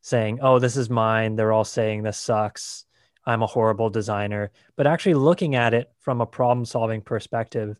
saying, 0.00 0.38
oh, 0.40 0.58
this 0.58 0.76
is 0.76 0.88
mine. 0.88 1.34
They're 1.34 1.52
all 1.52 1.64
saying 1.64 2.02
this 2.02 2.18
sucks. 2.18 2.84
I'm 3.26 3.42
a 3.42 3.46
horrible 3.46 3.90
designer. 3.90 4.52
But 4.76 4.86
actually 4.86 5.14
looking 5.14 5.56
at 5.56 5.74
it 5.74 5.90
from 5.98 6.20
a 6.20 6.26
problem 6.26 6.64
solving 6.64 7.00
perspective, 7.00 7.76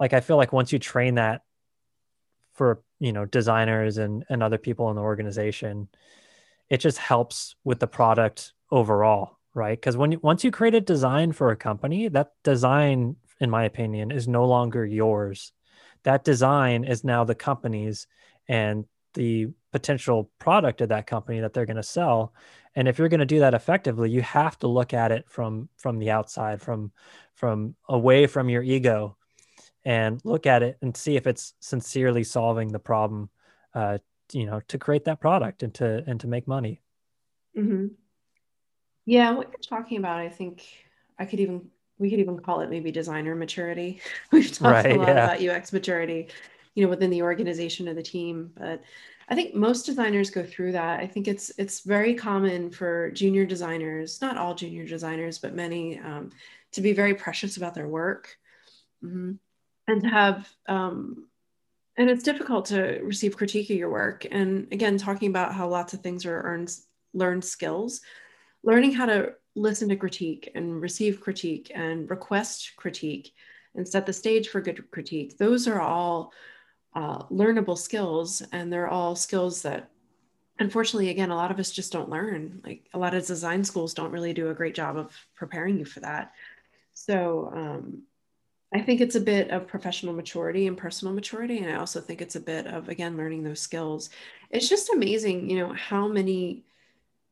like 0.00 0.12
I 0.12 0.20
feel 0.20 0.36
like 0.36 0.52
once 0.52 0.72
you 0.72 0.80
train 0.80 1.14
that 1.14 1.42
for, 2.54 2.82
you 2.98 3.12
know, 3.12 3.24
designers 3.24 3.98
and, 3.98 4.24
and 4.28 4.42
other 4.42 4.58
people 4.58 4.90
in 4.90 4.96
the 4.96 5.02
organization, 5.02 5.88
it 6.70 6.78
just 6.78 6.98
helps 6.98 7.56
with 7.64 7.80
the 7.80 7.86
product 7.86 8.52
overall 8.70 9.36
right? 9.52 9.78
Because 9.78 9.96
when 9.96 10.12
you, 10.12 10.20
once 10.22 10.44
you 10.44 10.52
create 10.52 10.76
a 10.76 10.80
design 10.80 11.32
for 11.32 11.50
a 11.50 11.56
company 11.56 12.06
that 12.06 12.30
design 12.44 13.16
in 13.40 13.50
my 13.50 13.64
opinion 13.64 14.10
is 14.10 14.28
no 14.28 14.44
longer 14.44 14.84
yours. 14.84 15.52
That 16.04 16.24
design 16.24 16.84
is 16.84 17.04
now 17.04 17.24
the 17.24 17.34
company's 17.34 18.06
and 18.48 18.84
the 19.14 19.48
potential 19.72 20.30
product 20.38 20.80
of 20.80 20.90
that 20.90 21.06
company 21.06 21.40
that 21.40 21.52
they're 21.52 21.66
going 21.66 21.76
to 21.76 21.82
sell. 21.82 22.32
And 22.74 22.86
if 22.86 22.98
you're 22.98 23.08
going 23.08 23.20
to 23.20 23.26
do 23.26 23.40
that 23.40 23.54
effectively 23.54 24.10
you 24.10 24.22
have 24.22 24.58
to 24.60 24.68
look 24.68 24.94
at 24.94 25.10
it 25.10 25.28
from 25.28 25.68
from 25.76 25.98
the 25.98 26.10
outside 26.10 26.60
from 26.60 26.92
from 27.34 27.74
away 27.88 28.26
from 28.26 28.48
your 28.48 28.62
ego 28.62 29.16
and 29.84 30.20
look 30.24 30.46
at 30.46 30.62
it 30.62 30.76
and 30.82 30.96
see 30.96 31.16
if 31.16 31.26
it's 31.26 31.54
sincerely 31.60 32.22
solving 32.22 32.68
the 32.68 32.78
problem 32.78 33.30
uh, 33.74 33.98
you 34.34 34.46
know 34.46 34.60
to 34.68 34.78
create 34.78 35.04
that 35.04 35.20
product 35.20 35.62
and 35.62 35.74
to 35.74 36.02
and 36.06 36.20
to 36.20 36.26
make 36.26 36.46
money 36.46 36.80
mm-hmm. 37.56 37.86
yeah 39.06 39.30
what 39.30 39.48
you're 39.48 39.78
talking 39.78 39.98
about 39.98 40.18
i 40.18 40.28
think 40.28 40.64
i 41.18 41.24
could 41.24 41.40
even 41.40 41.68
we 41.98 42.10
could 42.10 42.20
even 42.20 42.38
call 42.38 42.60
it 42.60 42.70
maybe 42.70 42.90
designer 42.90 43.34
maturity 43.34 44.00
we've 44.32 44.52
talked 44.52 44.84
right, 44.86 44.96
a 44.96 44.98
lot 44.98 45.08
yeah. 45.08 45.34
about 45.34 45.56
ux 45.56 45.72
maturity 45.72 46.28
you 46.74 46.84
know 46.84 46.90
within 46.90 47.10
the 47.10 47.22
organization 47.22 47.88
of 47.88 47.96
the 47.96 48.02
team 48.02 48.50
but 48.56 48.82
i 49.28 49.34
think 49.34 49.54
most 49.54 49.86
designers 49.86 50.30
go 50.30 50.44
through 50.44 50.72
that 50.72 51.00
i 51.00 51.06
think 51.06 51.28
it's 51.28 51.50
it's 51.58 51.80
very 51.80 52.14
common 52.14 52.70
for 52.70 53.10
junior 53.12 53.44
designers 53.44 54.20
not 54.20 54.36
all 54.36 54.54
junior 54.54 54.86
designers 54.86 55.38
but 55.38 55.54
many 55.54 55.98
um, 56.00 56.30
to 56.72 56.80
be 56.80 56.92
very 56.92 57.14
precious 57.14 57.56
about 57.56 57.74
their 57.74 57.88
work 57.88 58.36
mm-hmm. 59.04 59.32
and 59.88 60.02
to 60.02 60.08
have 60.08 60.48
um, 60.68 61.26
and 62.00 62.08
it's 62.08 62.22
difficult 62.24 62.64
to 62.66 62.98
receive 63.02 63.36
critique 63.36 63.68
of 63.70 63.76
your 63.76 63.90
work. 63.90 64.26
And 64.30 64.66
again 64.72 64.96
talking 64.96 65.28
about 65.28 65.54
how 65.54 65.68
lots 65.68 65.92
of 65.92 66.00
things 66.00 66.24
are 66.24 66.40
earned 66.40 66.74
learned 67.12 67.44
skills 67.44 68.00
learning 68.62 68.92
how 68.92 69.06
to 69.06 69.32
listen 69.56 69.88
to 69.88 69.96
critique 69.96 70.50
and 70.54 70.80
receive 70.80 71.20
critique 71.20 71.72
and 71.74 72.08
request 72.08 72.72
critique 72.76 73.32
and 73.74 73.88
set 73.88 74.06
the 74.06 74.12
stage 74.12 74.48
for 74.48 74.60
good 74.60 74.88
critique 74.92 75.36
those 75.38 75.66
are 75.66 75.80
all 75.80 76.32
uh, 76.94 77.24
learnable 77.26 77.78
skills. 77.78 78.42
And 78.52 78.72
they're 78.72 78.88
all 78.88 79.14
skills 79.14 79.62
that 79.62 79.90
unfortunately 80.58 81.08
again 81.08 81.30
a 81.30 81.36
lot 81.36 81.50
of 81.50 81.58
us 81.58 81.70
just 81.70 81.92
don't 81.92 82.10
learn. 82.10 82.60
Like 82.64 82.88
a 82.94 82.98
lot 82.98 83.14
of 83.14 83.26
design 83.26 83.64
schools 83.64 83.94
don't 83.94 84.12
really 84.12 84.34
do 84.34 84.50
a 84.50 84.54
great 84.54 84.74
job 84.74 84.96
of 84.96 85.14
preparing 85.34 85.78
you 85.78 85.84
for 85.84 86.00
that. 86.00 86.32
So 86.94 87.50
um, 87.54 88.02
i 88.74 88.80
think 88.80 89.00
it's 89.00 89.16
a 89.16 89.20
bit 89.20 89.50
of 89.50 89.66
professional 89.66 90.14
maturity 90.14 90.66
and 90.66 90.76
personal 90.76 91.14
maturity 91.14 91.58
and 91.58 91.70
i 91.70 91.76
also 91.76 92.00
think 92.00 92.20
it's 92.20 92.36
a 92.36 92.40
bit 92.40 92.66
of 92.66 92.88
again 92.88 93.16
learning 93.16 93.42
those 93.42 93.60
skills. 93.60 94.10
It's 94.50 94.68
just 94.68 94.90
amazing 94.90 95.48
you 95.48 95.58
know 95.58 95.72
how 95.72 96.08
many 96.08 96.64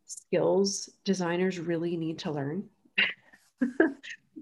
skills 0.06 0.88
designers 1.04 1.58
really 1.58 1.96
need 1.96 2.20
to 2.20 2.30
learn. 2.30 2.64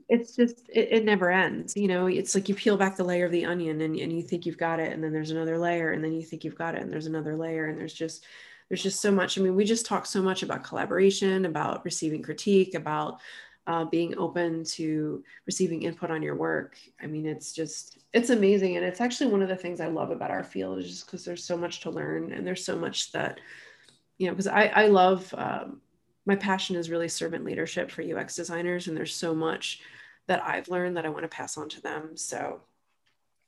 It's 0.09 0.37
just 0.37 0.69
it, 0.69 0.89
it, 0.93 1.05
never 1.05 1.31
ends 1.33 1.77
you 1.77 1.89
know 1.89 2.07
it's 2.07 2.35
like 2.35 2.49
you 2.49 2.55
peel 2.55 2.77
back 2.77 2.97
the 2.97 3.03
layer 3.03 3.27
of 3.27 3.33
the 3.33 3.45
onion 3.45 3.81
and, 3.81 3.97
and 3.97 4.13
you 4.13 4.23
think 4.23 4.47
you've 4.47 4.57
got 4.57 4.79
it 4.79 4.93
and 4.93 5.03
then 5.03 5.13
there's 5.13 5.33
another 5.33 5.59
layer 5.59 5.91
and 5.91 6.05
then 6.05 6.13
you 6.13 6.23
think 6.23 6.45
you've 6.45 6.57
got 6.57 6.77
it 6.77 6.83
and 6.83 6.93
there's 6.93 7.07
another 7.07 7.37
layer 7.37 7.67
and 7.67 7.77
there's 7.77 7.93
just 7.93 8.25
there's 8.69 8.83
just 8.83 9.01
so 9.01 9.11
much. 9.11 9.37
I 9.37 9.41
mean 9.43 9.57
we 9.57 9.65
just 9.65 9.85
talk 9.85 10.07
so 10.07 10.23
much 10.23 10.45
about 10.45 10.63
collaboration 10.63 11.45
about 11.45 11.85
receiving 11.85 12.23
critique 12.23 12.75
about 12.75 13.21
uh, 13.67 13.85
being 13.85 14.17
open 14.17 14.65
to 14.65 15.23
receiving 15.47 15.83
input 15.83 16.11
on 16.11 16.23
your 16.23 16.37
work 16.37 16.77
i 17.03 17.07
mean 17.07 17.27
it's 17.27 17.53
just 17.53 17.99
it's 18.13 18.31
amazing 18.31 18.77
and 18.77 18.85
it's 18.85 19.01
actually 19.01 19.31
one 19.31 19.43
of 19.43 19.49
the 19.49 19.57
things 19.57 19.81
i 19.81 19.87
love 19.87 20.11
about 20.11 20.31
our 20.31 20.45
field 20.45 20.79
is 20.79 20.89
just 20.89 21.07
because 21.07 21.25
there's 21.25 21.45
so 21.45 21.57
much 21.57 21.81
to 21.81 21.91
learn 21.91 22.33
and 22.33 22.47
there's 22.47 22.65
so 22.65 22.77
much 22.77 23.13
that 23.13 23.41
you 24.19 24.27
know 24.27 24.33
because 24.33 24.47
i 24.47 24.67
i 24.67 24.87
love 24.87 25.35
um, 25.37 25.81
my 26.27 26.37
passion 26.37 26.77
is 26.77 26.91
really 26.91 27.09
servant 27.09 27.45
leadership 27.45 27.91
for 27.91 28.03
ux 28.03 28.37
designers 28.37 28.89
and 28.89 28.97
there's 28.97 29.15
so 29.15 29.35
much 29.35 29.81
that 30.27 30.43
I've 30.45 30.69
learned 30.69 30.97
that 30.97 31.07
I 31.07 31.11
want 31.11 31.23
to 31.23 31.29
pass 31.29 31.57
on 31.57 31.69
to 31.71 31.81
them. 31.81 32.17
So 32.17 32.61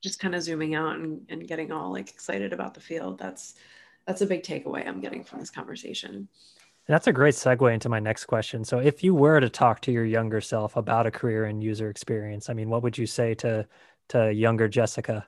just 0.03 0.21
kind 0.21 0.35
of 0.35 0.43
zooming 0.43 0.75
out 0.75 0.97
and, 0.97 1.23
and 1.29 1.47
getting 1.47 1.73
all 1.73 1.93
like 1.93 2.11
excited 2.11 2.53
about 2.53 2.75
the 2.75 2.81
field. 2.81 3.19
That's 3.19 3.55
that's 4.07 4.23
a 4.23 4.27
big 4.27 4.43
takeaway 4.43 4.87
I'm 4.87 5.01
getting 5.01 5.23
from 5.23 5.41
this 5.41 5.51
conversation. 5.51 6.29
That's 6.89 7.07
a 7.07 7.13
great 7.13 7.35
segue 7.35 7.73
into 7.73 7.89
my 7.89 8.01
next 8.01 8.25
question. 8.25 8.65
So 8.65 8.79
if 8.79 9.05
you 9.05 9.15
were 9.15 9.41
to 9.41 9.51
talk 9.51 9.81
to 9.83 9.93
your 9.93 10.05
younger 10.05 10.41
self 10.41 10.77
about 10.77 11.07
a 11.07 11.11
career 11.11 11.47
in 11.47 11.61
user 11.61 11.91
experience, 11.91 12.49
I 12.49 12.55
mean, 12.55 12.71
what 12.71 12.83
would 12.83 12.97
you 12.97 13.07
say 13.07 13.35
to 13.37 13.67
to 14.09 14.33
younger 14.33 14.69
Jessica? 14.69 15.27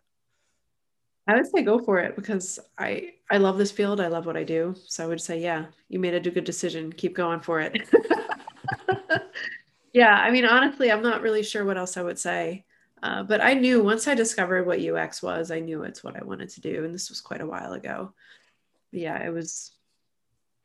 I 1.27 1.37
would 1.37 1.47
say 1.47 1.63
go 1.63 1.79
for 1.79 1.99
it 1.99 2.17
because 2.17 2.59
I 2.79 3.13
I 3.31 3.37
love 3.37 3.59
this 3.59 3.71
field. 3.71 4.01
I 4.01 4.09
love 4.09 4.25
what 4.27 4.39
I 4.39 4.45
do. 4.45 4.75
So 4.87 5.05
I 5.05 5.07
would 5.07 5.21
say, 5.21 5.39
yeah, 5.39 5.67
you 5.89 5.99
made 5.99 6.15
a 6.15 6.31
good 6.31 6.45
decision. 6.45 6.93
Keep 6.93 7.15
going 7.15 7.41
for 7.41 7.61
it. 7.61 7.89
Yeah, 9.93 10.15
I 10.15 10.31
mean, 10.31 10.45
honestly, 10.45 10.91
I'm 10.93 11.03
not 11.03 11.23
really 11.23 11.43
sure 11.43 11.65
what 11.65 11.77
else 11.77 11.97
I 11.97 12.03
would 12.03 12.19
say. 12.19 12.65
Uh, 13.03 13.23
but 13.23 13.41
I 13.41 13.55
knew 13.55 13.83
once 13.83 14.07
I 14.07 14.15
discovered 14.15 14.67
what 14.67 14.81
UX 14.81 15.23
was, 15.23 15.51
I 15.51 15.61
knew 15.61 15.83
it's 15.83 16.05
what 16.05 16.17
I 16.17 16.25
wanted 16.25 16.51
to 16.51 16.61
do, 16.61 16.85
and 16.85 16.95
this 16.95 17.09
was 17.09 17.21
quite 17.21 17.41
a 17.41 17.47
while 17.47 17.73
ago. 17.73 18.13
Yeah, 18.93 19.19
it 19.25 19.31
was, 19.31 19.73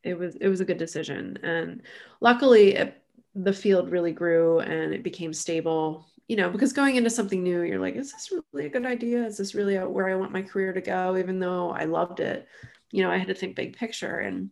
it 0.06 0.18
was, 0.18 0.36
it 0.36 0.48
was 0.48 0.62
a 0.62 0.66
good 0.66 0.78
decision, 0.78 1.38
and 1.44 1.82
luckily, 2.22 2.76
it, 2.76 3.02
the 3.36 3.54
field 3.54 3.92
really 3.92 4.14
grew 4.14 4.60
and 4.60 4.94
it 4.94 5.04
became 5.04 5.34
stable. 5.34 6.08
You 6.28 6.38
know, 6.38 6.50
because 6.50 6.74
going 6.74 6.96
into 6.96 7.10
something 7.12 7.44
new, 7.44 7.62
you're 7.62 7.80
like, 7.80 7.96
is 7.96 8.12
this 8.12 8.32
really 8.32 8.66
a 8.66 8.70
good 8.70 8.86
idea? 8.86 9.24
Is 9.24 9.38
this 9.38 9.54
really 9.54 9.78
where 9.78 10.10
I 10.10 10.16
want 10.16 10.32
my 10.32 10.42
career 10.42 10.74
to 10.74 10.82
go? 10.82 11.18
Even 11.18 11.38
though 11.38 11.70
I 11.70 11.84
loved 11.84 12.20
it, 12.20 12.48
you 12.92 13.04
know, 13.04 13.12
I 13.12 13.18
had 13.18 13.28
to 13.28 13.36
think 13.36 13.56
big 13.56 13.78
picture 13.78 14.20
and 14.20 14.50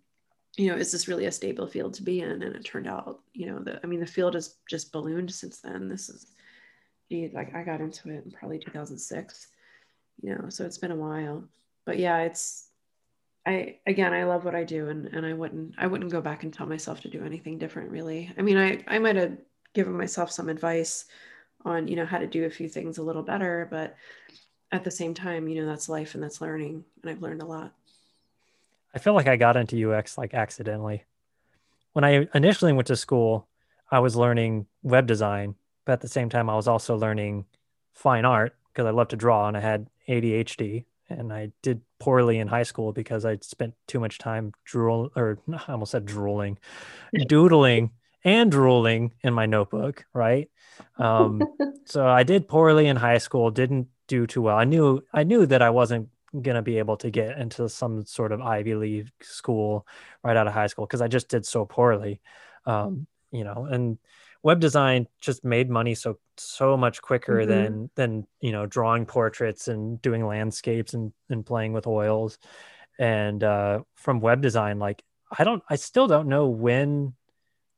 you 0.56 0.70
know, 0.70 0.78
is 0.78 0.92
this 0.92 1.08
really 1.08 1.26
a 1.26 1.32
stable 1.32 1.68
field 1.68 1.96
to 1.96 2.04
be 2.04 2.22
in? 2.22 2.44
And 2.44 2.56
it 2.56 2.64
turned 2.64 2.88
out, 2.88 3.22
you 3.34 3.48
know, 3.48 3.64
I 3.84 3.88
mean, 3.88 4.00
the 4.00 4.06
field 4.06 4.36
has 4.36 4.56
just 4.70 4.92
ballooned 4.92 5.34
since 5.34 5.60
then. 5.60 5.90
This 5.90 6.10
is, 6.10 6.28
like 7.34 7.56
I 7.56 7.64
got 7.64 7.82
into 7.82 8.10
it 8.10 8.26
in 8.26 8.32
probably 8.32 8.60
2006, 8.60 9.48
you 10.22 10.36
know, 10.36 10.50
so 10.50 10.66
it's 10.66 10.78
been 10.78 10.92
a 10.92 10.96
while. 10.96 11.44
But 11.86 11.98
yeah, 11.98 12.20
it's, 12.20 12.70
I 13.46 13.78
again, 13.86 14.14
I 14.14 14.24
love 14.24 14.46
what 14.46 14.56
I 14.56 14.64
do, 14.64 14.90
and 14.90 15.08
and 15.08 15.26
I 15.26 15.34
wouldn't, 15.34 15.76
I 15.78 15.88
wouldn't 15.88 16.12
go 16.12 16.22
back 16.22 16.44
and 16.44 16.54
tell 16.54 16.66
myself 16.66 17.02
to 17.02 17.10
do 17.10 17.24
anything 17.24 17.58
different, 17.58 17.92
really. 17.92 18.32
I 18.38 18.42
mean, 18.42 18.58
I 18.58 18.84
I 18.88 19.00
might 19.00 19.16
have 19.18 19.38
given 19.74 19.98
myself 19.98 20.32
some 20.32 20.50
advice 20.50 21.06
on, 21.66 21.88
you 21.88 21.96
know, 21.96 22.06
how 22.06 22.20
to 22.20 22.28
do 22.28 22.46
a 22.46 22.50
few 22.50 22.70
things 22.70 22.98
a 22.98 23.04
little 23.04 23.24
better, 23.24 23.68
but 23.72 23.96
at 24.72 24.84
the 24.84 24.92
same 24.92 25.14
time, 25.14 25.48
you 25.48 25.62
know, 25.62 25.68
that's 25.68 25.90
life 25.90 26.14
and 26.14 26.24
that's 26.24 26.42
learning, 26.42 26.84
and 27.02 27.12
I've 27.12 27.22
learned 27.22 27.42
a 27.42 27.46
lot. 27.46 27.74
I 28.94 29.00
feel 29.00 29.14
like 29.14 29.28
I 29.28 29.36
got 29.36 29.58
into 29.58 29.92
UX 29.92 30.18
like 30.18 30.34
accidentally. 30.34 31.04
When 31.94 32.04
I 32.04 32.28
initially 32.34 32.74
went 32.74 32.88
to 32.88 32.96
school, 32.96 33.48
I 33.92 34.00
was 34.00 34.16
learning 34.16 34.68
web 34.84 35.06
design, 35.06 35.56
but 35.86 35.94
at 35.94 36.02
the 36.02 36.08
same 36.08 36.30
time, 36.30 36.50
I 36.50 36.56
was 36.56 36.68
also 36.68 36.96
learning 36.96 37.46
fine 37.94 38.26
art 38.26 38.56
because 38.72 38.86
I 38.86 38.92
love 38.92 39.10
to 39.10 39.16
draw 39.16 39.48
and 39.48 39.58
I 39.58 39.60
had 39.60 39.90
ADHD. 40.08 40.86
And 41.10 41.34
I 41.34 41.52
did 41.62 41.82
poorly 42.00 42.40
in 42.40 42.48
high 42.48 42.64
school 42.64 42.92
because 42.92 43.26
I 43.26 43.38
spent 43.42 43.74
too 43.88 44.00
much 44.00 44.18
time 44.18 44.54
drool 44.66 45.12
or 45.16 45.40
I 45.68 45.72
almost 45.72 45.92
said 45.92 46.06
drooling, 46.06 46.58
doodling 47.28 47.92
and 48.24 48.52
drooling 48.52 49.14
in 49.22 49.34
my 49.34 49.46
notebook, 49.46 50.06
right? 50.14 50.50
Um, 50.98 51.44
so 51.86 52.08
I 52.08 52.24
did 52.24 52.48
poorly 52.48 52.88
in 52.88 52.96
high 52.96 53.18
school, 53.18 53.52
didn't 53.52 53.88
do 54.08 54.28
too 54.28 54.42
well. 54.42 54.58
I 54.58 54.64
knew 54.64 55.04
I 55.14 55.24
knew 55.24 55.46
that 55.46 55.62
I 55.62 55.70
wasn't 55.70 56.10
going 56.34 56.56
to 56.56 56.62
be 56.62 56.80
able 56.80 56.98
to 56.98 57.12
get 57.12 57.38
into 57.38 57.70
some 57.70 58.06
sort 58.06 58.32
of 58.32 58.42
Ivy 58.42 58.76
League 58.76 59.10
school 59.22 59.86
right 60.24 60.36
out 60.36 60.48
of 60.48 60.54
high 60.54 60.68
school 60.68 60.86
because 60.86 61.02
I 61.02 61.08
just 61.08 61.30
did 61.30 61.46
so 61.46 61.66
poorly. 61.66 62.22
Um, 62.66 63.08
you 63.32 63.44
know, 63.44 63.68
and 63.70 63.98
web 64.44 64.60
design 64.60 65.08
just 65.22 65.44
made 65.44 65.70
money 65.70 65.96
so 65.96 66.20
so 66.38 66.78
much 66.78 67.02
quicker 67.02 67.40
mm-hmm. 67.40 67.50
than 67.50 67.90
than 67.96 68.28
you 68.42 68.52
know 68.52 68.66
drawing 68.66 69.06
portraits 69.06 69.68
and 69.68 70.02
doing 70.02 70.26
landscapes 70.26 70.94
and 70.94 71.14
and 71.30 71.46
playing 71.46 71.74
with 71.74 71.88
oils. 71.88 72.38
And 73.00 73.44
uh, 73.44 73.82
from 73.96 74.20
web 74.20 74.42
design, 74.42 74.78
like 74.78 75.04
I 75.36 75.44
don't, 75.44 75.64
I 75.68 75.78
still 75.78 76.06
don't 76.06 76.28
know 76.28 76.48
when 76.48 77.14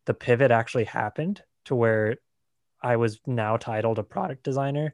the 0.05 0.13
pivot 0.13 0.51
actually 0.51 0.83
happened 0.83 1.41
to 1.65 1.75
where 1.75 2.17
I 2.81 2.97
was 2.97 3.21
now 3.25 3.55
titled 3.55 3.97
a 3.97 4.03
product 4.03 4.43
designer 4.43 4.93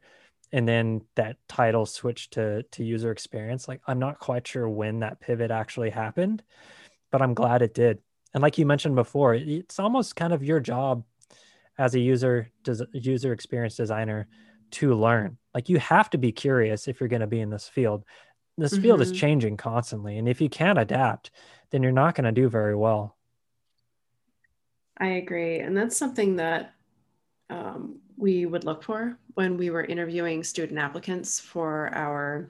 and 0.51 0.67
then 0.67 1.01
that 1.15 1.37
title 1.47 1.85
switched 1.85 2.33
to 2.33 2.63
to 2.63 2.83
user 2.83 3.11
experience 3.11 3.67
like 3.67 3.81
i'm 3.87 3.99
not 3.99 4.19
quite 4.19 4.47
sure 4.47 4.67
when 4.67 4.99
that 4.99 5.19
pivot 5.19 5.51
actually 5.51 5.89
happened 5.89 6.43
but 7.11 7.21
i'm 7.21 7.33
glad 7.33 7.61
it 7.61 7.73
did 7.73 7.99
and 8.33 8.41
like 8.41 8.57
you 8.57 8.65
mentioned 8.65 8.95
before 8.95 9.33
it's 9.33 9.79
almost 9.79 10.15
kind 10.15 10.33
of 10.33 10.43
your 10.43 10.59
job 10.59 11.03
as 11.77 11.95
a 11.95 11.99
user 11.99 12.49
user 12.93 13.33
experience 13.33 13.75
designer 13.75 14.27
to 14.71 14.93
learn 14.93 15.37
like 15.53 15.69
you 15.69 15.79
have 15.79 16.09
to 16.09 16.17
be 16.17 16.31
curious 16.31 16.87
if 16.87 16.99
you're 16.99 17.09
going 17.09 17.21
to 17.21 17.27
be 17.27 17.41
in 17.41 17.49
this 17.49 17.67
field 17.67 18.03
this 18.57 18.73
mm-hmm. 18.73 18.83
field 18.83 19.01
is 19.01 19.09
mm-hmm. 19.09 19.17
changing 19.17 19.57
constantly 19.57 20.17
and 20.17 20.27
if 20.27 20.41
you 20.41 20.49
can't 20.49 20.79
adapt 20.79 21.31
then 21.71 21.83
you're 21.83 21.91
not 21.91 22.15
going 22.15 22.25
to 22.25 22.31
do 22.31 22.49
very 22.49 22.75
well 22.75 23.17
i 24.97 25.07
agree 25.07 25.59
and 25.59 25.75
that's 25.75 25.97
something 25.97 26.35
that 26.35 26.73
um, 27.49 27.99
we 28.15 28.45
would 28.45 28.63
look 28.63 28.83
for 28.83 29.17
when 29.33 29.57
we 29.57 29.69
were 29.69 29.83
interviewing 29.83 30.43
student 30.43 30.79
applicants 30.79 31.39
for 31.39 31.93
our 31.93 32.49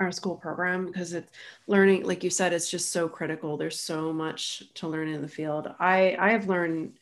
our 0.00 0.12
school 0.12 0.36
program 0.36 0.86
because 0.86 1.12
it's 1.12 1.32
learning 1.66 2.04
like 2.04 2.22
you 2.22 2.30
said 2.30 2.52
it's 2.52 2.70
just 2.70 2.92
so 2.92 3.08
critical 3.08 3.56
there's 3.56 3.80
so 3.80 4.12
much 4.12 4.62
to 4.74 4.86
learn 4.86 5.08
in 5.08 5.22
the 5.22 5.28
field 5.28 5.68
i 5.80 6.16
i 6.20 6.30
have 6.30 6.48
learned 6.48 6.97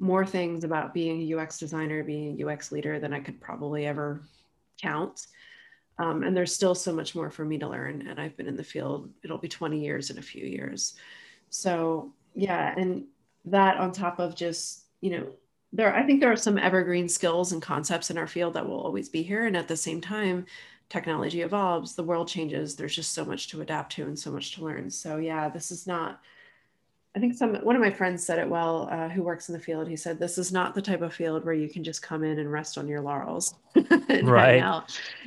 more 0.00 0.26
things 0.26 0.64
about 0.64 0.94
being 0.94 1.20
a 1.22 1.36
ux 1.38 1.58
designer 1.58 2.02
being 2.04 2.40
a 2.40 2.46
ux 2.46 2.72
leader 2.72 2.98
than 3.00 3.12
i 3.12 3.20
could 3.20 3.40
probably 3.40 3.86
ever 3.86 4.22
count 4.82 5.26
Um, 5.98 6.22
and 6.22 6.36
there's 6.36 6.54
still 6.54 6.74
so 6.74 6.92
much 6.92 7.14
more 7.14 7.30
for 7.30 7.44
me 7.44 7.58
to 7.58 7.68
learn. 7.68 8.06
And 8.08 8.20
I've 8.20 8.36
been 8.36 8.48
in 8.48 8.56
the 8.56 8.64
field, 8.64 9.10
it'll 9.22 9.38
be 9.38 9.48
20 9.48 9.80
years 9.80 10.10
in 10.10 10.18
a 10.18 10.22
few 10.22 10.46
years. 10.46 10.94
So, 11.50 12.14
yeah. 12.34 12.74
And 12.76 13.06
that 13.46 13.78
on 13.78 13.92
top 13.92 14.18
of 14.18 14.34
just, 14.34 14.86
you 15.00 15.10
know, 15.10 15.32
there, 15.72 15.94
I 15.94 16.04
think 16.04 16.20
there 16.20 16.32
are 16.32 16.36
some 16.36 16.58
evergreen 16.58 17.08
skills 17.08 17.52
and 17.52 17.62
concepts 17.62 18.10
in 18.10 18.18
our 18.18 18.26
field 18.26 18.54
that 18.54 18.66
will 18.66 18.80
always 18.80 19.08
be 19.08 19.22
here. 19.22 19.46
And 19.46 19.56
at 19.56 19.68
the 19.68 19.76
same 19.76 20.00
time, 20.00 20.46
technology 20.88 21.42
evolves, 21.42 21.94
the 21.94 22.02
world 22.04 22.28
changes. 22.28 22.76
There's 22.76 22.96
just 22.96 23.12
so 23.12 23.24
much 23.24 23.48
to 23.48 23.60
adapt 23.60 23.92
to 23.94 24.04
and 24.04 24.18
so 24.18 24.30
much 24.32 24.54
to 24.56 24.64
learn. 24.64 24.90
So, 24.90 25.18
yeah, 25.18 25.48
this 25.48 25.70
is 25.70 25.86
not 25.86 26.20
I 27.16 27.18
think 27.18 27.34
some 27.34 27.56
one 27.56 27.74
of 27.74 27.82
my 27.82 27.90
friends 27.90 28.24
said 28.24 28.38
it 28.38 28.48
well, 28.48 28.88
uh, 28.90 29.08
who 29.08 29.22
works 29.22 29.48
in 29.48 29.52
the 29.52 29.60
field. 29.60 29.88
He 29.88 29.96
said, 29.96 30.18
"This 30.18 30.38
is 30.38 30.52
not 30.52 30.74
the 30.74 30.82
type 30.82 31.02
of 31.02 31.12
field 31.12 31.44
where 31.44 31.54
you 31.54 31.68
can 31.68 31.82
just 31.82 32.02
come 32.02 32.22
in 32.22 32.38
and 32.38 32.50
rest 32.50 32.78
on 32.78 32.86
your 32.86 33.00
laurels 33.00 33.54
right 34.22 34.62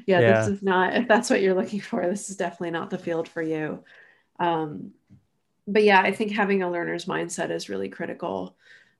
Yeah, 0.06 0.20
yeah, 0.20 0.40
this 0.40 0.48
is 0.48 0.64
not. 0.64 0.96
If 0.96 1.10
that's 1.10 1.30
what 1.30 1.42
you're 1.42 1.54
looking 1.54 1.82
for, 1.82 2.08
this 2.08 2.30
is 2.30 2.38
definitely 2.38 2.72
not 2.72 2.90
the 2.90 2.98
field 2.98 3.28
for 3.28 3.42
you. 3.42 3.84
Um, 4.40 4.92
but 5.68 5.84
yeah, 5.84 6.02
I 6.02 6.14
think 6.14 6.32
having 6.32 6.64
a 6.64 6.72
learner's 6.72 7.06
mindset 7.06 7.50
is 7.50 7.70
really 7.70 7.90
critical, 7.90 8.56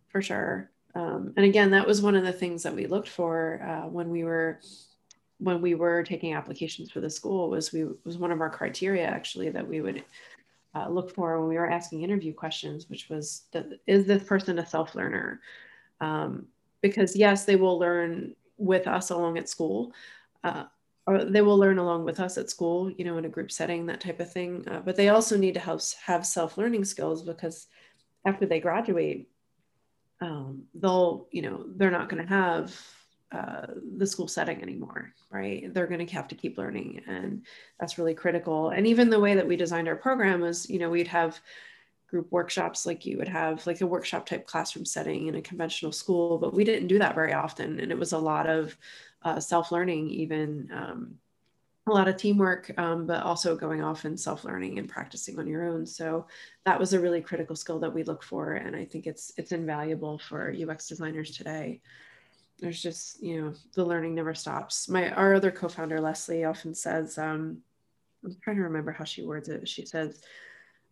for 0.10 0.22
sure. 0.22 0.70
Um, 0.96 1.34
and 1.38 1.46
again, 1.46 1.72
that 1.72 1.88
was 1.88 2.02
one 2.02 2.16
of 2.16 2.24
the 2.24 2.34
things 2.34 2.64
that 2.64 2.76
we 2.76 2.86
looked 2.86 3.10
for 3.10 3.62
uh, 3.64 3.88
when 3.88 4.10
we 4.10 4.24
were 4.26 4.60
when 5.40 5.62
we 5.62 5.76
were 5.76 6.04
taking 6.04 6.34
applications 6.34 6.92
for 6.92 7.00
the 7.00 7.10
school. 7.10 7.50
Was 7.50 7.72
we 7.72 7.86
was 8.04 8.18
one 8.18 8.32
of 8.32 8.42
our 8.42 8.50
criteria 8.50 9.06
actually 9.06 9.50
that 9.52 9.68
we 9.68 9.80
would 9.80 10.04
uh, 10.76 10.90
look 10.90 11.14
for 11.14 11.40
when 11.40 11.50
we 11.50 11.56
were 11.56 11.70
asking 11.70 12.02
interview 12.02 12.34
questions, 12.34 12.90
which 12.90 13.10
was, 13.10 13.44
the, 13.52 13.80
is 13.88 14.06
this 14.06 14.24
person 14.24 14.60
a 14.60 14.66
self 14.66 14.96
learner? 14.96 15.42
Um, 16.02 16.48
because 16.82 17.16
yes, 17.16 17.46
they 17.46 17.56
will 17.56 17.80
learn 17.80 18.36
with 18.58 18.88
us 18.88 19.10
along 19.10 19.38
at 19.38 19.50
school, 19.50 19.94
uh, 20.44 20.66
or 21.06 21.26
they 21.26 21.42
will 21.42 21.58
learn 21.58 21.78
along 21.78 22.06
with 22.06 22.20
us 22.20 22.38
at 22.38 22.50
school, 22.50 22.92
you 22.92 23.06
know, 23.06 23.18
in 23.18 23.26
a 23.26 23.30
group 23.30 23.52
setting, 23.52 23.86
that 23.86 24.02
type 24.02 24.20
of 24.20 24.32
thing. 24.32 24.68
Uh, 24.68 24.80
but 24.80 24.96
they 24.96 25.10
also 25.10 25.38
need 25.38 25.54
to 25.54 25.60
have, 25.60 25.82
have 26.06 26.26
self 26.26 26.58
learning 26.58 26.86
skills 26.86 27.24
because 27.24 27.68
after 28.26 28.46
they 28.46 28.60
graduate, 28.60 29.30
um, 30.22 30.64
they'll, 30.74 31.28
you 31.32 31.42
know, 31.42 31.66
they're 31.76 31.92
not 31.92 32.10
going 32.10 32.24
to 32.24 32.30
have 32.30 32.80
uh, 33.34 33.66
the 33.98 34.06
school 34.06 34.28
setting 34.28 34.62
anymore, 34.62 35.14
right? 35.32 35.74
They're 35.74 35.88
going 35.88 36.06
to 36.06 36.14
have 36.14 36.28
to 36.28 36.36
keep 36.36 36.58
learning, 36.58 37.02
and 37.08 37.46
that's 37.80 37.98
really 37.98 38.14
critical. 38.14 38.70
And 38.70 38.86
even 38.86 39.10
the 39.10 39.20
way 39.20 39.34
that 39.36 39.48
we 39.48 39.56
designed 39.56 39.88
our 39.88 39.96
program 39.96 40.42
was, 40.42 40.70
you 40.70 40.78
know, 40.78 40.90
we'd 40.90 41.08
have 41.08 41.40
group 42.08 42.32
workshops 42.32 42.86
like 42.86 43.08
you 43.08 43.18
would 43.18 43.28
have 43.28 43.66
like 43.66 43.82
a 43.82 43.88
workshop 43.88 44.28
type 44.28 44.46
classroom 44.46 44.86
setting 44.86 45.28
in 45.28 45.36
a 45.36 45.42
conventional 45.42 45.92
school, 45.92 46.38
but 46.38 46.54
we 46.54 46.64
didn't 46.64 46.88
do 46.88 47.00
that 47.00 47.16
very 47.16 47.34
often, 47.34 47.80
and 47.80 47.92
it 47.92 47.98
was 47.98 48.14
a 48.14 48.18
lot 48.18 48.48
of 48.48 48.78
uh, 49.24 49.40
self 49.40 49.72
learning, 49.72 50.10
even. 50.10 50.70
Um, 50.74 51.16
a 51.86 51.92
lot 51.92 52.08
of 52.08 52.16
teamwork, 52.16 52.72
um, 52.78 53.06
but 53.06 53.24
also 53.24 53.58
going 53.58 53.84
off 53.84 54.06
and 54.06 54.18
self-learning 54.18 54.80
and 54.80 54.88
practicing 54.88 55.38
on 55.38 55.48
your 55.48 55.68
own. 55.68 55.86
So 55.86 56.28
that 56.64 56.80
was 56.80 56.94
a 56.94 57.00
really 57.00 57.20
critical 57.20 57.58
skill 57.58 57.78
that 57.80 57.94
we 57.94 58.04
look 58.04 58.24
for, 58.24 58.54
and 58.54 58.74
I 58.74 58.86
think 58.86 59.06
it's 59.06 59.34
it's 59.36 59.52
invaluable 59.52 60.18
for 60.18 60.56
UX 60.56 60.88
designers 60.88 61.36
today 61.36 61.82
there's 62.64 62.82
just 62.82 63.22
you 63.22 63.42
know 63.42 63.54
the 63.76 63.84
learning 63.84 64.16
never 64.16 64.34
stops. 64.34 64.88
My 64.88 65.12
our 65.12 65.36
other 65.36 65.52
co-founder 65.52 66.00
leslie 66.00 66.46
often 66.46 66.74
says 66.74 67.18
um, 67.18 67.58
i'm 68.24 68.38
trying 68.42 68.56
to 68.56 68.64
remember 68.64 68.94
how 68.94 69.04
she 69.04 69.22
words 69.22 69.50
it. 69.50 69.68
She 69.68 69.86
says 69.86 70.22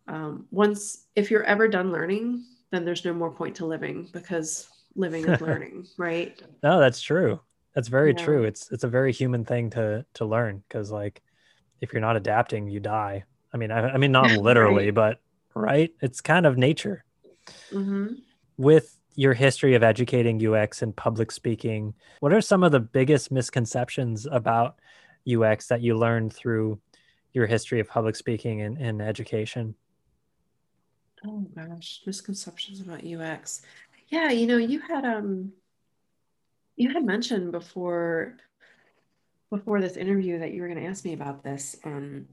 um, 0.06 0.46
once 0.50 1.06
if 1.16 1.30
you're 1.30 1.44
ever 1.44 1.66
done 1.68 1.90
learning 1.90 2.44
then 2.70 2.84
there's 2.84 3.04
no 3.04 3.14
more 3.14 3.30
point 3.30 3.56
to 3.56 3.66
living 3.66 4.08
because 4.12 4.68
living 4.94 5.26
is 5.26 5.40
learning 5.48 5.86
right? 5.96 6.40
No 6.62 6.78
that's 6.78 7.00
true. 7.00 7.40
That's 7.74 7.88
very 7.88 8.12
yeah. 8.14 8.22
true. 8.22 8.44
It's 8.44 8.70
it's 8.70 8.84
a 8.84 8.88
very 8.88 9.12
human 9.12 9.46
thing 9.46 9.70
to 9.70 10.04
to 10.14 10.26
learn 10.26 10.62
because 10.68 10.90
like 10.90 11.22
if 11.80 11.94
you're 11.94 12.02
not 12.02 12.16
adapting 12.16 12.68
you 12.68 12.80
die. 12.80 13.24
I 13.54 13.56
mean 13.56 13.70
i, 13.70 13.94
I 13.94 13.96
mean 13.96 14.12
not 14.12 14.30
literally 14.48 14.86
right. 14.86 14.94
but 14.94 15.20
right? 15.54 15.90
It's 16.02 16.20
kind 16.20 16.44
of 16.44 16.58
nature. 16.58 17.04
Mm-hmm. 17.72 18.14
with 18.56 18.96
your 19.14 19.34
history 19.34 19.74
of 19.74 19.82
educating 19.82 20.44
UX 20.44 20.82
and 20.82 20.94
public 20.96 21.30
speaking, 21.30 21.94
what 22.20 22.32
are 22.32 22.40
some 22.40 22.62
of 22.62 22.72
the 22.72 22.80
biggest 22.80 23.30
misconceptions 23.30 24.26
about 24.30 24.76
UX 25.30 25.68
that 25.68 25.82
you 25.82 25.96
learned 25.96 26.32
through 26.32 26.80
your 27.32 27.46
history 27.46 27.80
of 27.80 27.88
public 27.88 28.16
speaking 28.16 28.62
and, 28.62 28.78
and 28.78 29.02
education? 29.02 29.74
Oh 31.26 31.46
gosh, 31.54 32.00
misconceptions 32.06 32.80
about 32.80 33.04
UX. 33.04 33.62
Yeah, 34.08 34.30
you 34.30 34.46
know, 34.46 34.56
you 34.56 34.80
had 34.80 35.04
um 35.04 35.52
you 36.76 36.92
had 36.92 37.04
mentioned 37.04 37.52
before 37.52 38.36
before 39.50 39.80
this 39.80 39.96
interview 39.96 40.38
that 40.38 40.52
you 40.52 40.62
were 40.62 40.68
going 40.68 40.80
to 40.80 40.86
ask 40.86 41.04
me 41.04 41.12
about 41.12 41.44
this. 41.44 41.76
Um 41.84 42.26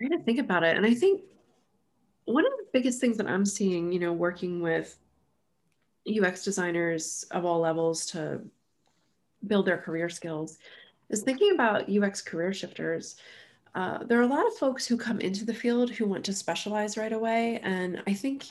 I'm 0.00 0.08
trying 0.08 0.18
to 0.18 0.24
think 0.24 0.38
about 0.38 0.64
it. 0.64 0.76
And 0.76 0.84
I 0.84 0.92
think 0.92 1.22
one 2.26 2.44
of 2.44 2.52
the 2.58 2.66
biggest 2.72 3.00
things 3.00 3.16
that 3.16 3.28
I'm 3.28 3.46
seeing, 3.46 3.92
you 3.92 4.00
know, 4.00 4.12
working 4.12 4.60
with 4.60 4.98
UX 6.08 6.44
designers 6.44 7.24
of 7.30 7.44
all 7.44 7.60
levels 7.60 8.06
to 8.06 8.40
build 9.46 9.66
their 9.66 9.78
career 9.78 10.08
skills 10.08 10.58
is 11.08 11.22
thinking 11.22 11.52
about 11.52 11.90
UX 11.90 12.20
career 12.22 12.52
shifters. 12.52 13.16
Uh, 13.74 13.98
there 14.04 14.18
are 14.18 14.22
a 14.22 14.26
lot 14.26 14.46
of 14.46 14.54
folks 14.54 14.86
who 14.86 14.96
come 14.96 15.20
into 15.20 15.44
the 15.44 15.54
field 15.54 15.90
who 15.90 16.06
want 16.06 16.24
to 16.24 16.32
specialize 16.32 16.96
right 16.96 17.12
away. 17.12 17.60
And 17.62 18.02
I 18.06 18.14
think 18.14 18.46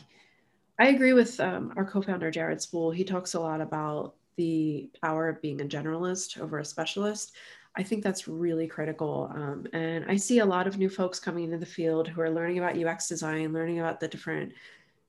I 0.78 0.88
agree 0.90 1.14
with 1.14 1.40
um, 1.40 1.74
our 1.76 1.86
co 1.86 2.02
founder, 2.02 2.30
Jared 2.30 2.62
Spool. 2.62 2.92
He 2.92 3.04
talks 3.04 3.34
a 3.34 3.40
lot 3.40 3.62
about 3.62 4.16
the 4.36 4.90
power 5.02 5.30
of 5.30 5.42
being 5.42 5.62
a 5.62 5.66
generalist 5.66 6.40
over 6.40 6.60
a 6.60 6.66
specialist. 6.66 7.34
I 7.78 7.84
think 7.84 8.04
that's 8.04 8.28
really 8.28 8.68
critical. 8.68 9.32
Um, 9.34 9.68
and 9.74 10.06
I 10.08 10.16
see 10.16 10.40
a 10.40 10.46
lot 10.46 10.68
of 10.68 10.78
new 10.78 10.90
folks 10.90 11.20
coming 11.20 11.46
into 11.46 11.58
the 11.58 11.66
field 11.66 12.08
who 12.08 12.22
are 12.22 12.30
learning 12.30 12.58
about 12.58 12.78
UX 12.78 13.08
design, 13.08 13.52
learning 13.52 13.80
about 13.80 14.00
the 14.00 14.08
different 14.08 14.54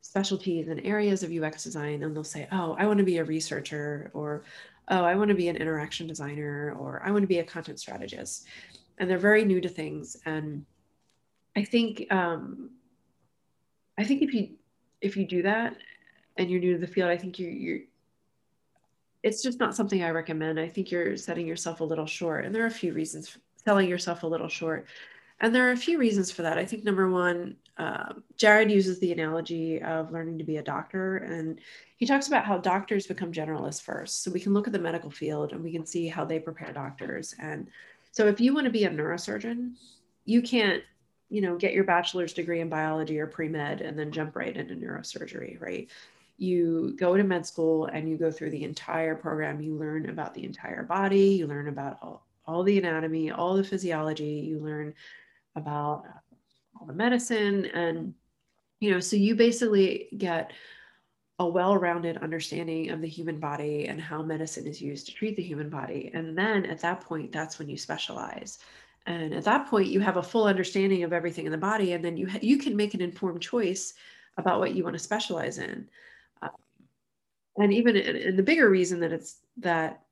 specialties 0.07 0.69
and 0.69 0.81
areas 0.85 1.23
of 1.23 1.33
UX 1.33 1.65
design, 1.65 2.03
and 2.03 2.15
they'll 2.15 2.25
say, 2.25 2.49
oh, 2.53 2.77
I 2.79 2.87
want 2.87 2.99
to 2.99 3.05
be 3.05 3.19
a 3.19 3.25
researcher, 3.25 4.11
or 4.15 4.45
oh, 4.89 5.05
I 5.05 5.15
want 5.17 5.29
to 5.29 5.35
be 5.35 5.49
an 5.49 5.57
interaction 5.57 6.07
designer, 6.07 6.75
or 6.79 7.03
I 7.05 7.11
want 7.11 7.23
to 7.23 7.29
be 7.29 7.41
a 7.41 7.45
content 7.45 7.81
strategist. 7.81 8.47
And 8.99 9.11
they're 9.11 9.19
very 9.19 9.45
new 9.45 9.61
to 9.61 9.69
things. 9.69 10.17
And 10.25 10.65
I 11.57 11.65
think 11.65 12.07
um, 12.11 12.71
I 13.99 14.05
think 14.05 14.23
if 14.23 14.33
you 14.33 14.51
if 15.01 15.17
you 15.17 15.27
do 15.27 15.43
that 15.43 15.77
and 16.37 16.51
you're 16.51 16.61
new 16.61 16.75
to 16.75 16.79
the 16.79 16.87
field, 16.87 17.11
I 17.11 17.17
think 17.17 17.39
you're, 17.39 17.51
you're 17.51 17.81
it's 19.23 19.43
just 19.43 19.59
not 19.59 19.75
something 19.75 20.03
I 20.03 20.11
recommend. 20.11 20.61
I 20.61 20.69
think 20.69 20.91
you're 20.91 21.17
setting 21.17 21.47
yourself 21.47 21.81
a 21.81 21.85
little 21.85 22.07
short. 22.07 22.45
And 22.45 22.55
there 22.55 22.63
are 22.63 22.67
a 22.69 22.71
few 22.71 22.93
reasons 22.93 23.37
selling 23.65 23.89
yourself 23.89 24.23
a 24.23 24.27
little 24.27 24.49
short. 24.49 24.87
And 25.41 25.55
there 25.55 25.68
are 25.68 25.72
a 25.72 25.76
few 25.76 25.99
reasons 25.99 26.30
for 26.30 26.43
that. 26.43 26.59
I 26.59 26.64
think 26.64 26.84
number 26.84 27.11
one, 27.11 27.57
uh, 27.76 28.14
Jared 28.37 28.70
uses 28.70 28.99
the 28.99 29.12
analogy 29.12 29.82
of 29.82 30.11
learning 30.11 30.39
to 30.39 30.45
be 30.45 30.57
a 30.57 30.62
doctor, 30.62 31.18
and 31.18 31.61
he 31.97 32.07
talks 32.07 32.26
about 32.26 32.45
how 32.45 32.57
doctors 32.59 33.07
become 33.07 33.32
generalists 33.32 33.82
first. 33.82 34.22
So 34.22 34.30
we 34.30 34.41
can 34.41 34.55
look 34.55 34.66
at 34.66 34.72
the 34.72 34.78
medical 34.78 35.11
field 35.11 35.53
and 35.53 35.62
we 35.62 35.72
can 35.72 35.84
see 35.84 36.09
how 36.09 36.24
they 36.24 36.39
prepare 36.39 36.72
doctors. 36.72 37.34
And 37.39 37.68
so 38.12 38.26
if 38.28 38.41
you 38.41 38.55
want 38.55 38.64
to 38.64 38.70
be 38.70 38.84
a 38.84 38.91
neurosurgeon, 38.91 39.72
you 40.24 40.43
can't, 40.43 40.82
you 41.28 41.41
know, 41.41 41.57
get 41.57 41.72
your 41.72 41.84
bachelor's 41.84 42.32
degree 42.32 42.61
in 42.61 42.68
biology 42.68 43.18
or 43.18 43.26
pre 43.26 43.49
med 43.49 43.80
and 43.80 43.99
then 43.99 44.12
jump 44.12 44.37
right 44.37 44.57
into 44.57 44.74
neurosurgery, 44.74 45.61
right? 45.61 45.89
You 46.39 46.95
go 46.99 47.16
to 47.16 47.24
med 47.24 47.47
school 47.47 47.87
and 47.87 48.09
you 48.09 48.16
go 48.16 48.30
through 48.30 48.51
the 48.51 48.64
entire 48.64 49.14
program. 49.14 49.61
You 49.61 49.74
learn 49.74 50.09
about 50.09 50.34
the 50.34 50.45
entire 50.45 50.82
body. 50.82 51.28
You 51.28 51.47
learn 51.47 51.68
about 51.68 51.99
all, 52.03 52.26
all 52.47 52.62
the 52.62 52.78
anatomy, 52.78 53.30
all 53.30 53.57
the 53.57 53.64
physiology. 53.64 54.45
You 54.47 54.61
learn 54.61 54.95
about 55.57 56.05
all 56.79 56.87
the 56.87 56.93
medicine 56.93 57.67
and 57.67 58.15
you 58.81 58.91
know 58.91 59.01
so 59.01 59.17
you 59.17 59.35
basically 59.35 60.09
get 60.17 60.53
a 61.39 61.47
well-rounded 61.47 62.17
understanding 62.19 62.91
of 62.91 63.03
the 63.03 63.09
human 63.09 63.39
body 63.39 63.87
and 63.89 64.01
how 64.01 64.23
medicine 64.23 64.67
is 64.67 64.81
used 64.81 65.07
to 65.07 65.15
treat 65.15 65.37
the 65.37 65.43
human 65.43 65.69
body. 65.69 66.11
And 66.15 66.37
then 66.37 66.65
at 66.65 66.81
that 66.81 67.03
point 67.03 67.31
that's 67.31 67.59
when 67.59 67.69
you 67.69 67.77
specialize. 67.77 68.59
And 69.07 69.35
at 69.35 69.45
that 69.45 69.69
point 69.69 69.89
you 69.89 70.01
have 70.01 70.17
a 70.17 70.23
full 70.23 70.45
understanding 70.45 71.03
of 71.03 71.13
everything 71.13 71.45
in 71.45 71.53
the 71.53 71.59
body 71.59 71.93
and 71.93 72.05
then 72.05 72.17
you 72.17 72.27
ha- 72.27 72.39
you 72.41 72.57
can 72.57 72.75
make 72.75 72.95
an 72.95 73.03
informed 73.03 73.43
choice 73.43 73.93
about 74.39 74.61
what 74.61 74.75
you 74.75 74.83
want 74.83 74.95
to 74.95 74.99
specialize 74.99 75.59
in. 75.59 75.89
Uh, 76.41 76.49
and 77.59 77.73
even 77.73 77.97
in 77.97 78.37
the 78.37 78.43
bigger 78.43 78.71
reason 78.71 79.01
that 79.01 79.13
it's 79.13 79.41
that 79.59 80.06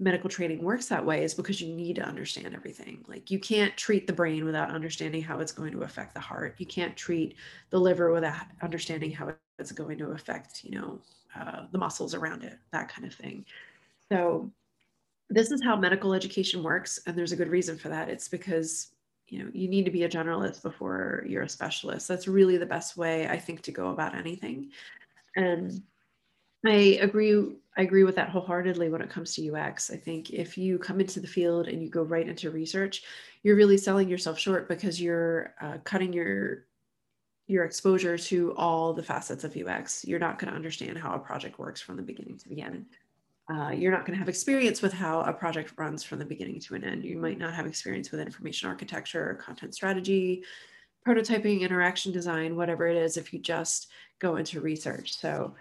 medical 0.00 0.30
training 0.30 0.62
works 0.62 0.86
that 0.86 1.04
way 1.04 1.24
is 1.24 1.34
because 1.34 1.60
you 1.60 1.74
need 1.74 1.96
to 1.96 2.02
understand 2.02 2.54
everything. 2.54 3.04
Like 3.08 3.30
you 3.30 3.38
can't 3.38 3.76
treat 3.76 4.06
the 4.06 4.12
brain 4.12 4.44
without 4.44 4.70
understanding 4.70 5.22
how 5.22 5.40
it's 5.40 5.52
going 5.52 5.72
to 5.72 5.82
affect 5.82 6.14
the 6.14 6.20
heart. 6.20 6.54
You 6.58 6.66
can't 6.66 6.96
treat 6.96 7.34
the 7.70 7.80
liver 7.80 8.12
without 8.12 8.46
understanding 8.62 9.10
how 9.10 9.34
it's 9.58 9.72
going 9.72 9.98
to 9.98 10.10
affect, 10.12 10.62
you 10.64 10.78
know, 10.78 11.00
uh, 11.38 11.66
the 11.72 11.78
muscles 11.78 12.14
around 12.14 12.44
it, 12.44 12.58
that 12.72 12.88
kind 12.88 13.06
of 13.06 13.14
thing. 13.14 13.44
So 14.08 14.50
this 15.30 15.50
is 15.50 15.62
how 15.62 15.76
medical 15.76 16.14
education 16.14 16.62
works, 16.62 17.00
and 17.06 17.16
there's 17.16 17.32
a 17.32 17.36
good 17.36 17.50
reason 17.50 17.76
for 17.76 17.88
that. 17.88 18.08
It's 18.08 18.28
because 18.28 18.88
you 19.26 19.42
know 19.42 19.50
you 19.52 19.68
need 19.68 19.84
to 19.84 19.90
be 19.90 20.04
a 20.04 20.08
generalist 20.08 20.62
before 20.62 21.24
you're 21.28 21.42
a 21.42 21.48
specialist. 21.48 22.08
That's 22.08 22.28
really 22.28 22.56
the 22.56 22.66
best 22.66 22.96
way 22.96 23.28
I 23.28 23.38
think 23.38 23.62
to 23.62 23.72
go 23.72 23.90
about 23.90 24.14
anything. 24.14 24.70
And 25.36 25.82
I 26.66 26.98
agree. 27.00 27.56
I 27.76 27.82
agree 27.82 28.02
with 28.02 28.16
that 28.16 28.30
wholeheartedly 28.30 28.88
when 28.88 29.00
it 29.00 29.10
comes 29.10 29.34
to 29.34 29.54
UX. 29.54 29.90
I 29.90 29.96
think 29.96 30.30
if 30.30 30.58
you 30.58 30.78
come 30.78 31.00
into 31.00 31.20
the 31.20 31.28
field 31.28 31.68
and 31.68 31.80
you 31.80 31.88
go 31.88 32.02
right 32.02 32.28
into 32.28 32.50
research, 32.50 33.04
you're 33.44 33.54
really 33.54 33.78
selling 33.78 34.08
yourself 34.08 34.38
short 34.38 34.68
because 34.68 35.00
you're 35.00 35.54
uh, 35.60 35.78
cutting 35.84 36.12
your 36.12 36.64
your 37.46 37.64
exposure 37.64 38.18
to 38.18 38.54
all 38.56 38.92
the 38.92 39.02
facets 39.02 39.42
of 39.42 39.56
UX. 39.56 40.04
You're 40.04 40.18
not 40.18 40.38
going 40.38 40.50
to 40.50 40.56
understand 40.56 40.98
how 40.98 41.14
a 41.14 41.18
project 41.18 41.58
works 41.58 41.80
from 41.80 41.96
the 41.96 42.02
beginning 42.02 42.36
to 42.38 42.48
the 42.48 42.60
end. 42.60 42.86
Uh, 43.50 43.70
you're 43.70 43.92
not 43.92 44.04
going 44.04 44.12
to 44.12 44.18
have 44.18 44.28
experience 44.28 44.82
with 44.82 44.92
how 44.92 45.22
a 45.22 45.32
project 45.32 45.72
runs 45.78 46.04
from 46.04 46.18
the 46.18 46.24
beginning 46.24 46.60
to 46.60 46.74
an 46.74 46.84
end. 46.84 47.04
You 47.04 47.16
might 47.16 47.38
not 47.38 47.54
have 47.54 47.66
experience 47.66 48.10
with 48.10 48.20
information 48.20 48.68
architecture, 48.68 49.40
content 49.42 49.74
strategy, 49.74 50.44
prototyping, 51.06 51.62
interaction 51.62 52.12
design, 52.12 52.54
whatever 52.54 52.86
it 52.86 52.96
is, 52.96 53.16
if 53.16 53.32
you 53.32 53.38
just 53.38 53.88
go 54.18 54.36
into 54.36 54.60
research. 54.60 55.16
So 55.16 55.54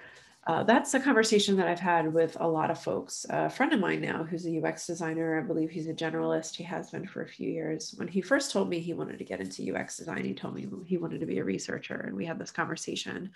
uh, 0.48 0.64
that's 0.64 0.93
a 0.93 1.00
conversation 1.00 1.58
that 1.58 1.68
I've 1.68 1.80
had 1.80 2.14
with 2.14 2.38
a 2.39 2.48
lot 2.48 2.72
of 2.72 2.82
folks. 2.82 3.26
A 3.30 3.50
friend 3.50 3.74
of 3.74 3.82
mine 3.82 4.00
now, 4.00 4.24
who's 4.24 4.48
a 4.48 4.64
UX 4.64 4.88
designer, 4.88 5.38
I 5.38 5.43
believe 5.43 5.70
he's 5.70 5.88
a 5.88 5.93
generalist. 5.93 6.56
He 6.56 6.64
has 6.64 6.89
been 6.89 7.06
for 7.06 7.22
a 7.22 7.28
few 7.28 7.50
years. 7.50 7.93
When 7.98 8.08
he 8.08 8.22
first 8.22 8.52
told 8.52 8.70
me 8.70 8.80
he 8.80 8.93
wanted 8.93 9.18
to 9.18 9.26
get 9.26 9.41
into 9.41 9.76
UX 9.76 9.98
design, 9.98 10.24
he 10.24 10.34
told 10.34 10.56
me 10.56 10.66
he 10.86 10.98
wanted 10.98 11.20
to 11.20 11.26
be 11.26 11.39
a 11.39 11.43
researcher, 11.43 11.95
and 12.08 12.16
we 12.16 12.26
had 12.26 12.39
this 12.39 12.52
conversation. 12.52 13.32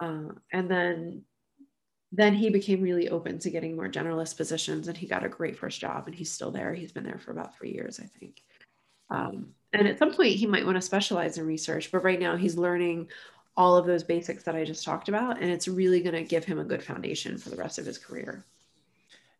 Uh, 0.00 0.30
and 0.50 0.70
then, 0.70 1.22
then 2.10 2.32
he 2.32 2.48
became 2.48 2.80
really 2.80 3.10
open 3.10 3.38
to 3.40 3.50
getting 3.50 3.76
more 3.76 3.90
generalist 3.90 4.38
positions, 4.38 4.88
and 4.88 4.96
he 4.96 5.06
got 5.06 5.26
a 5.26 5.28
great 5.28 5.58
first 5.58 5.78
job, 5.78 6.04
and 6.06 6.14
he's 6.14 6.32
still 6.32 6.50
there. 6.50 6.72
He's 6.72 6.92
been 6.92 7.04
there 7.04 7.20
for 7.22 7.32
about 7.32 7.54
three 7.54 7.72
years, 7.72 8.00
I 8.00 8.08
think. 8.18 8.42
Um, 9.10 9.48
and 9.74 9.86
at 9.86 9.98
some 9.98 10.14
point, 10.14 10.36
he 10.36 10.46
might 10.46 10.64
want 10.64 10.76
to 10.76 10.82
specialize 10.82 11.36
in 11.36 11.46
research, 11.46 11.92
but 11.92 12.02
right 12.02 12.18
now 12.18 12.36
he's 12.36 12.56
learning 12.56 13.08
all 13.60 13.76
of 13.76 13.84
those 13.84 14.02
basics 14.02 14.42
that 14.44 14.56
I 14.56 14.64
just 14.64 14.86
talked 14.86 15.10
about. 15.10 15.38
And 15.38 15.50
it's 15.50 15.68
really 15.68 16.00
going 16.00 16.14
to 16.14 16.22
give 16.22 16.46
him 16.46 16.58
a 16.58 16.64
good 16.64 16.82
foundation 16.82 17.36
for 17.36 17.50
the 17.50 17.56
rest 17.56 17.78
of 17.78 17.84
his 17.84 17.98
career. 17.98 18.42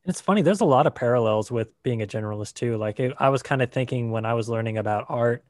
And 0.05 0.11
it's 0.11 0.21
funny, 0.21 0.43
there's 0.43 0.61
a 0.61 0.67
lot 0.67 0.87
of 0.87 0.95
parallels 0.95 1.51
with 1.51 1.69
being 1.83 2.03
a 2.03 2.07
generalist 2.07 2.53
too. 2.53 2.77
Like 2.77 3.01
it, 3.01 3.15
I 3.19 3.31
was 3.31 3.43
kind 3.43 3.63
of 3.63 3.73
thinking 3.73 4.11
when 4.11 4.27
I 4.27 4.35
was 4.35 4.47
learning 4.47 4.77
about 4.77 5.07
art 5.09 5.43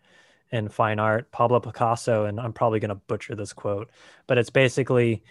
and 0.53 0.73
fine 0.73 1.01
art, 1.01 1.33
Pablo 1.33 1.59
Picasso, 1.59 2.27
and 2.27 2.39
I'm 2.39 2.53
probably 2.53 2.79
going 2.79 2.91
to 2.91 2.95
butcher 2.95 3.35
this 3.35 3.53
quote, 3.53 3.91
but 4.29 4.39
it's 4.39 4.51
basically 4.51 5.25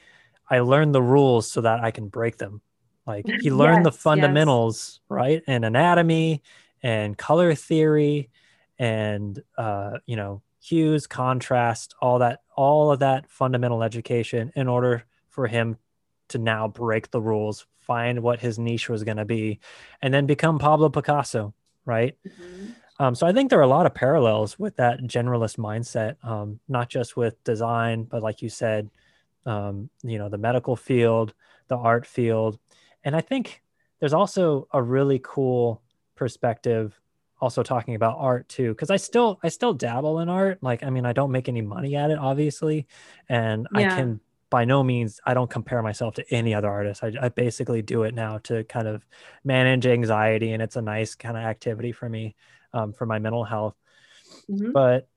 I 0.50 0.60
learned 0.60 0.94
the 0.94 1.02
rules 1.02 1.50
so 1.50 1.62
that 1.62 1.80
I 1.82 1.92
can 1.92 2.10
break 2.10 2.38
them. 2.38 2.60
Like 3.08 3.26
he 3.40 3.52
learned 3.52 3.86
yes, 3.86 3.96
the 3.96 4.02
fundamentals, 4.02 5.00
yes. 5.04 5.06
right? 5.08 5.44
And 5.48 5.64
anatomy 5.64 6.44
and 6.84 7.18
color 7.18 7.56
theory 7.56 8.32
and 8.78 9.42
uh, 9.58 10.00
you 10.06 10.18
know 10.18 10.42
hues, 10.70 11.08
contrast, 11.08 11.96
all 12.02 12.20
that, 12.20 12.42
all 12.56 12.92
of 12.92 13.00
that 13.00 13.30
fundamental 13.30 13.84
education 13.84 14.52
in 14.56 14.68
order 14.68 15.04
for 15.30 15.48
him 15.48 15.78
to 16.30 16.38
now 16.38 16.68
break 16.68 17.12
the 17.12 17.22
rules, 17.22 17.66
find 17.80 18.22
what 18.22 18.40
his 18.40 18.60
niche 18.60 18.90
was 18.90 19.04
going 19.04 19.18
to 19.18 19.26
be, 19.26 19.60
and 20.02 20.14
then 20.14 20.26
become 20.26 20.60
Pablo 20.60 20.90
Picasso, 20.90 21.54
right? 21.86 22.16
Mm-hmm. 22.28 22.68
Um, 23.02 23.16
so 23.16 23.26
I 23.26 23.32
think 23.32 23.50
there 23.50 23.60
are 23.60 23.64
a 23.64 23.68
lot 23.68 23.86
of 23.86 23.94
parallels 23.96 24.60
with 24.60 24.76
that 24.76 25.00
generalist 25.02 25.58
mindset, 25.58 26.24
um, 26.24 26.60
not 26.68 26.90
just 26.90 27.16
with 27.16 27.42
design, 27.44 28.04
but 28.04 28.22
like 28.22 28.42
you 28.42 28.50
said, 28.50 28.90
um, 29.46 29.90
you 30.04 30.18
know, 30.18 30.30
the 30.30 30.38
medical 30.38 30.76
field, 30.76 31.34
the 31.70 31.78
art 31.78 32.06
field, 32.06 32.60
and 33.04 33.16
I 33.16 33.22
think 33.22 33.64
there's 34.00 34.14
also 34.14 34.68
a 34.74 34.82
really 34.82 35.20
cool 35.24 35.82
perspective 36.16 37.00
also 37.42 37.64
talking 37.64 37.96
about 37.96 38.18
art 38.20 38.48
too 38.50 38.72
because 38.74 38.90
i 38.90 38.98
still 38.98 39.40
i 39.44 39.50
still 39.50 39.74
dabble 39.74 40.20
in 40.20 40.30
art 40.30 40.62
like 40.62 40.84
i 40.84 40.90
mean 40.90 41.06
i 41.06 41.14
don't 41.14 41.32
make 41.32 41.48
any 41.48 41.62
money 41.62 41.96
at 41.96 42.12
it 42.12 42.18
obviously 42.18 42.86
and 43.30 43.68
yeah. 43.74 43.94
i 43.94 43.96
can 43.96 44.20
by 44.50 44.66
no 44.66 44.84
means 44.84 45.20
i 45.26 45.34
don't 45.34 45.50
compare 45.50 45.82
myself 45.82 46.16
to 46.16 46.34
any 46.34 46.54
other 46.54 46.70
artist 46.70 47.04
I, 47.04 47.14
I, 47.22 47.30
basically 47.30 47.82
do 47.82 48.04
it 48.04 48.14
now 48.14 48.40
to 48.40 48.64
kind 48.66 48.88
of 48.88 49.06
manage 49.44 49.86
anxiety 49.86 50.52
and 50.52 50.62
it's 50.62 50.76
a 50.76 50.82
nice 50.82 51.16
kind 51.16 51.38
of 51.38 51.44
activity 51.44 51.92
for 51.92 52.10
me 52.10 52.36
um, 52.74 52.94
for 52.94 53.06
my 53.06 53.20
mental 53.20 53.44
health 53.44 53.76
mm-hmm. 54.50 54.72
but 54.72 55.08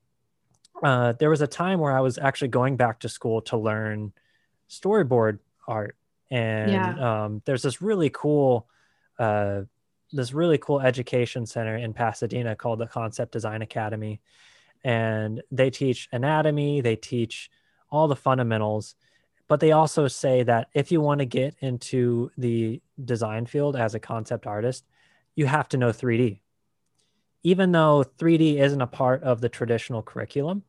uh, 0.82 1.12
there 1.12 1.30
was 1.30 1.40
a 1.40 1.46
time 1.46 1.80
where 1.80 1.92
i 1.92 2.00
was 2.00 2.18
actually 2.18 2.48
going 2.48 2.76
back 2.76 3.00
to 3.00 3.08
school 3.08 3.40
to 3.42 3.56
learn 3.56 4.12
storyboard 4.68 5.38
art 5.66 5.96
and 6.30 6.70
yeah. 6.70 7.24
um, 7.24 7.42
there's 7.44 7.62
this 7.62 7.82
really 7.82 8.10
cool 8.10 8.66
uh, 9.18 9.62
this 10.12 10.32
really 10.32 10.58
cool 10.58 10.80
education 10.80 11.46
center 11.46 11.76
in 11.76 11.94
Pasadena 11.94 12.54
called 12.56 12.78
the 12.78 12.86
Concept 12.86 13.32
Design 13.32 13.62
Academy. 13.62 14.20
And 14.84 15.42
they 15.50 15.70
teach 15.70 16.08
anatomy, 16.12 16.80
they 16.80 16.96
teach 16.96 17.50
all 17.90 18.08
the 18.08 18.16
fundamentals, 18.16 18.94
but 19.48 19.60
they 19.60 19.72
also 19.72 20.08
say 20.08 20.42
that 20.42 20.68
if 20.74 20.90
you 20.90 21.00
want 21.00 21.18
to 21.20 21.26
get 21.26 21.54
into 21.60 22.30
the 22.38 22.80
design 23.04 23.46
field 23.46 23.76
as 23.76 23.94
a 23.94 24.00
concept 24.00 24.46
artist, 24.46 24.84
you 25.34 25.46
have 25.46 25.68
to 25.68 25.76
know 25.76 25.90
3D. 25.90 26.40
Even 27.42 27.72
though 27.72 28.04
3D 28.18 28.58
isn't 28.60 28.80
a 28.80 28.86
part 28.86 29.22
of 29.22 29.40
the 29.40 29.48
traditional 29.48 30.02
curriculum, 30.02 30.62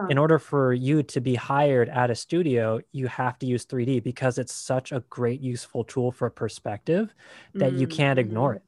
Huh. 0.00 0.06
In 0.08 0.18
order 0.18 0.38
for 0.38 0.72
you 0.72 1.02
to 1.02 1.20
be 1.20 1.34
hired 1.34 1.88
at 1.90 2.10
a 2.10 2.14
studio, 2.14 2.80
you 2.92 3.06
have 3.08 3.38
to 3.40 3.46
use 3.46 3.66
3D 3.66 4.02
because 4.02 4.38
it's 4.38 4.52
such 4.52 4.92
a 4.92 5.00
great, 5.10 5.40
useful 5.40 5.84
tool 5.84 6.10
for 6.10 6.30
perspective 6.30 7.12
that 7.54 7.70
mm-hmm. 7.70 7.80
you 7.80 7.86
can't 7.86 8.18
ignore 8.18 8.54
it. 8.54 8.62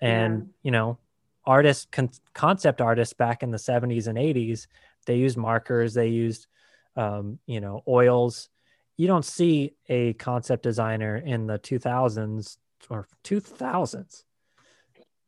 And, 0.00 0.40
yeah. 0.42 0.46
you 0.62 0.70
know, 0.70 0.98
artists, 1.46 1.86
con- 1.90 2.10
concept 2.34 2.80
artists 2.82 3.14
back 3.14 3.42
in 3.42 3.50
the 3.50 3.58
70s 3.58 4.06
and 4.06 4.18
80s, 4.18 4.66
they 5.06 5.16
used 5.16 5.38
markers, 5.38 5.94
they 5.94 6.08
used, 6.08 6.46
um, 6.94 7.38
you 7.46 7.60
know, 7.60 7.82
oils. 7.88 8.50
You 8.98 9.06
don't 9.06 9.24
see 9.24 9.74
a 9.88 10.12
concept 10.14 10.62
designer 10.62 11.16
in 11.16 11.46
the 11.46 11.58
2000s 11.58 12.58
or 12.90 13.08
2000s, 13.24 14.24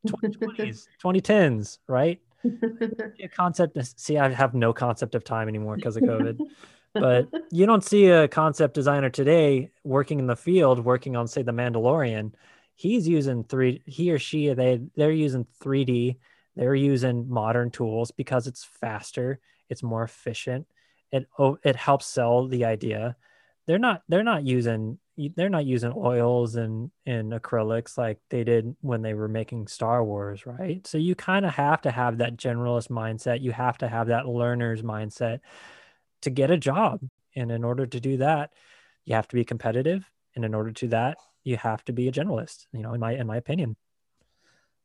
2020s, 0.07 0.87
2010s, 1.03 1.78
right? 1.87 2.20
A 2.45 3.28
concept 3.28 3.78
see 3.99 4.18
i 4.18 4.28
have 4.28 4.55
no 4.55 4.72
concept 4.72 5.14
of 5.14 5.24
time 5.24 5.49
anymore 5.49 5.76
because 5.76 5.97
of 5.97 6.03
covid. 6.03 6.38
But 6.95 7.30
you 7.51 7.64
don't 7.64 7.82
see 7.82 8.09
a 8.09 8.28
concept 8.28 8.74
designer 8.74 9.09
today 9.09 9.70
working 9.82 10.18
in 10.18 10.26
the 10.26 10.36
field 10.36 10.84
working 10.84 11.16
on 11.16 11.26
say 11.26 11.40
the 11.40 11.51
mandalorian. 11.51 12.34
He's 12.74 13.09
using 13.09 13.45
three 13.45 13.80
he 13.86 14.12
or 14.12 14.18
she 14.18 14.53
they 14.53 14.82
they're 14.95 15.11
using 15.11 15.47
3d 15.62 16.18
they're 16.55 16.74
using 16.74 17.30
modern 17.30 17.70
tools 17.70 18.11
because 18.11 18.47
it's 18.47 18.62
faster 18.62 19.40
it's 19.72 19.82
more 19.82 20.03
efficient. 20.03 20.66
It 21.11 21.26
oh, 21.38 21.59
it 21.64 21.76
helps 21.76 22.05
sell 22.05 22.47
the 22.47 22.66
idea. 22.66 23.16
They're 23.66 23.78
not 23.78 24.03
they're 24.09 24.22
not 24.22 24.45
using 24.45 24.99
they're 25.16 25.48
not 25.48 25.66
using 25.66 25.92
oils 25.96 26.56
and 26.56 26.90
and 27.06 27.32
acrylics 27.32 27.98
like 27.98 28.18
they 28.30 28.44
did 28.44 28.74
when 28.80 29.02
they 29.02 29.14
were 29.14 29.28
making 29.28 29.66
Star 29.66 30.02
Wars, 30.04 30.46
right? 30.46 30.86
So 30.86 30.98
you 30.98 31.14
kind 31.14 31.44
of 31.44 31.52
have 31.52 31.82
to 31.82 31.90
have 31.90 32.18
that 32.18 32.36
generalist 32.36 32.88
mindset. 32.88 33.42
You 33.42 33.52
have 33.52 33.78
to 33.78 33.88
have 33.88 34.08
that 34.08 34.26
learner's 34.26 34.82
mindset 34.82 35.40
to 36.22 36.30
get 36.30 36.50
a 36.50 36.56
job. 36.56 37.00
And 37.34 37.50
in 37.50 37.64
order 37.64 37.86
to 37.86 38.00
do 38.00 38.18
that, 38.18 38.52
you 39.04 39.14
have 39.14 39.28
to 39.28 39.34
be 39.34 39.44
competitive. 39.44 40.08
And 40.34 40.44
in 40.44 40.54
order 40.54 40.72
to 40.72 40.88
that, 40.88 41.18
you 41.44 41.56
have 41.56 41.84
to 41.84 41.92
be 41.92 42.08
a 42.08 42.12
generalist, 42.12 42.66
you 42.72 42.82
know, 42.82 42.94
in 42.94 43.00
my 43.00 43.12
in 43.12 43.26
my 43.26 43.36
opinion. 43.36 43.76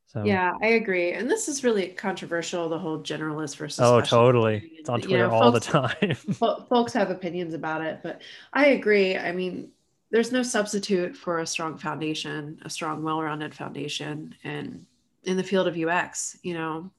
So 0.08 0.24
yeah, 0.24 0.54
I 0.62 0.68
agree. 0.68 1.12
And 1.12 1.30
this 1.30 1.50
is 1.50 1.64
really 1.66 1.90
controversial, 1.90 2.70
the 2.70 2.80
whole 2.80 3.00
generalist 3.00 3.58
versus 3.58 3.82
Oh, 3.82 4.00
totally. 4.00 4.72
It's 4.78 4.90
on 4.90 5.02
Twitter 5.02 5.18
you 5.18 5.24
know, 5.28 5.32
all 5.32 5.52
folks, 5.52 5.66
the 5.66 5.72
time. 5.72 6.16
folks 6.70 6.94
have 6.94 7.12
opinions 7.12 7.54
about 7.54 7.82
it, 7.82 8.00
but 8.04 8.22
I 8.54 8.68
agree. 8.68 9.18
I 9.18 9.34
mean, 9.34 9.72
there's 10.12 10.32
no 10.32 10.44
substitute 10.44 11.16
for 11.16 11.40
a 11.40 11.48
strong 11.48 11.78
foundation, 11.78 12.60
a 12.64 12.70
strong, 12.70 13.04
well-rounded 13.04 13.54
foundation, 13.54 14.36
and 14.44 14.86
in 15.24 15.38
the 15.38 15.44
field 15.44 15.68
of 15.68 15.78
UX, 15.78 16.38
you 16.44 16.54
know. 16.54 16.90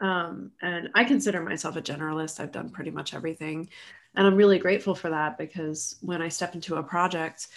Um, 0.00 0.52
and 0.62 0.90
I 0.94 1.04
consider 1.04 1.42
myself 1.42 1.76
a 1.76 1.82
generalist. 1.82 2.38
I've 2.38 2.52
done 2.52 2.70
pretty 2.70 2.90
much 2.90 3.14
everything, 3.14 3.68
and 4.14 4.26
I'm 4.26 4.36
really 4.36 4.58
grateful 4.58 4.94
for 4.94 5.10
that 5.10 5.38
because 5.38 5.96
when 6.02 6.20
I 6.20 6.28
step 6.28 6.54
into 6.54 6.76
a 6.76 6.82
project, 6.82 7.48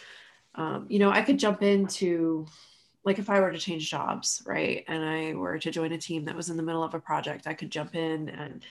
um, 0.55 0.85
you 0.89 0.99
know, 0.99 1.11
I 1.11 1.21
could 1.21 1.39
jump 1.39 1.61
into 1.61 2.47
like 3.03 3.19
if 3.19 3.29
I 3.29 3.39
were 3.39 3.51
to 3.51 3.57
change 3.57 3.89
jobs, 3.89 4.43
right, 4.45 4.85
and 4.87 5.03
I 5.03 5.33
were 5.33 5.57
to 5.57 5.71
join 5.71 5.91
a 5.91 5.97
team 5.97 6.25
that 6.25 6.35
was 6.35 6.49
in 6.49 6.57
the 6.57 6.63
middle 6.63 6.83
of 6.83 6.93
a 6.93 6.99
project, 6.99 7.47
I 7.47 7.53
could 7.53 7.71
jump 7.71 7.95
in 7.95 8.29
and 8.29 8.63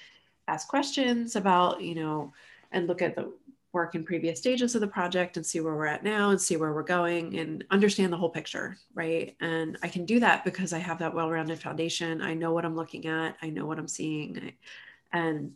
ask 0.46 0.68
questions 0.68 1.36
about, 1.36 1.82
you 1.82 1.94
know, 1.94 2.32
and 2.72 2.86
look 2.86 3.03
at 3.03 3.16
the 3.16 3.32
work 3.72 3.94
in 3.94 4.04
previous 4.04 4.38
stages 4.38 4.74
of 4.74 4.80
the 4.80 4.86
project 4.86 5.36
and 5.36 5.46
see 5.46 5.60
where 5.60 5.76
we're 5.76 5.86
at 5.86 6.02
now 6.02 6.30
and 6.30 6.40
see 6.40 6.56
where 6.56 6.72
we're 6.72 6.82
going 6.82 7.38
and 7.38 7.64
understand 7.70 8.12
the 8.12 8.16
whole 8.16 8.30
picture, 8.30 8.76
right? 8.94 9.36
And 9.40 9.78
I 9.82 9.88
can 9.88 10.04
do 10.04 10.18
that 10.20 10.44
because 10.44 10.72
I 10.72 10.78
have 10.78 10.98
that 10.98 11.14
well-rounded 11.14 11.60
foundation. 11.60 12.20
I 12.20 12.34
know 12.34 12.52
what 12.52 12.64
I'm 12.64 12.76
looking 12.76 13.06
at. 13.06 13.36
I 13.42 13.50
know 13.50 13.66
what 13.66 13.78
I'm 13.78 13.88
seeing, 13.88 14.52
and 15.12 15.52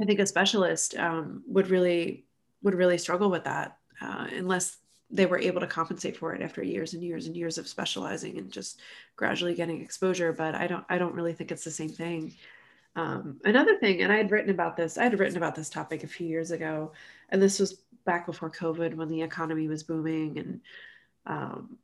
I 0.00 0.04
think 0.04 0.20
a 0.20 0.26
specialist 0.26 0.96
um, 0.96 1.42
would 1.46 1.68
really 1.68 2.24
would 2.62 2.74
really 2.74 2.98
struggle 2.98 3.30
with 3.30 3.44
that 3.44 3.78
uh, 4.00 4.26
unless 4.32 4.78
they 5.10 5.26
were 5.26 5.38
able 5.38 5.60
to 5.60 5.66
compensate 5.66 6.16
for 6.16 6.34
it 6.34 6.40
after 6.40 6.62
years 6.62 6.94
and 6.94 7.02
years 7.02 7.26
and 7.26 7.36
years 7.36 7.58
of 7.58 7.68
specializing 7.68 8.38
and 8.38 8.50
just 8.50 8.80
gradually 9.16 9.54
getting 9.54 9.82
exposure. 9.82 10.32
But 10.32 10.54
I 10.54 10.66
don't 10.66 10.84
I 10.88 10.98
don't 10.98 11.14
really 11.14 11.34
think 11.34 11.52
it's 11.52 11.64
the 11.64 11.70
same 11.70 11.90
thing. 11.90 12.34
Um, 12.94 13.40
another 13.44 13.78
thing, 13.78 14.02
and 14.02 14.12
I 14.12 14.16
had 14.16 14.30
written 14.30 14.50
about 14.50 14.76
this, 14.76 14.98
I 14.98 15.04
had 15.04 15.18
written 15.18 15.38
about 15.38 15.54
this 15.54 15.70
topic 15.70 16.04
a 16.04 16.06
few 16.06 16.26
years 16.26 16.50
ago, 16.50 16.92
and 17.32 17.42
this 17.42 17.58
was 17.58 17.80
back 18.04 18.26
before 18.26 18.50
COVID 18.50 18.94
when 18.94 19.08
the 19.08 19.22
economy 19.22 19.66
was 19.66 19.82
booming 19.82 20.38
and, 20.38 20.60
um, 21.26 21.78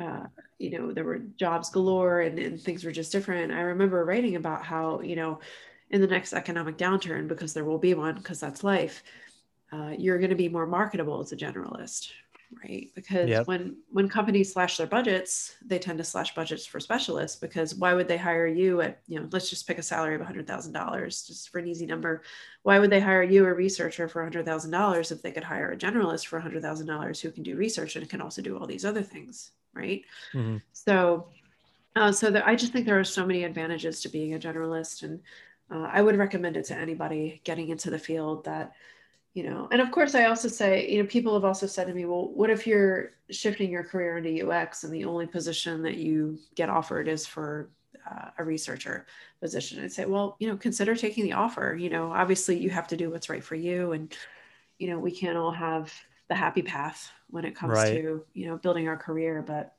uh, 0.00 0.26
you 0.58 0.70
know, 0.70 0.92
there 0.92 1.04
were 1.04 1.18
jobs 1.18 1.70
galore 1.70 2.20
and, 2.20 2.38
and 2.38 2.60
things 2.60 2.84
were 2.84 2.92
just 2.92 3.12
different. 3.12 3.52
I 3.52 3.60
remember 3.60 4.04
writing 4.04 4.36
about 4.36 4.64
how, 4.64 5.00
you 5.00 5.16
know, 5.16 5.40
in 5.90 6.00
the 6.00 6.06
next 6.06 6.32
economic 6.32 6.76
downturn, 6.76 7.28
because 7.28 7.54
there 7.54 7.64
will 7.64 7.78
be 7.78 7.94
one, 7.94 8.16
because 8.16 8.40
that's 8.40 8.64
life, 8.64 9.02
uh, 9.72 9.92
you're 9.96 10.18
going 10.18 10.30
to 10.30 10.36
be 10.36 10.48
more 10.48 10.66
marketable 10.66 11.20
as 11.20 11.32
a 11.32 11.36
generalist, 11.36 12.10
right 12.62 12.90
because 12.94 13.28
yep. 13.28 13.46
when 13.46 13.76
when 13.90 14.08
companies 14.08 14.52
slash 14.52 14.78
their 14.78 14.86
budgets 14.86 15.54
they 15.64 15.78
tend 15.78 15.98
to 15.98 16.04
slash 16.04 16.34
budgets 16.34 16.64
for 16.64 16.80
specialists 16.80 17.38
because 17.38 17.74
why 17.74 17.92
would 17.92 18.08
they 18.08 18.16
hire 18.16 18.46
you 18.46 18.80
at 18.80 19.00
you 19.06 19.20
know 19.20 19.28
let's 19.32 19.50
just 19.50 19.66
pick 19.66 19.78
a 19.78 19.82
salary 19.82 20.14
of 20.14 20.22
$100000 20.22 21.26
just 21.26 21.50
for 21.50 21.58
an 21.58 21.68
easy 21.68 21.84
number 21.84 22.22
why 22.62 22.78
would 22.78 22.90
they 22.90 23.00
hire 23.00 23.22
you 23.22 23.44
a 23.44 23.52
researcher 23.52 24.08
for 24.08 24.28
$100000 24.28 25.12
if 25.12 25.22
they 25.22 25.30
could 25.30 25.44
hire 25.44 25.72
a 25.72 25.76
generalist 25.76 26.26
for 26.26 26.40
$100000 26.40 27.20
who 27.20 27.30
can 27.30 27.42
do 27.42 27.56
research 27.56 27.96
and 27.96 28.08
can 28.08 28.22
also 28.22 28.40
do 28.40 28.56
all 28.56 28.66
these 28.66 28.84
other 28.84 29.02
things 29.02 29.50
right 29.74 30.02
mm-hmm. 30.32 30.56
so 30.72 31.28
uh, 31.96 32.10
so 32.10 32.40
i 32.46 32.54
just 32.54 32.72
think 32.72 32.86
there 32.86 32.98
are 32.98 33.04
so 33.04 33.26
many 33.26 33.44
advantages 33.44 34.00
to 34.00 34.08
being 34.08 34.34
a 34.34 34.38
generalist 34.38 35.02
and 35.02 35.20
uh, 35.70 35.88
i 35.92 36.00
would 36.00 36.16
recommend 36.16 36.56
it 36.56 36.64
to 36.64 36.74
anybody 36.74 37.42
getting 37.44 37.68
into 37.68 37.90
the 37.90 37.98
field 37.98 38.44
that 38.44 38.72
you 39.38 39.44
know 39.48 39.68
and 39.70 39.80
of 39.80 39.92
course 39.92 40.16
i 40.16 40.24
also 40.24 40.48
say 40.48 40.90
you 40.90 41.00
know 41.00 41.08
people 41.08 41.32
have 41.32 41.44
also 41.44 41.64
said 41.64 41.86
to 41.86 41.94
me 41.94 42.04
well 42.04 42.28
what 42.34 42.50
if 42.50 42.66
you're 42.66 43.12
shifting 43.30 43.70
your 43.70 43.84
career 43.84 44.18
into 44.18 44.50
ux 44.50 44.82
and 44.82 44.92
the 44.92 45.04
only 45.04 45.28
position 45.28 45.80
that 45.80 45.96
you 45.96 46.36
get 46.56 46.68
offered 46.68 47.06
is 47.06 47.24
for 47.24 47.70
uh, 48.10 48.30
a 48.38 48.42
researcher 48.42 49.06
position 49.40 49.84
i'd 49.84 49.92
say 49.92 50.04
well 50.06 50.34
you 50.40 50.48
know 50.48 50.56
consider 50.56 50.96
taking 50.96 51.22
the 51.22 51.32
offer 51.32 51.76
you 51.78 51.88
know 51.88 52.10
obviously 52.10 52.58
you 52.58 52.68
have 52.68 52.88
to 52.88 52.96
do 52.96 53.10
what's 53.10 53.30
right 53.30 53.44
for 53.44 53.54
you 53.54 53.92
and 53.92 54.16
you 54.80 54.90
know 54.90 54.98
we 54.98 55.12
can't 55.12 55.38
all 55.38 55.52
have 55.52 55.92
the 56.28 56.34
happy 56.34 56.62
path 56.62 57.12
when 57.30 57.44
it 57.44 57.54
comes 57.54 57.74
right. 57.74 57.94
to 57.94 58.24
you 58.34 58.46
know 58.46 58.56
building 58.56 58.88
our 58.88 58.96
career 58.96 59.40
but 59.46 59.76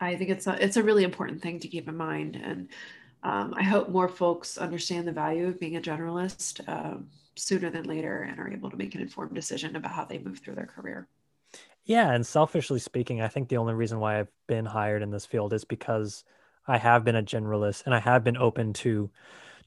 i 0.00 0.16
think 0.16 0.30
it's 0.30 0.48
a 0.48 0.64
it's 0.64 0.76
a 0.76 0.82
really 0.82 1.04
important 1.04 1.40
thing 1.40 1.60
to 1.60 1.68
keep 1.68 1.88
in 1.88 1.96
mind 1.96 2.34
and 2.34 2.66
um, 3.22 3.54
i 3.56 3.62
hope 3.62 3.88
more 3.88 4.08
folks 4.08 4.58
understand 4.58 5.06
the 5.06 5.12
value 5.12 5.46
of 5.46 5.60
being 5.60 5.76
a 5.76 5.80
generalist 5.80 6.68
um, 6.68 7.06
sooner 7.36 7.70
than 7.70 7.84
later 7.84 8.22
and 8.22 8.38
are 8.38 8.50
able 8.50 8.70
to 8.70 8.76
make 8.76 8.94
an 8.94 9.00
informed 9.00 9.34
decision 9.34 9.76
about 9.76 9.92
how 9.92 10.04
they 10.04 10.18
move 10.18 10.38
through 10.38 10.54
their 10.54 10.66
career. 10.66 11.08
Yeah, 11.84 12.12
and 12.12 12.26
selfishly 12.26 12.78
speaking, 12.78 13.20
I 13.20 13.28
think 13.28 13.48
the 13.48 13.58
only 13.58 13.74
reason 13.74 14.00
why 14.00 14.18
I've 14.18 14.32
been 14.46 14.64
hired 14.64 15.02
in 15.02 15.10
this 15.10 15.26
field 15.26 15.52
is 15.52 15.64
because 15.64 16.24
I 16.66 16.78
have 16.78 17.04
been 17.04 17.16
a 17.16 17.22
generalist 17.22 17.84
and 17.84 17.94
I 17.94 18.00
have 18.00 18.24
been 18.24 18.36
open 18.36 18.72
to 18.74 19.10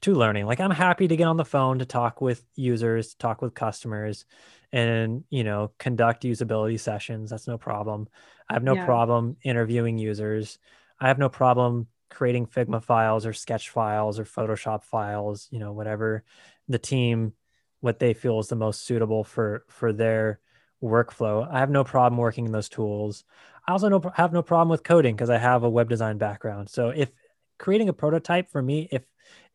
to 0.02 0.14
learning. 0.14 0.46
Like 0.46 0.60
I'm 0.60 0.70
happy 0.70 1.08
to 1.08 1.16
get 1.16 1.26
on 1.26 1.36
the 1.36 1.44
phone 1.44 1.80
to 1.80 1.84
talk 1.84 2.20
with 2.20 2.44
users, 2.54 3.14
talk 3.14 3.42
with 3.42 3.54
customers 3.54 4.26
and, 4.72 5.24
you 5.28 5.42
know, 5.42 5.72
conduct 5.78 6.22
usability 6.22 6.78
sessions. 6.78 7.30
That's 7.30 7.48
no 7.48 7.58
problem. 7.58 8.08
I 8.48 8.54
have 8.54 8.62
no 8.62 8.74
yeah. 8.74 8.84
problem 8.84 9.36
interviewing 9.42 9.98
users. 9.98 10.58
I 11.00 11.08
have 11.08 11.18
no 11.18 11.28
problem 11.28 11.88
creating 12.10 12.46
Figma 12.46 12.82
files 12.82 13.26
or 13.26 13.32
sketch 13.32 13.70
files 13.70 14.18
or 14.18 14.24
Photoshop 14.24 14.84
files, 14.84 15.48
you 15.50 15.58
know, 15.58 15.72
whatever 15.72 16.24
the 16.68 16.78
team 16.78 17.32
what 17.80 17.98
they 17.98 18.14
feel 18.14 18.38
is 18.40 18.48
the 18.48 18.56
most 18.56 18.84
suitable 18.84 19.24
for 19.24 19.64
for 19.68 19.92
their 19.92 20.40
workflow. 20.82 21.48
I 21.50 21.60
have 21.60 21.70
no 21.70 21.84
problem 21.84 22.18
working 22.18 22.46
in 22.46 22.52
those 22.52 22.68
tools. 22.68 23.24
I 23.66 23.72
also 23.72 23.88
no, 23.88 24.12
have 24.14 24.32
no 24.32 24.42
problem 24.42 24.68
with 24.68 24.82
coding 24.82 25.14
because 25.14 25.30
I 25.30 25.38
have 25.38 25.62
a 25.62 25.70
web 25.70 25.88
design 25.88 26.18
background. 26.18 26.70
So 26.70 26.88
if 26.88 27.10
creating 27.58 27.88
a 27.88 27.92
prototype 27.92 28.50
for 28.50 28.62
me, 28.62 28.88
if 28.90 29.04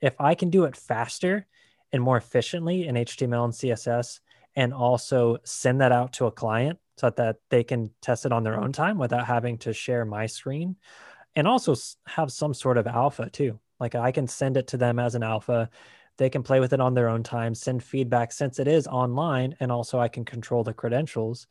if 0.02 0.20
I 0.20 0.36
can 0.36 0.50
do 0.50 0.66
it 0.66 0.76
faster 0.76 1.48
and 1.92 2.02
more 2.02 2.18
efficiently 2.18 2.88
in 2.88 2.96
HTML 2.96 3.46
and 3.46 3.54
CSS, 3.54 4.20
and 4.56 4.74
also 4.74 5.38
send 5.44 5.82
that 5.82 5.92
out 5.92 6.14
to 6.14 6.26
a 6.26 6.32
client 6.32 6.80
so 6.98 7.10
that 7.10 7.38
they 7.50 7.64
can 7.64 7.90
test 8.02 8.26
it 8.26 8.32
on 8.32 8.44
their 8.44 8.60
own 8.60 8.72
time 8.72 8.98
without 8.98 9.26
having 9.26 9.58
to 9.60 9.74
share 9.74 10.06
my 10.06 10.28
screen, 10.28 10.76
and 11.36 11.48
also 11.48 11.76
have 12.06 12.32
some 12.32 12.54
sort 12.54 12.78
of 12.78 12.88
alpha 12.88 13.30
too. 13.30 13.60
Like 13.80 13.96
I 13.96 14.12
can 14.12 14.28
send 14.28 14.58
it 14.58 14.68
to 14.68 14.78
them 14.78 15.00
as 15.00 15.16
an 15.16 15.24
alpha 15.24 15.70
they 16.18 16.30
can 16.30 16.44
play 16.44 16.60
with 16.60 16.74
it 16.74 16.80
on 16.80 16.94
their 16.94 17.10
own 17.10 17.24
time, 17.24 17.56
send 17.56 17.84
feedback 17.84 18.32
since 18.32 18.60
it 18.60 18.68
is 18.68 18.88
online, 18.88 19.56
and 19.60 19.72
also 19.72 20.00
I 20.00 20.08
can 20.08 20.26
control 20.26 20.64
the 20.64 20.74
credentials. 20.74 21.48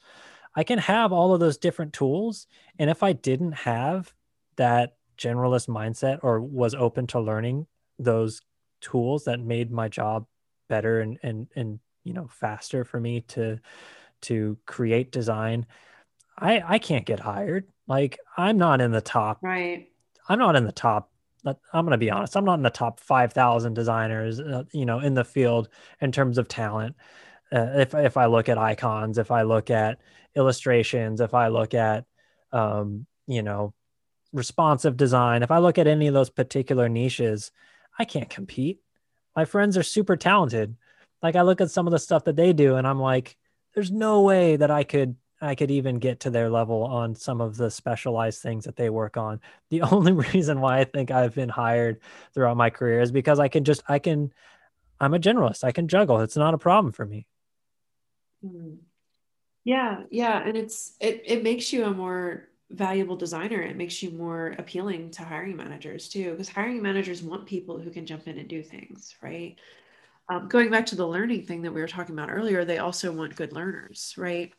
I 0.54 0.64
can 0.64 0.78
have 0.78 1.12
all 1.12 1.34
of 1.34 1.40
those 1.40 1.56
different 1.56 1.92
tools. 1.92 2.46
And 2.78 2.90
if 2.90 3.02
I 3.02 3.12
didn't 3.12 3.52
have 3.52 4.12
that 4.56 4.96
generalist 5.18 5.68
mindset 5.68 6.18
or 6.22 6.40
was 6.40 6.74
open 6.74 7.06
to 7.08 7.20
learning 7.20 7.66
those 7.98 8.42
tools 8.80 9.24
that 9.24 9.40
made 9.40 9.70
my 9.70 9.88
job 9.88 10.26
better 10.68 11.00
and 11.00 11.18
and 11.22 11.46
and 11.54 11.78
you 12.04 12.12
know 12.12 12.26
faster 12.28 12.84
for 12.84 12.98
me 12.98 13.20
to 13.20 13.58
to 14.20 14.58
create 14.66 15.12
design 15.12 15.66
i 16.38 16.62
i 16.66 16.78
can't 16.78 17.06
get 17.06 17.20
hired 17.20 17.68
like 17.86 18.18
i'm 18.36 18.58
not 18.58 18.80
in 18.80 18.90
the 18.90 19.00
top 19.00 19.38
right 19.42 19.88
i'm 20.28 20.38
not 20.38 20.56
in 20.56 20.64
the 20.64 20.72
top 20.72 21.11
I'm 21.44 21.84
going 21.84 21.90
to 21.90 21.98
be 21.98 22.10
honest. 22.10 22.36
I'm 22.36 22.44
not 22.44 22.54
in 22.54 22.62
the 22.62 22.70
top 22.70 23.00
5,000 23.00 23.74
designers, 23.74 24.38
uh, 24.40 24.64
you 24.72 24.86
know, 24.86 25.00
in 25.00 25.14
the 25.14 25.24
field 25.24 25.68
in 26.00 26.12
terms 26.12 26.38
of 26.38 26.48
talent. 26.48 26.96
Uh, 27.52 27.72
if 27.76 27.94
if 27.94 28.16
I 28.16 28.26
look 28.26 28.48
at 28.48 28.58
icons, 28.58 29.18
if 29.18 29.30
I 29.30 29.42
look 29.42 29.70
at 29.70 30.00
illustrations, 30.34 31.20
if 31.20 31.34
I 31.34 31.48
look 31.48 31.74
at, 31.74 32.06
um, 32.50 33.06
you 33.26 33.42
know, 33.42 33.74
responsive 34.32 34.96
design, 34.96 35.42
if 35.42 35.50
I 35.50 35.58
look 35.58 35.78
at 35.78 35.86
any 35.86 36.06
of 36.06 36.14
those 36.14 36.30
particular 36.30 36.88
niches, 36.88 37.50
I 37.98 38.04
can't 38.06 38.30
compete. 38.30 38.80
My 39.36 39.44
friends 39.44 39.76
are 39.76 39.82
super 39.82 40.16
talented. 40.16 40.76
Like 41.22 41.36
I 41.36 41.42
look 41.42 41.60
at 41.60 41.70
some 41.70 41.86
of 41.86 41.90
the 41.90 41.98
stuff 41.98 42.24
that 42.24 42.36
they 42.36 42.52
do, 42.52 42.76
and 42.76 42.86
I'm 42.86 43.00
like, 43.00 43.36
there's 43.74 43.90
no 43.90 44.22
way 44.22 44.56
that 44.56 44.70
I 44.70 44.84
could 44.84 45.16
I 45.42 45.54
could 45.56 45.70
even 45.70 45.98
get 45.98 46.20
to 46.20 46.30
their 46.30 46.48
level 46.48 46.84
on 46.84 47.14
some 47.14 47.40
of 47.40 47.56
the 47.56 47.70
specialized 47.70 48.40
things 48.40 48.64
that 48.64 48.76
they 48.76 48.90
work 48.90 49.16
on. 49.16 49.40
The 49.70 49.82
only 49.92 50.12
reason 50.12 50.60
why 50.60 50.78
I 50.78 50.84
think 50.84 51.10
I've 51.10 51.34
been 51.34 51.48
hired 51.48 52.00
throughout 52.32 52.56
my 52.56 52.70
career 52.70 53.00
is 53.00 53.10
because 53.10 53.40
I 53.40 53.48
can 53.48 53.64
just, 53.64 53.82
I 53.88 53.98
can, 53.98 54.32
I'm 55.00 55.14
a 55.14 55.18
generalist. 55.18 55.64
I 55.64 55.72
can 55.72 55.88
juggle. 55.88 56.20
It's 56.20 56.36
not 56.36 56.54
a 56.54 56.58
problem 56.58 56.92
for 56.92 57.04
me. 57.04 57.26
Hmm. 58.42 58.74
Yeah. 59.64 60.04
Yeah. 60.10 60.42
And 60.46 60.56
it's, 60.56 60.94
it, 61.00 61.22
it 61.24 61.42
makes 61.42 61.72
you 61.72 61.84
a 61.84 61.90
more 61.90 62.48
valuable 62.70 63.16
designer. 63.16 63.60
It 63.60 63.76
makes 63.76 64.02
you 64.02 64.10
more 64.10 64.54
appealing 64.58 65.10
to 65.12 65.24
hiring 65.24 65.56
managers 65.56 66.08
too, 66.08 66.32
because 66.32 66.48
hiring 66.48 66.82
managers 66.82 67.22
want 67.22 67.46
people 67.46 67.78
who 67.78 67.90
can 67.90 68.06
jump 68.06 68.28
in 68.28 68.38
and 68.38 68.48
do 68.48 68.62
things, 68.62 69.14
right? 69.22 69.56
Um, 70.28 70.48
going 70.48 70.70
back 70.70 70.86
to 70.86 70.96
the 70.96 71.06
learning 71.06 71.46
thing 71.46 71.62
that 71.62 71.72
we 71.72 71.80
were 71.80 71.88
talking 71.88 72.14
about 72.14 72.30
earlier, 72.30 72.64
they 72.64 72.78
also 72.78 73.12
want 73.12 73.36
good 73.36 73.52
learners, 73.52 74.14
right? 74.16 74.52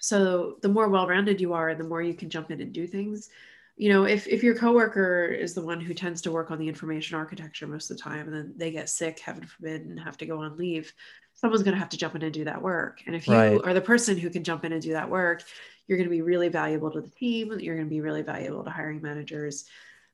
So 0.00 0.56
the 0.62 0.68
more 0.68 0.88
well-rounded 0.88 1.40
you 1.40 1.52
are 1.52 1.74
the 1.74 1.84
more 1.84 2.02
you 2.02 2.14
can 2.14 2.30
jump 2.30 2.50
in 2.50 2.60
and 2.60 2.72
do 2.72 2.86
things. 2.86 3.28
You 3.76 3.90
know 3.90 4.04
if, 4.04 4.26
if 4.26 4.42
your 4.42 4.54
coworker 4.54 5.24
is 5.26 5.54
the 5.54 5.64
one 5.64 5.80
who 5.80 5.94
tends 5.94 6.20
to 6.22 6.32
work 6.32 6.50
on 6.50 6.58
the 6.58 6.68
information 6.68 7.16
architecture 7.16 7.66
most 7.66 7.90
of 7.90 7.96
the 7.96 8.02
time 8.02 8.26
and 8.26 8.34
then 8.34 8.52
they 8.56 8.70
get 8.70 8.90
sick 8.90 9.18
heaven 9.20 9.46
forbid 9.46 9.82
and 9.82 9.98
have 9.98 10.18
to 10.18 10.26
go 10.26 10.42
on 10.42 10.56
leave 10.56 10.92
someone's 11.32 11.62
going 11.62 11.74
to 11.74 11.80
have 11.80 11.88
to 11.88 11.96
jump 11.96 12.14
in 12.14 12.22
and 12.22 12.34
do 12.34 12.44
that 12.44 12.60
work. 12.60 13.02
And 13.06 13.16
if 13.16 13.26
you 13.26 13.34
right. 13.34 13.60
are 13.64 13.72
the 13.72 13.80
person 13.80 14.18
who 14.18 14.28
can 14.28 14.44
jump 14.44 14.66
in 14.66 14.72
and 14.72 14.82
do 14.82 14.92
that 14.92 15.08
work 15.08 15.44
you're 15.86 15.96
going 15.96 16.08
to 16.08 16.14
be 16.14 16.22
really 16.22 16.48
valuable 16.48 16.90
to 16.90 17.00
the 17.00 17.10
team 17.10 17.58
you're 17.58 17.76
going 17.76 17.88
to 17.88 17.90
be 17.90 18.02
really 18.02 18.22
valuable 18.22 18.64
to 18.64 18.70
hiring 18.70 19.00
managers. 19.00 19.64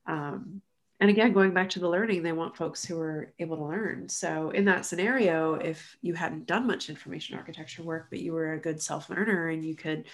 Um, 0.07 0.63
and 1.01 1.11
again 1.11 1.33
going 1.33 1.53
back 1.53 1.69
to 1.71 1.81
the 1.81 1.89
learning 1.89 2.23
they 2.23 2.33
want 2.33 2.57
folks 2.57 2.85
who 2.85 2.99
are 2.99 3.33
able 3.39 3.57
to 3.57 3.65
learn. 3.65 4.09
So 4.09 4.51
in 4.51 4.65
that 4.67 4.87
scenario 4.87 5.55
if 5.55 5.97
you 6.03 6.15
hadn't 6.15 6.47
done 6.47 6.67
much 6.67 6.89
information 6.89 7.37
architecture 7.37 7.83
work 7.83 8.07
but 8.11 8.21
you 8.21 8.33
were 8.33 8.53
a 8.53 8.61
good 8.61 8.81
self-learner 8.81 9.49
and 9.49 9.65
you 9.65 9.75
could 9.75 10.05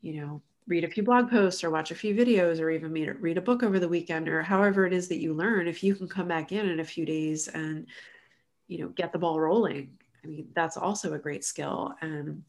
you 0.00 0.20
know 0.20 0.42
read 0.66 0.84
a 0.84 0.90
few 0.90 1.02
blog 1.02 1.30
posts 1.30 1.64
or 1.64 1.70
watch 1.70 1.90
a 1.90 1.94
few 1.94 2.14
videos 2.14 2.60
or 2.60 2.70
even 2.70 2.92
read 2.92 3.38
a 3.38 3.42
book 3.42 3.62
over 3.62 3.78
the 3.78 3.88
weekend 3.88 4.28
or 4.28 4.42
however 4.42 4.86
it 4.86 4.92
is 4.92 5.08
that 5.08 5.18
you 5.18 5.32
learn 5.32 5.66
if 5.66 5.82
you 5.82 5.94
can 5.94 6.06
come 6.08 6.28
back 6.28 6.52
in 6.52 6.68
in 6.68 6.80
a 6.80 6.84
few 6.84 7.06
days 7.06 7.48
and 7.48 7.86
you 8.66 8.78
know 8.78 8.88
get 8.88 9.12
the 9.12 9.18
ball 9.18 9.40
rolling 9.40 9.98
i 10.22 10.26
mean 10.26 10.48
that's 10.54 10.76
also 10.76 11.14
a 11.14 11.18
great 11.18 11.44
skill. 11.44 11.94
And 12.00 12.42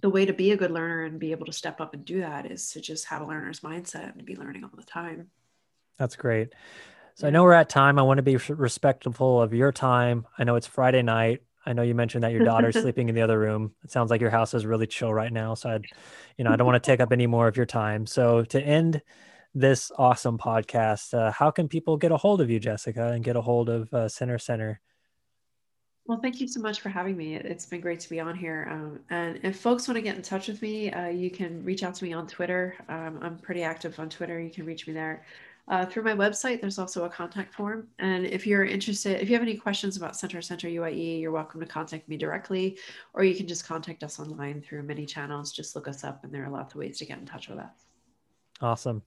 the 0.00 0.10
way 0.10 0.26
to 0.26 0.32
be 0.32 0.50
a 0.52 0.56
good 0.56 0.70
learner 0.70 1.04
and 1.04 1.20
be 1.20 1.30
able 1.30 1.46
to 1.46 1.52
step 1.52 1.80
up 1.80 1.94
and 1.94 2.04
do 2.04 2.20
that 2.20 2.50
is 2.50 2.70
to 2.72 2.80
just 2.80 3.06
have 3.06 3.22
a 3.22 3.26
learner's 3.26 3.60
mindset 3.60 4.14
and 4.14 4.24
be 4.24 4.36
learning 4.36 4.64
all 4.64 4.70
the 4.74 4.82
time 4.82 5.28
that's 5.98 6.16
great. 6.16 6.52
So 7.14 7.28
I 7.28 7.30
know 7.30 7.44
we're 7.44 7.52
at 7.52 7.68
time. 7.68 7.98
I 7.98 8.02
want 8.02 8.18
to 8.18 8.22
be 8.22 8.36
respectful 8.36 9.40
of 9.40 9.54
your 9.54 9.70
time. 9.70 10.26
I 10.36 10.44
know 10.44 10.56
it's 10.56 10.66
Friday 10.66 11.02
night. 11.02 11.42
I 11.64 11.72
know 11.72 11.82
you 11.82 11.94
mentioned 11.94 12.24
that 12.24 12.32
your 12.32 12.44
daughter's 12.44 12.74
sleeping 12.80 13.08
in 13.08 13.14
the 13.14 13.22
other 13.22 13.38
room. 13.38 13.72
It 13.84 13.90
sounds 13.90 14.10
like 14.10 14.20
your 14.20 14.30
house 14.30 14.52
is 14.52 14.66
really 14.66 14.86
chill 14.86 15.14
right 15.14 15.32
now. 15.32 15.54
So 15.54 15.70
I, 15.70 15.80
you 16.36 16.44
know, 16.44 16.50
I 16.50 16.56
don't 16.56 16.66
want 16.66 16.82
to 16.82 16.86
take 16.86 17.00
up 17.00 17.12
any 17.12 17.26
more 17.26 17.48
of 17.48 17.56
your 17.56 17.66
time. 17.66 18.06
So 18.06 18.42
to 18.44 18.60
end 18.60 19.00
this 19.54 19.92
awesome 19.96 20.38
podcast, 20.38 21.14
uh, 21.14 21.30
how 21.30 21.50
can 21.50 21.68
people 21.68 21.96
get 21.96 22.10
a 22.10 22.16
hold 22.16 22.40
of 22.40 22.50
you, 22.50 22.58
Jessica, 22.58 23.12
and 23.12 23.22
get 23.22 23.36
a 23.36 23.40
hold 23.40 23.68
of 23.68 23.92
uh, 23.94 24.08
Center 24.08 24.38
Centre? 24.38 24.80
Well, 26.06 26.20
thank 26.20 26.38
you 26.38 26.48
so 26.48 26.60
much 26.60 26.80
for 26.80 26.90
having 26.90 27.16
me. 27.16 27.36
It's 27.36 27.64
been 27.64 27.80
great 27.80 27.98
to 28.00 28.10
be 28.10 28.20
on 28.20 28.36
here. 28.36 28.68
Um, 28.70 29.00
and 29.08 29.40
if 29.42 29.58
folks 29.58 29.88
want 29.88 29.96
to 29.96 30.02
get 30.02 30.16
in 30.16 30.22
touch 30.22 30.48
with 30.48 30.60
me, 30.60 30.92
uh, 30.92 31.06
you 31.06 31.30
can 31.30 31.64
reach 31.64 31.82
out 31.82 31.94
to 31.94 32.04
me 32.04 32.12
on 32.12 32.26
Twitter. 32.26 32.74
Um, 32.90 33.18
I'm 33.22 33.38
pretty 33.38 33.62
active 33.62 33.98
on 33.98 34.10
Twitter. 34.10 34.38
You 34.38 34.50
can 34.50 34.66
reach 34.66 34.86
me 34.86 34.92
there. 34.92 35.24
Uh, 35.66 35.86
through 35.86 36.02
my 36.02 36.12
website, 36.12 36.60
there's 36.60 36.78
also 36.78 37.04
a 37.04 37.08
contact 37.08 37.54
form. 37.54 37.88
And 37.98 38.26
if 38.26 38.46
you're 38.46 38.64
interested, 38.64 39.22
if 39.22 39.30
you 39.30 39.34
have 39.34 39.42
any 39.42 39.56
questions 39.56 39.96
about 39.96 40.14
Center 40.14 40.42
Centre 40.42 40.68
UIE, 40.68 41.20
you're 41.20 41.32
welcome 41.32 41.60
to 41.60 41.66
contact 41.66 42.06
me 42.06 42.18
directly, 42.18 42.78
or 43.14 43.24
you 43.24 43.34
can 43.34 43.48
just 43.48 43.66
contact 43.66 44.02
us 44.02 44.20
online 44.20 44.60
through 44.60 44.82
many 44.82 45.06
channels. 45.06 45.52
Just 45.52 45.74
look 45.74 45.88
us 45.88 46.04
up, 46.04 46.22
and 46.22 46.32
there 46.32 46.44
are 46.44 46.50
lots 46.50 46.74
of 46.74 46.80
ways 46.80 46.98
to 46.98 47.06
get 47.06 47.18
in 47.18 47.24
touch 47.24 47.48
with 47.48 47.58
us. 47.58 47.86
Awesome. 48.60 49.02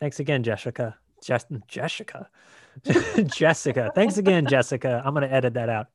Thanks 0.00 0.20
again, 0.20 0.42
Jessica. 0.42 0.96
Jess- 1.22 1.46
Jessica. 1.66 2.28
Jessica. 3.26 3.90
Thanks 3.94 4.18
again, 4.18 4.46
Jessica. 4.46 5.02
I'm 5.04 5.14
going 5.14 5.26
to 5.26 5.34
edit 5.34 5.54
that 5.54 5.68
out. 5.68 5.86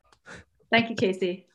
Thank 0.72 0.90
you, 0.90 0.96
Casey. 0.96 1.48